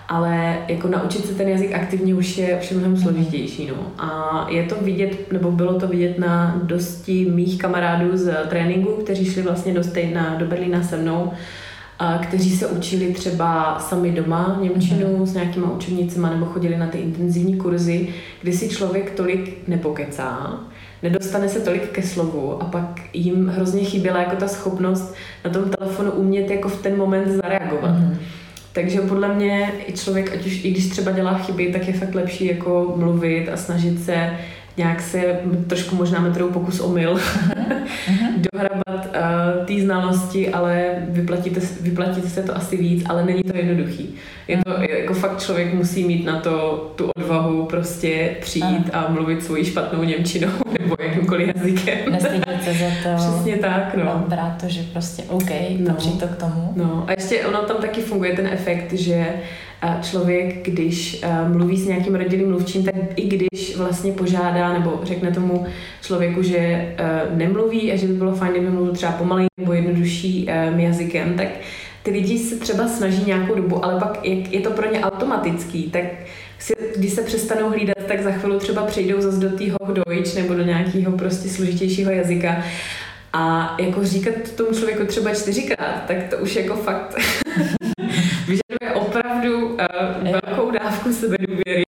ale 0.09 0.59
jako 0.69 0.89
naučit 0.89 1.27
se 1.27 1.35
ten 1.35 1.49
jazyk 1.49 1.75
aktivně 1.75 2.15
už 2.15 2.39
je, 2.39 2.59
už 2.61 2.71
je 2.71 2.77
mnohem 2.77 2.97
složitější. 2.97 3.67
No. 3.67 3.93
A 3.99 4.47
je 4.51 4.63
to 4.63 4.75
vidět, 4.75 5.33
nebo 5.33 5.51
bylo 5.51 5.81
to 5.81 5.89
vidět 5.89 6.19
na 6.19 6.61
dosti 6.63 7.31
mých 7.35 7.59
kamarádů 7.59 8.17
z 8.17 8.35
tréninku, 8.49 8.93
kteří 8.93 9.25
šli 9.25 9.43
vlastně 9.43 9.75
do, 9.75 9.85
stejna, 9.85 10.35
do 10.35 10.47
Berlína 10.47 10.83
se 10.83 10.97
mnou, 10.97 11.33
a 11.99 12.19
kteří 12.19 12.51
se 12.57 12.67
učili 12.67 13.13
třeba 13.13 13.79
sami 13.79 14.11
doma 14.11 14.59
Němčinu 14.63 15.07
mm-hmm. 15.07 15.27
s 15.27 15.35
nějakýma 15.35 15.73
učebnicima 15.73 16.31
nebo 16.31 16.47
chodili 16.47 16.77
na 16.77 16.87
ty 16.87 16.99
intenzivní 16.99 17.57
kurzy, 17.57 18.09
kdy 18.43 18.53
si 18.53 18.69
člověk 18.69 19.11
tolik 19.11 19.69
nepokecá, 19.69 20.61
nedostane 21.03 21.49
se 21.49 21.61
tolik 21.61 21.91
ke 21.91 22.03
slovu 22.03 22.63
a 22.63 22.65
pak 22.65 23.01
jim 23.13 23.49
hrozně 23.49 23.85
chyběla 23.85 24.19
jako 24.19 24.37
ta 24.37 24.49
schopnost 24.49 25.15
na 25.45 25.51
tom 25.51 25.71
telefonu 25.71 26.11
umět 26.11 26.51
jako 26.51 26.69
v 26.69 26.83
ten 26.83 26.97
moment 26.97 27.29
zareagovat. 27.29 27.95
Mm-hmm. 27.95 28.38
Takže 28.73 29.01
podle 29.01 29.35
mě 29.35 29.73
i 29.87 29.93
člověk, 29.93 30.33
ať 30.33 30.47
už 30.47 30.65
i 30.65 30.71
když 30.71 30.89
třeba 30.89 31.13
dělá 31.13 31.39
chyby, 31.39 31.73
tak 31.73 31.89
je 31.89 31.95
fakt 31.95 32.15
lepší 32.15 32.47
jako 32.47 32.95
mluvit 32.97 33.49
a 33.49 33.57
snažit 33.57 34.05
se 34.05 34.31
nějak 34.79 35.01
se 35.01 35.41
trošku 35.67 35.97
možná 35.97 36.21
metodou 36.21 36.51
pokus 36.51 36.81
omyl 36.81 37.15
uh-huh. 37.15 38.33
dohrabat 38.53 39.07
uh, 39.07 39.67
té 39.67 39.81
znalosti, 39.81 40.49
ale 40.49 41.03
vyplatíte, 41.09 41.61
vyplatíte 41.81 42.29
se 42.29 42.43
to 42.43 42.57
asi 42.57 42.77
víc, 42.77 43.05
ale 43.09 43.25
není 43.25 43.43
to 43.43 43.57
jednoduchý. 43.57 44.15
Je 44.49 44.57
to 44.57 44.71
uh-huh. 44.71 44.91
jako 44.99 45.15
fakt 45.15 45.43
člověk 45.43 45.75
musí 45.75 46.05
mít 46.05 46.25
na 46.25 46.41
to 46.41 46.93
tu 46.97 47.11
odvahu 47.17 47.67
prostě 47.67 48.37
přijít 48.41 48.89
uh-huh. 48.89 49.07
a 49.07 49.11
mluvit 49.13 49.45
svoji 49.45 49.65
špatnou 49.65 50.03
němčinou 50.03 50.51
nebo 50.81 50.97
jakýmkoliv 51.01 51.57
jazykem. 51.57 51.99
Nestydět 52.11 52.65
se 52.65 52.73
za 52.73 52.87
to. 53.03 53.17
Přesně 53.17 53.57
tak, 53.57 53.95
no. 53.95 54.25
Brát 54.29 54.61
to, 54.61 54.69
že 54.69 54.83
prostě 54.83 55.23
OK, 55.23 55.51
no. 55.79 55.95
to 56.21 56.27
k 56.29 56.37
tomu. 56.37 56.73
No 56.77 57.05
a 57.07 57.13
ještě 57.13 57.47
ono 57.47 57.59
tam 57.63 57.77
taky 57.77 58.01
funguje 58.01 58.37
ten 58.37 58.47
efekt, 58.47 58.93
že 58.93 59.27
člověk, 60.03 60.63
když 60.63 61.21
eh, 61.23 61.49
mluví 61.49 61.77
s 61.77 61.87
nějakým 61.87 62.15
rodinným 62.15 62.49
mluvčím, 62.49 62.85
tak 62.85 62.95
i 63.17 63.29
když 63.29 63.77
vlastně 63.77 64.13
požádá 64.13 64.73
nebo 64.73 65.01
řekne 65.03 65.31
tomu 65.31 65.67
člověku, 66.03 66.43
že 66.43 66.59
eh, 66.59 66.95
nemluví 67.35 67.93
a 67.93 67.97
že 67.97 68.07
by 68.07 68.13
bylo 68.13 68.35
fajn, 68.35 68.53
kdyby 68.53 68.71
mluvil 68.71 68.93
třeba 68.93 69.13
pomalej 69.13 69.47
nebo 69.61 69.73
jednodušší 69.73 70.47
eh, 70.49 70.73
jazykem, 70.77 71.35
tak 71.35 71.49
ty 72.03 72.11
lidi 72.11 72.39
se 72.39 72.57
třeba 72.57 72.89
snaží 72.89 73.25
nějakou 73.27 73.55
dobu, 73.55 73.85
ale 73.85 74.01
pak 74.01 74.25
jak 74.25 74.53
je 74.53 74.61
to 74.61 74.71
pro 74.71 74.93
ně 74.93 75.01
automatický, 75.01 75.91
tak 75.91 76.05
si, 76.59 76.73
když 76.97 77.13
se 77.13 77.23
přestanou 77.23 77.69
hlídat, 77.71 77.97
tak 78.09 78.23
za 78.23 78.31
chvíli 78.31 78.59
třeba 78.59 78.87
přejdou 78.87 79.21
zase 79.21 79.41
do 79.41 79.51
tého 79.51 79.79
Deutsch 79.93 80.35
nebo 80.35 80.55
do 80.55 80.65
nějakého 80.65 81.13
prostě 81.13 81.49
složitějšího 81.49 82.11
jazyka. 82.11 82.63
A 83.33 83.77
jako 83.81 84.05
říkat 84.05 84.35
tomu 84.57 84.71
člověku 84.73 85.07
třeba 85.07 85.35
čtyřikrát, 85.35 86.05
tak 86.07 86.17
to 86.31 86.37
už 86.37 86.57
jako 86.57 86.75
fakt 86.77 87.15
vyžaduje 88.49 88.95
opravdu 88.95 89.67
uh, 89.67 89.77
velkou 90.23 90.71
dávku 90.71 91.13
sebedůvěry. 91.13 91.83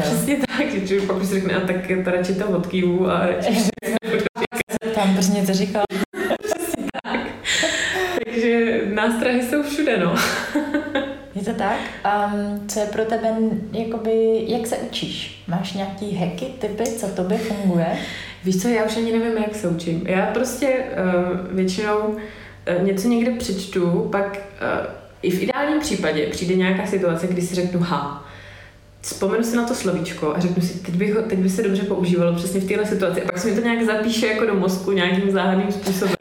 Přesně 0.00 0.36
tak, 0.36 0.70
že 0.70 0.80
člověk 0.80 1.06
pak 1.06 1.16
už 1.16 1.28
řekne, 1.28 1.54
a 1.54 1.60
tak 1.60 1.76
to 2.04 2.10
radši 2.10 2.34
to 2.34 2.48
odkývu 2.48 3.10
a 3.10 3.26
radši 3.26 3.52
Tam 4.94 5.14
prostě 5.14 5.32
něco 5.32 5.54
říkal. 5.54 5.84
Přesně 6.42 6.84
tak. 7.04 7.20
Takže 8.24 8.80
nástrahy 8.94 9.42
jsou 9.42 9.62
všude, 9.62 9.96
no. 9.96 10.14
Je 11.34 11.44
to 11.44 11.52
tak? 11.52 11.78
Um, 12.04 12.68
co 12.68 12.80
je 12.80 12.86
pro 12.86 13.04
tebe, 13.04 13.28
jakoby, 13.72 14.44
jak 14.46 14.66
se 14.66 14.76
učíš? 14.76 15.44
Máš 15.48 15.72
nějaký 15.72 16.16
hacky, 16.16 16.44
typy, 16.44 16.84
co 16.84 17.08
tobě 17.08 17.38
funguje? 17.38 17.86
Víš 18.44 18.62
co, 18.62 18.68
já 18.68 18.84
už 18.84 18.96
ani 18.96 19.18
nevím, 19.18 19.38
jak 19.38 19.54
se 19.54 19.68
učím. 19.68 20.06
Já 20.06 20.26
prostě 20.26 20.68
uh, 20.68 21.56
většinou 21.56 21.98
uh, 21.98 22.82
něco 22.82 23.08
někde 23.08 23.30
přečtu, 23.30 24.08
pak 24.12 24.26
uh, 24.36 24.97
i 25.22 25.30
v 25.30 25.42
ideálním 25.42 25.80
případě 25.80 26.26
přijde 26.26 26.54
nějaká 26.54 26.86
situace, 26.86 27.26
kdy 27.26 27.42
si 27.42 27.54
řeknu 27.54 27.80
ha, 27.80 28.28
vzpomenu 29.00 29.44
si 29.44 29.56
na 29.56 29.64
to 29.64 29.74
slovíčko 29.74 30.34
a 30.34 30.40
řeknu 30.40 30.62
si, 30.62 30.78
teď 30.78 30.94
by, 30.94 31.10
ho, 31.12 31.22
teď 31.22 31.38
by 31.38 31.50
se 31.50 31.62
dobře 31.62 31.82
používalo 31.82 32.34
přesně 32.34 32.60
v 32.60 32.68
této 32.68 32.86
situaci. 32.86 33.22
A 33.22 33.26
pak 33.26 33.38
se 33.38 33.48
mi 33.48 33.54
to 33.54 33.60
nějak 33.60 33.82
zapíše 33.82 34.26
jako 34.26 34.46
do 34.46 34.54
mozku 34.54 34.92
nějakým 34.92 35.30
záhadným 35.30 35.72
způsobem. 35.72 36.14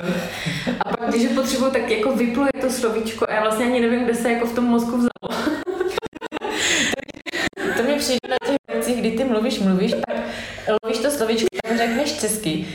A 0.79 0.97
pak, 0.97 1.09
když 1.09 1.21
je 1.21 1.29
potřebuji, 1.29 1.71
tak 1.71 1.89
jako 1.89 2.15
vypluje 2.15 2.51
to 2.61 2.69
slovíčko 2.69 3.25
a 3.29 3.33
já 3.33 3.41
vlastně 3.41 3.65
ani 3.65 3.81
nevím, 3.81 4.03
kde 4.03 4.15
se 4.15 4.31
jako 4.31 4.47
v 4.47 4.55
tom 4.55 4.65
mozku 4.65 4.97
vzalo. 4.97 5.43
to 7.77 7.83
mi 7.83 7.95
přijde 7.97 8.27
na 8.29 8.37
těch 8.45 8.57
věcích, 8.71 8.99
kdy 8.99 9.11
ty 9.11 9.23
mluvíš, 9.23 9.59
mluvíš, 9.59 9.93
pak 9.93 10.15
lovíš 10.83 10.99
to 10.99 11.11
slovíčko 11.11 11.47
a 11.65 11.77
řekneš 11.77 12.19
česky. 12.19 12.67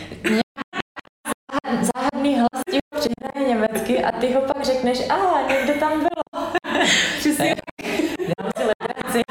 Záhadný 1.64 2.34
hlas 2.34 2.62
ti 2.70 2.78
ho 2.94 3.00
přihraje 3.00 3.48
německy 3.48 4.04
a 4.04 4.12
ty 4.12 4.32
ho 4.32 4.40
pak 4.40 4.64
řekneš, 4.64 5.10
a 5.10 5.48
někde 5.48 5.74
tam 5.74 5.98
bylo. 5.98 6.52
Přesně. 7.18 7.56
Dám 8.38 8.50
si 8.56 8.62
legraci. 8.62 9.22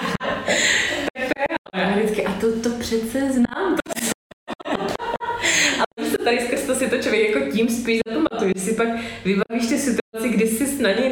A 2.25 2.33
to, 2.41 2.59
to 2.59 2.69
přece 2.79 3.31
znám. 3.31 3.75
Ale 5.97 6.09
se 6.09 6.17
tady 6.17 6.39
skrz 6.39 6.65
to 6.65 6.75
si 6.75 6.89
to 6.89 6.97
člověk 6.97 7.35
jako 7.35 7.51
tím 7.51 7.69
spíš 7.69 7.99
zapamatuje, 8.07 8.53
že 8.55 8.61
si 8.61 8.73
pak 8.73 8.87
vybavíš 9.25 9.69
ty 9.69 9.77
situaci, 9.77 10.29
kdy 10.29 10.47
jsi 10.47 10.83
na 10.83 10.91
něj 10.91 11.09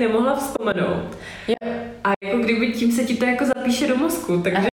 vzpomenout. 0.69 1.17
Jo. 1.47 1.55
A 2.03 2.13
jako 2.23 2.37
kdyby 2.37 2.71
tím 2.71 2.91
se 2.91 3.03
ti 3.03 3.15
to 3.15 3.25
jako 3.25 3.45
zapíše 3.45 3.87
do 3.87 3.95
mozku, 3.97 4.41
takže... 4.41 4.67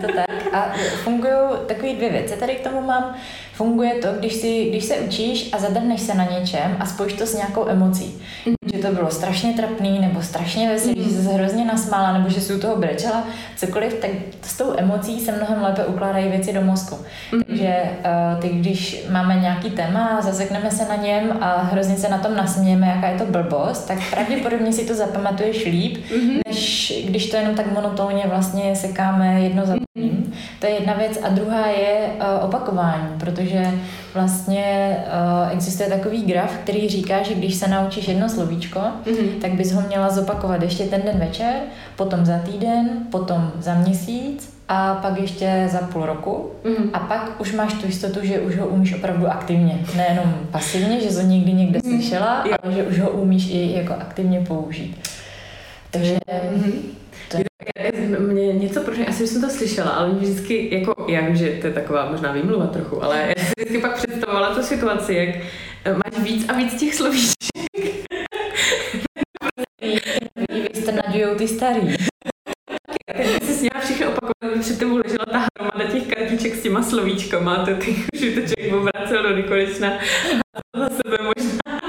To 0.00 0.06
tak. 0.06 0.54
A 0.54 0.72
fungují 1.04 1.32
takové 1.66 1.94
dvě 1.94 2.10
věci. 2.10 2.36
Tady 2.36 2.54
k 2.54 2.60
tomu 2.60 2.80
mám 2.80 3.16
funguje 3.52 3.94
to, 3.94 4.08
když, 4.18 4.34
si, 4.34 4.64
když 4.64 4.84
se 4.84 4.94
učíš 4.94 5.50
a 5.52 5.58
zadrneš 5.58 6.00
se 6.00 6.14
na 6.14 6.24
něčem 6.24 6.76
a 6.80 6.86
spojíš 6.86 7.12
to 7.12 7.26
s 7.26 7.34
nějakou 7.34 7.68
emocí. 7.68 8.22
Mm. 8.46 8.55
Že 8.76 8.82
to 8.82 8.94
bylo 8.94 9.10
strašně 9.10 9.52
trapný, 9.52 9.98
nebo 9.98 10.22
strašně 10.22 10.68
veselý, 10.68 11.00
mm. 11.00 11.10
že 11.10 11.22
se 11.22 11.32
hrozně 11.32 11.64
nasmála, 11.64 12.12
nebo 12.12 12.28
že 12.28 12.40
si 12.40 12.54
u 12.54 12.60
toho 12.60 12.76
brečela, 12.76 13.24
cokoliv, 13.56 13.94
tak 13.94 14.10
s 14.42 14.56
tou 14.56 14.74
emocí 14.76 15.20
se 15.20 15.32
mnohem 15.32 15.62
lépe 15.62 15.84
ukládají 15.84 16.28
věci 16.28 16.52
do 16.52 16.62
mozku. 16.62 16.98
Mm. 17.32 17.42
Takže 17.42 17.82
uh, 17.82 18.40
ty, 18.40 18.48
když 18.48 19.06
máme 19.10 19.34
nějaký 19.34 19.70
téma, 19.70 20.20
zasekneme 20.22 20.70
se 20.70 20.88
na 20.88 20.96
něm 20.96 21.38
a 21.40 21.62
hrozně 21.62 21.96
se 21.96 22.08
na 22.08 22.18
tom 22.18 22.36
nasmějeme, 22.36 22.86
jaká 22.86 23.08
je 23.08 23.18
to 23.18 23.24
blbost, 23.24 23.88
tak 23.88 23.98
pravděpodobně 24.10 24.72
si 24.72 24.84
to 24.84 24.94
zapamatuješ 24.94 25.64
líp, 25.64 26.04
mm. 26.16 26.40
než 26.46 26.92
když 27.06 27.30
to 27.30 27.36
jenom 27.36 27.54
tak 27.54 27.72
monotónně 27.72 28.24
vlastně 28.26 28.76
sekáme 28.76 29.40
jedno 29.40 29.66
za 29.66 29.74
druhým. 29.74 30.32
To 30.60 30.66
je 30.66 30.72
jedna 30.72 30.94
věc. 30.94 31.18
A 31.22 31.28
druhá 31.28 31.66
je 31.66 32.10
uh, 32.18 32.44
opakování, 32.44 33.08
protože 33.20 33.46
protože 33.46 33.70
vlastně 34.14 34.96
uh, 35.06 35.52
existuje 35.52 35.88
takový 35.88 36.22
graf, 36.22 36.56
který 36.56 36.88
říká, 36.88 37.22
že 37.22 37.34
když 37.34 37.54
se 37.54 37.68
naučíš 37.68 38.08
jedno 38.08 38.28
slovíčko, 38.28 38.65
mm-hmm. 38.74 39.40
tak 39.40 39.52
bys 39.52 39.72
ho 39.72 39.80
měla 39.80 40.10
zopakovat 40.10 40.62
ještě 40.62 40.84
ten 40.84 41.02
den 41.02 41.18
večer, 41.18 41.54
potom 41.96 42.26
za 42.26 42.38
týden, 42.38 42.88
potom 43.10 43.52
za 43.58 43.74
měsíc 43.74 44.56
a 44.68 44.94
pak 44.94 45.18
ještě 45.18 45.68
za 45.72 45.78
půl 45.78 46.06
roku 46.06 46.50
mm. 46.64 46.90
a 46.92 46.98
pak 46.98 47.40
už 47.40 47.52
máš 47.52 47.74
tu 47.74 47.86
jistotu, 47.86 48.18
že 48.22 48.40
už 48.40 48.58
ho 48.58 48.66
umíš 48.66 48.94
opravdu 48.94 49.26
aktivně. 49.26 49.78
Nejenom 49.96 50.34
pasivně, 50.50 51.00
že 51.00 51.10
jsi 51.10 51.16
to 51.16 51.22
někdy 51.22 51.52
někde 51.52 51.80
mm. 51.84 51.90
slyšela, 51.90 52.44
mm. 52.44 52.50
ale 52.62 52.72
že 52.72 52.82
už 52.82 53.00
ho 53.00 53.10
umíš 53.10 53.50
i 53.50 53.72
jako 53.72 53.92
aktivně 53.92 54.40
použít. 54.40 55.08
Takže... 55.90 56.18
Mm. 56.56 56.72
To 57.30 57.36
je... 57.36 57.44
Mě 58.18 58.52
něco, 58.52 58.80
proč 58.80 58.98
asi 59.08 59.26
jsem 59.26 59.42
to 59.42 59.50
slyšela, 59.50 59.90
ale 59.90 60.08
mě 60.08 60.20
vždycky, 60.20 60.74
jako, 60.78 61.06
já 61.08 61.20
vím, 61.20 61.36
že 61.36 61.50
to 61.60 61.66
je 61.66 61.72
taková 61.72 62.10
možná 62.10 62.32
výmluva 62.32 62.66
trochu, 62.66 63.04
ale 63.04 63.34
já 63.36 63.44
si 63.44 63.52
vždycky 63.56 63.78
pak 63.78 63.96
představovala 63.96 64.54
tu 64.54 64.62
situaci, 64.62 65.14
jak 65.14 65.28
eh, 65.84 65.92
máš 65.92 66.24
víc 66.24 66.44
a 66.48 66.52
víc 66.52 66.80
těch 66.80 66.94
slovíček. 66.94 67.55
Vystrnaďujou 70.48 71.34
ty 71.34 71.48
starý 71.48 71.96
opakovaně 74.06 74.60
před 74.60 74.78
tebou 74.78 74.96
ležela 74.96 75.24
ta 75.32 75.46
hromada 75.58 75.92
těch 75.92 76.06
kartiček 76.06 76.54
s 76.54 76.62
těma 76.62 76.82
slovíčkama 76.82 77.64
to 77.64 77.74
ty 77.74 77.90
už 77.90 78.20
to 78.20 78.54
člověk 78.54 78.74
obracel 78.74 79.22
do 79.22 79.36
nekonečna 79.36 79.92
a 80.74 80.78
za 80.78 80.88
sebe 80.88 81.16
možná. 81.22 81.80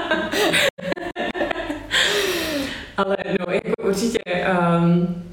Ale 2.96 3.16
no, 3.40 3.52
jako 3.52 3.82
určitě 3.88 4.20
um, 4.24 5.24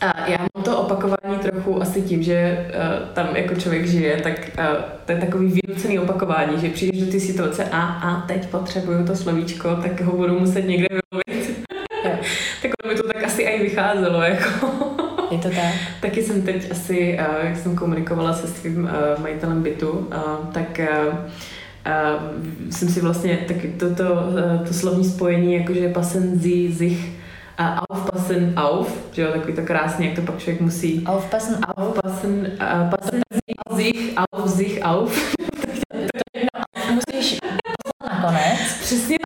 a 0.00 0.30
já 0.30 0.38
mám 0.38 0.64
to 0.64 0.78
opakování 0.78 1.38
trochu 1.42 1.82
asi 1.82 2.02
tím, 2.02 2.22
že 2.22 2.68
uh, 2.68 3.08
tam 3.14 3.36
jako 3.36 3.54
člověk 3.54 3.86
žije, 3.86 4.20
tak 4.22 4.50
uh, 4.58 4.82
to 5.06 5.12
je 5.12 5.18
takový 5.18 5.60
vynucený 5.62 5.98
opakování, 5.98 6.60
že 6.60 6.68
přijdeš 6.68 7.00
do 7.02 7.10
ty 7.12 7.20
situace 7.20 7.64
a, 7.64 7.82
a 7.82 8.26
teď 8.26 8.46
potřebuju 8.46 9.06
to 9.06 9.16
slovíčko, 9.16 9.76
tak 9.82 10.00
ho 10.00 10.16
budu 10.16 10.38
muset 10.38 10.62
někde 10.62 10.86
vylovit. 10.88 11.66
tak 12.62 12.70
by 12.88 12.94
to 12.94 13.06
tak 13.06 13.24
asi 13.24 13.42
i 13.42 13.67
vycházelo. 13.78 14.22
Jako. 14.22 14.68
Je 15.30 15.38
to 15.38 15.48
tak? 15.48 15.74
Taky 16.00 16.22
jsem 16.22 16.42
teď 16.42 16.70
asi, 16.70 17.18
jak 17.42 17.56
jsem 17.56 17.76
komunikovala 17.76 18.32
se 18.32 18.46
svým 18.46 18.90
majitelem 19.18 19.62
bytu, 19.62 20.08
tak 20.52 20.80
jsem 22.70 22.88
si 22.88 23.00
vlastně 23.00 23.36
taky 23.36 23.68
toto 23.68 24.04
to, 24.68 24.74
slovní 24.74 25.04
spojení, 25.04 25.54
jakože 25.54 25.88
passen 25.88 26.40
sie 26.40 26.74
sich 26.74 27.18
aufpassen 27.90 28.52
auf, 28.56 28.96
že 29.12 29.22
jo, 29.22 29.32
takový 29.32 29.52
to 29.52 29.62
krásně, 29.62 30.06
jak 30.06 30.16
to 30.16 30.22
pak 30.22 30.38
člověk 30.38 30.60
musí. 30.60 31.04
Aufpassen 31.06 31.58
auf. 31.64 31.88
Aufpassen, 31.88 32.52
uh, 32.52 32.90
passen 32.90 33.20
sich 33.76 34.14
auf 34.32 34.50
sich 34.50 34.82
auf. 34.82 35.34
musíš 36.94 37.38
nakonec. 38.10 38.78
Přesně 38.80 39.16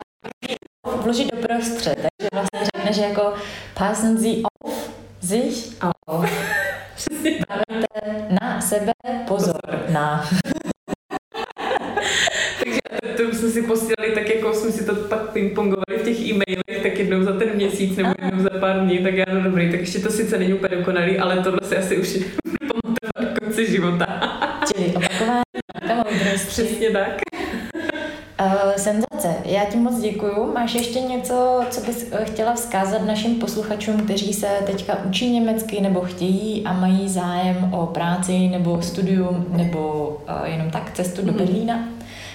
vložit 1.03 1.35
do 1.35 1.49
prostřed, 1.49 1.95
takže 1.95 2.29
vlastně 2.33 2.72
že 2.93 3.03
jako 3.03 3.35
passen 3.75 4.19
sie 4.19 4.43
auf 4.65 4.91
sich 5.23 5.77
auf. 5.81 6.31
Na 8.41 8.61
sebe 8.61 8.93
pozor. 9.27 9.61
Na. 9.89 10.29
Takže 12.59 12.81
to 13.17 13.23
jsme 13.35 13.49
si 13.49 13.63
posílali 13.63 14.15
tak, 14.15 14.29
jako 14.29 14.55
jsme 14.55 14.73
si 14.73 14.87
to 14.87 14.95
pak 14.95 15.31
pingpongovali 15.31 15.99
v 15.99 16.05
těch 16.05 16.21
e-mailech, 16.21 16.83
tak 16.83 16.99
jednou 16.99 17.23
za 17.23 17.33
ten 17.33 17.49
měsíc 17.55 17.97
nebo 17.97 18.15
jednou 18.23 18.43
za 18.43 18.51
pár 18.61 18.81
dní, 18.81 18.99
tak 18.99 19.15
já 19.15 19.25
no 19.35 19.43
dobrý, 19.43 19.71
tak 19.71 19.81
ještě 19.81 19.99
to 19.99 20.11
sice 20.11 20.39
není 20.39 20.55
úplně 20.55 20.77
dokonalý, 20.77 21.19
ale 21.19 21.43
tohle 21.43 21.61
si 21.63 21.77
asi 21.77 21.97
už 21.97 22.09
pamatovat 22.59 23.39
konci 23.39 23.71
života. 23.71 24.07
Čili 24.73 24.95
opakování, 24.95 26.39
Přesně 26.49 26.91
tak. 26.91 27.32
Já 29.53 29.65
ti 29.65 29.77
moc 29.77 30.01
děkuju. 30.01 30.53
Máš 30.55 30.75
ještě 30.75 31.01
něco, 31.01 31.65
co 31.71 31.81
bys 31.81 32.07
eh, 32.13 32.25
chtěla 32.25 32.55
vzkázat 32.55 33.07
našim 33.07 33.35
posluchačům, 33.35 34.01
kteří 34.01 34.33
se 34.33 34.47
teďka 34.67 35.05
učí 35.05 35.31
německy 35.31 35.81
nebo 35.81 36.01
chtějí 36.01 36.65
a 36.65 36.73
mají 36.73 37.09
zájem 37.09 37.75
o 37.75 37.87
práci 37.87 38.49
nebo 38.49 38.83
studium 38.83 39.47
nebo 39.49 40.09
uh, 40.29 40.51
jenom 40.51 40.71
tak 40.71 40.91
cestu 40.95 41.23
do 41.23 41.33
mhm. 41.33 41.39
Berlína? 41.39 41.89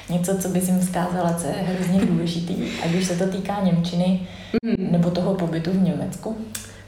Něco, 0.10 0.38
co 0.38 0.50
bys 0.50 0.68
jim 0.68 0.80
vzkázala, 0.80 1.34
co 1.34 1.48
je 1.48 1.54
hrozně 1.54 2.06
důležitý, 2.06 2.56
ať 2.86 2.96
už 2.96 3.06
se 3.06 3.16
to 3.16 3.28
týká 3.28 3.60
Němčiny 3.64 4.20
mm. 4.64 4.92
nebo 4.92 5.12
toho 5.12 5.34
pobytu 5.34 5.72
v 5.72 5.82
Německu? 5.82 6.38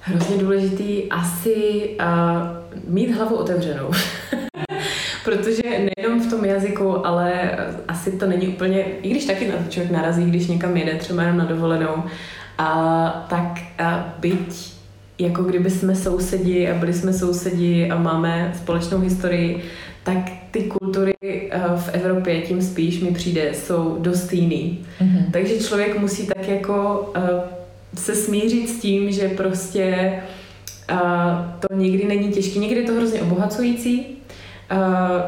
Hrozně 0.02 0.38
důležitý 0.38 1.10
asi 1.10 1.90
uh, 2.00 2.94
mít 2.94 3.12
hlavu 3.12 3.36
otevřenou. 3.36 3.92
protože 5.26 5.64
nejenom 5.64 6.22
v 6.22 6.30
tom 6.30 6.46
jazyku, 6.46 7.08
ale 7.08 7.52
asi 7.88 8.12
to 8.12 8.26
není 8.26 8.48
úplně, 8.48 8.84
i 9.02 9.10
když 9.10 9.26
taky 9.26 9.48
na 9.48 9.56
to 9.56 9.72
člověk 9.72 9.92
narazí, 9.92 10.26
když 10.26 10.48
někam 10.48 10.78
jede, 10.78 10.96
třeba 10.96 11.22
jenom 11.22 11.38
na 11.38 11.46
dovolenou, 11.46 12.04
a, 12.58 13.28
tak 13.30 13.60
a 13.78 14.16
byť 14.20 14.74
jako 15.20 15.44
kdyby 15.44 15.70
jsme 15.70 15.96
sousedi 15.96 16.70
a 16.70 16.74
byli 16.74 16.94
jsme 16.94 17.14
sousedi 17.14 17.90
a 17.92 17.98
máme 17.98 18.54
společnou 18.56 19.00
historii, 19.00 19.64
tak 20.04 20.18
ty 20.52 20.64
kultury 20.64 21.14
v 21.78 21.90
Evropě 21.94 22.42
tím 22.42 22.62
spíš 22.62 23.00
mi 23.00 23.12
přijde, 23.12 23.54
jsou 23.54 23.98
dost 24.00 24.34
jiný. 24.34 24.86
Mm-hmm. 25.02 25.32
Takže 25.32 25.60
člověk 25.60 26.00
musí 26.00 26.28
tak 26.28 26.48
jako 26.48 27.14
se 27.96 28.16
smířit 28.16 28.70
s 28.70 28.80
tím, 28.80 29.12
že 29.12 29.30
prostě 29.30 30.14
to 31.60 31.76
někdy 31.76 32.06
není 32.06 32.32
těžké, 32.32 32.60
někdy 32.60 32.76
je 32.76 32.88
to 32.88 32.94
hrozně 32.94 33.22
obohacující, 33.22 34.06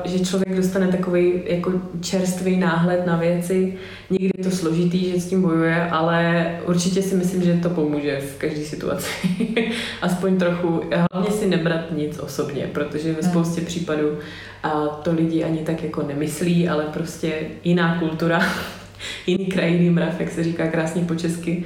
že 0.06 0.26
člověk 0.26 0.56
dostane 0.56 0.88
takový 0.88 1.42
jako 1.46 1.72
čerstvý 2.02 2.58
náhled 2.58 3.06
na 3.06 3.18
věci. 3.18 3.74
Někdy 4.10 4.32
je 4.38 4.44
to 4.44 4.52
složitý, 4.52 5.12
že 5.12 5.20
s 5.20 5.30
tím 5.30 5.42
bojuje, 5.42 5.90
ale 5.90 6.46
určitě 6.68 7.02
si 7.02 7.16
myslím, 7.16 7.44
že 7.44 7.54
to 7.54 7.70
pomůže 7.70 8.20
v 8.20 8.38
každé 8.38 8.66
situaci. 8.66 9.10
Aspoň 10.02 10.38
trochu. 10.38 10.84
Hlavně 11.14 11.32
si 11.32 11.48
nebrat 11.48 11.92
nic 11.92 12.20
osobně, 12.20 12.70
protože 12.74 13.14
ve 13.14 13.22
hmm. 13.22 13.32
spoustě 13.32 13.62
případů 13.62 14.18
a 14.64 14.88
to 14.88 15.14
lidi 15.14 15.44
ani 15.44 15.60
tak 15.60 15.84
jako 15.84 16.04
nemyslí, 16.08 16.70
ale 16.70 16.84
prostě 16.84 17.34
jiná 17.64 18.00
kultura, 18.00 18.46
jiný 19.28 19.46
kraj, 19.46 19.74
jiný 19.74 19.90
mrav, 19.90 20.20
jak 20.20 20.32
se 20.32 20.44
říká 20.44 20.68
krásně 20.68 21.06
po 21.06 21.16
česky. 21.16 21.64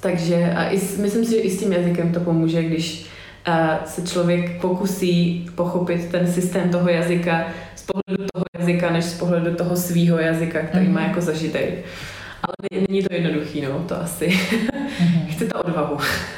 Takže 0.00 0.52
a 0.56 0.64
i, 0.64 0.80
myslím 1.00 1.24
si, 1.24 1.30
že 1.30 1.36
i 1.36 1.50
s 1.50 1.60
tím 1.60 1.72
jazykem 1.72 2.12
to 2.12 2.20
pomůže, 2.20 2.62
když 2.62 3.06
se 3.84 4.02
člověk 4.02 4.60
pokusí 4.60 5.46
pochopit 5.54 6.10
ten 6.10 6.32
systém 6.32 6.70
toho 6.70 6.88
jazyka 6.88 7.46
z 7.74 7.82
pohledu 7.82 8.24
toho 8.32 8.44
jazyka, 8.58 8.90
než 8.90 9.04
z 9.04 9.18
pohledu 9.18 9.54
toho 9.54 9.76
svýho 9.76 10.18
jazyka, 10.18 10.58
který 10.58 10.86
mm-hmm. 10.86 10.92
má 10.92 11.00
jako 11.00 11.20
zažitý. 11.20 11.58
Ale 12.42 12.86
není 12.88 13.02
to 13.02 13.14
jednoduchý, 13.14 13.60
no, 13.60 13.84
to 13.88 14.00
asi. 14.00 14.26
Mm-hmm. 14.26 15.26
Chce 15.28 15.44
to 15.44 15.62
odvahu. 15.62 15.96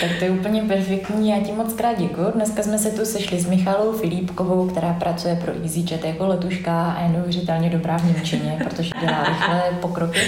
tak 0.00 0.10
to 0.18 0.24
je 0.24 0.30
úplně 0.30 0.62
perfektní, 0.62 1.30
já 1.30 1.40
ti 1.40 1.52
moc 1.52 1.72
krát 1.72 1.98
děkuji. 1.98 2.30
Dneska 2.34 2.62
jsme 2.62 2.78
se 2.78 2.90
tu 2.90 3.04
sešli 3.04 3.40
s 3.40 3.46
Michalou 3.46 3.92
Filipkovou, 3.92 4.68
která 4.68 4.92
pracuje 4.92 5.36
pro 5.36 5.52
EasyJet 5.62 6.04
jako 6.04 6.26
letuška 6.26 6.92
a 6.92 7.02
je 7.02 7.08
neuvěřitelně 7.08 7.70
dobrá 7.70 7.98
v 7.98 8.04
Němčině, 8.04 8.58
protože 8.64 8.90
dělá 9.00 9.24
rychlé 9.24 9.62
pokroky. 9.80 10.20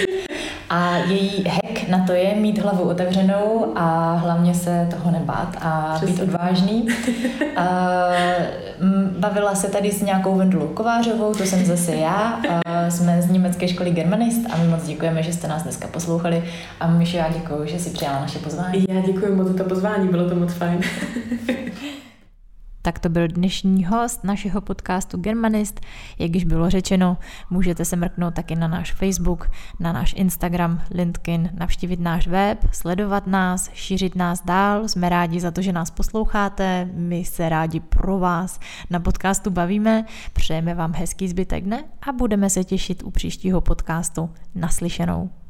A 0.69 0.95
její 0.97 1.43
hack 1.47 1.87
na 1.89 2.05
to 2.05 2.11
je 2.13 2.35
mít 2.35 2.59
hlavu 2.59 2.83
otevřenou 2.83 3.71
a 3.75 4.13
hlavně 4.13 4.53
se 4.53 4.87
toho 4.91 5.11
nebát 5.11 5.57
a 5.61 5.93
Přesně. 5.95 6.15
být 6.15 6.21
odvážný. 6.21 6.87
A, 7.57 7.65
bavila 9.19 9.55
se 9.55 9.67
tady 9.69 9.91
s 9.91 10.01
nějakou 10.01 10.35
Vendulou 10.35 10.67
Kovářovou, 10.67 11.33
to 11.33 11.43
jsem 11.43 11.65
zase 11.65 11.95
já. 11.95 12.39
A 12.65 12.89
jsme 12.89 13.21
z 13.21 13.31
německé 13.31 13.67
školy 13.67 13.91
Germanist 13.91 14.41
a 14.53 14.57
my 14.57 14.67
moc 14.67 14.83
děkujeme, 14.85 15.23
že 15.23 15.33
jste 15.33 15.47
nás 15.47 15.63
dneska 15.63 15.87
poslouchali. 15.87 16.43
A 16.79 16.87
Mišo, 16.87 17.17
já 17.17 17.29
děkuji, 17.33 17.67
že 17.67 17.79
jsi 17.79 17.89
přijala 17.89 18.19
naše 18.19 18.39
pozvání. 18.39 18.85
Já 18.89 19.01
děkuji 19.01 19.35
moc 19.35 19.47
za 19.47 19.53
to 19.53 19.63
pozvání, 19.63 20.07
bylo 20.07 20.29
to 20.29 20.35
moc 20.35 20.53
fajn. 20.53 20.79
Tak 22.85 22.99
to 22.99 23.09
byl 23.09 23.27
dnešní 23.27 23.85
host 23.85 24.23
našeho 24.23 24.61
podcastu 24.61 25.17
Germanist. 25.17 25.81
Jak 26.19 26.35
již 26.35 26.43
bylo 26.43 26.69
řečeno, 26.69 27.17
můžete 27.49 27.85
se 27.85 27.95
mrknout 27.95 28.33
taky 28.33 28.55
na 28.55 28.67
náš 28.67 28.93
Facebook, 28.93 29.51
na 29.79 29.93
náš 29.93 30.13
Instagram, 30.17 30.81
LinkedIn, 30.91 31.49
navštívit 31.53 31.99
náš 31.99 32.27
web, 32.27 32.59
sledovat 32.71 33.27
nás, 33.27 33.69
šířit 33.73 34.15
nás 34.15 34.41
dál. 34.45 34.87
Jsme 34.87 35.09
rádi 35.09 35.39
za 35.39 35.51
to, 35.51 35.61
že 35.61 35.71
nás 35.71 35.91
posloucháte. 35.91 36.89
My 36.93 37.25
se 37.25 37.49
rádi 37.49 37.79
pro 37.79 38.19
vás 38.19 38.59
na 38.89 38.99
podcastu 38.99 39.49
bavíme. 39.49 40.05
Přejeme 40.33 40.73
vám 40.73 40.93
hezký 40.93 41.27
zbytek 41.27 41.63
dne 41.63 41.83
a 42.01 42.11
budeme 42.11 42.49
se 42.49 42.63
těšit 42.63 43.03
u 43.03 43.11
příštího 43.11 43.61
podcastu. 43.61 44.29
Naslyšenou. 44.55 45.44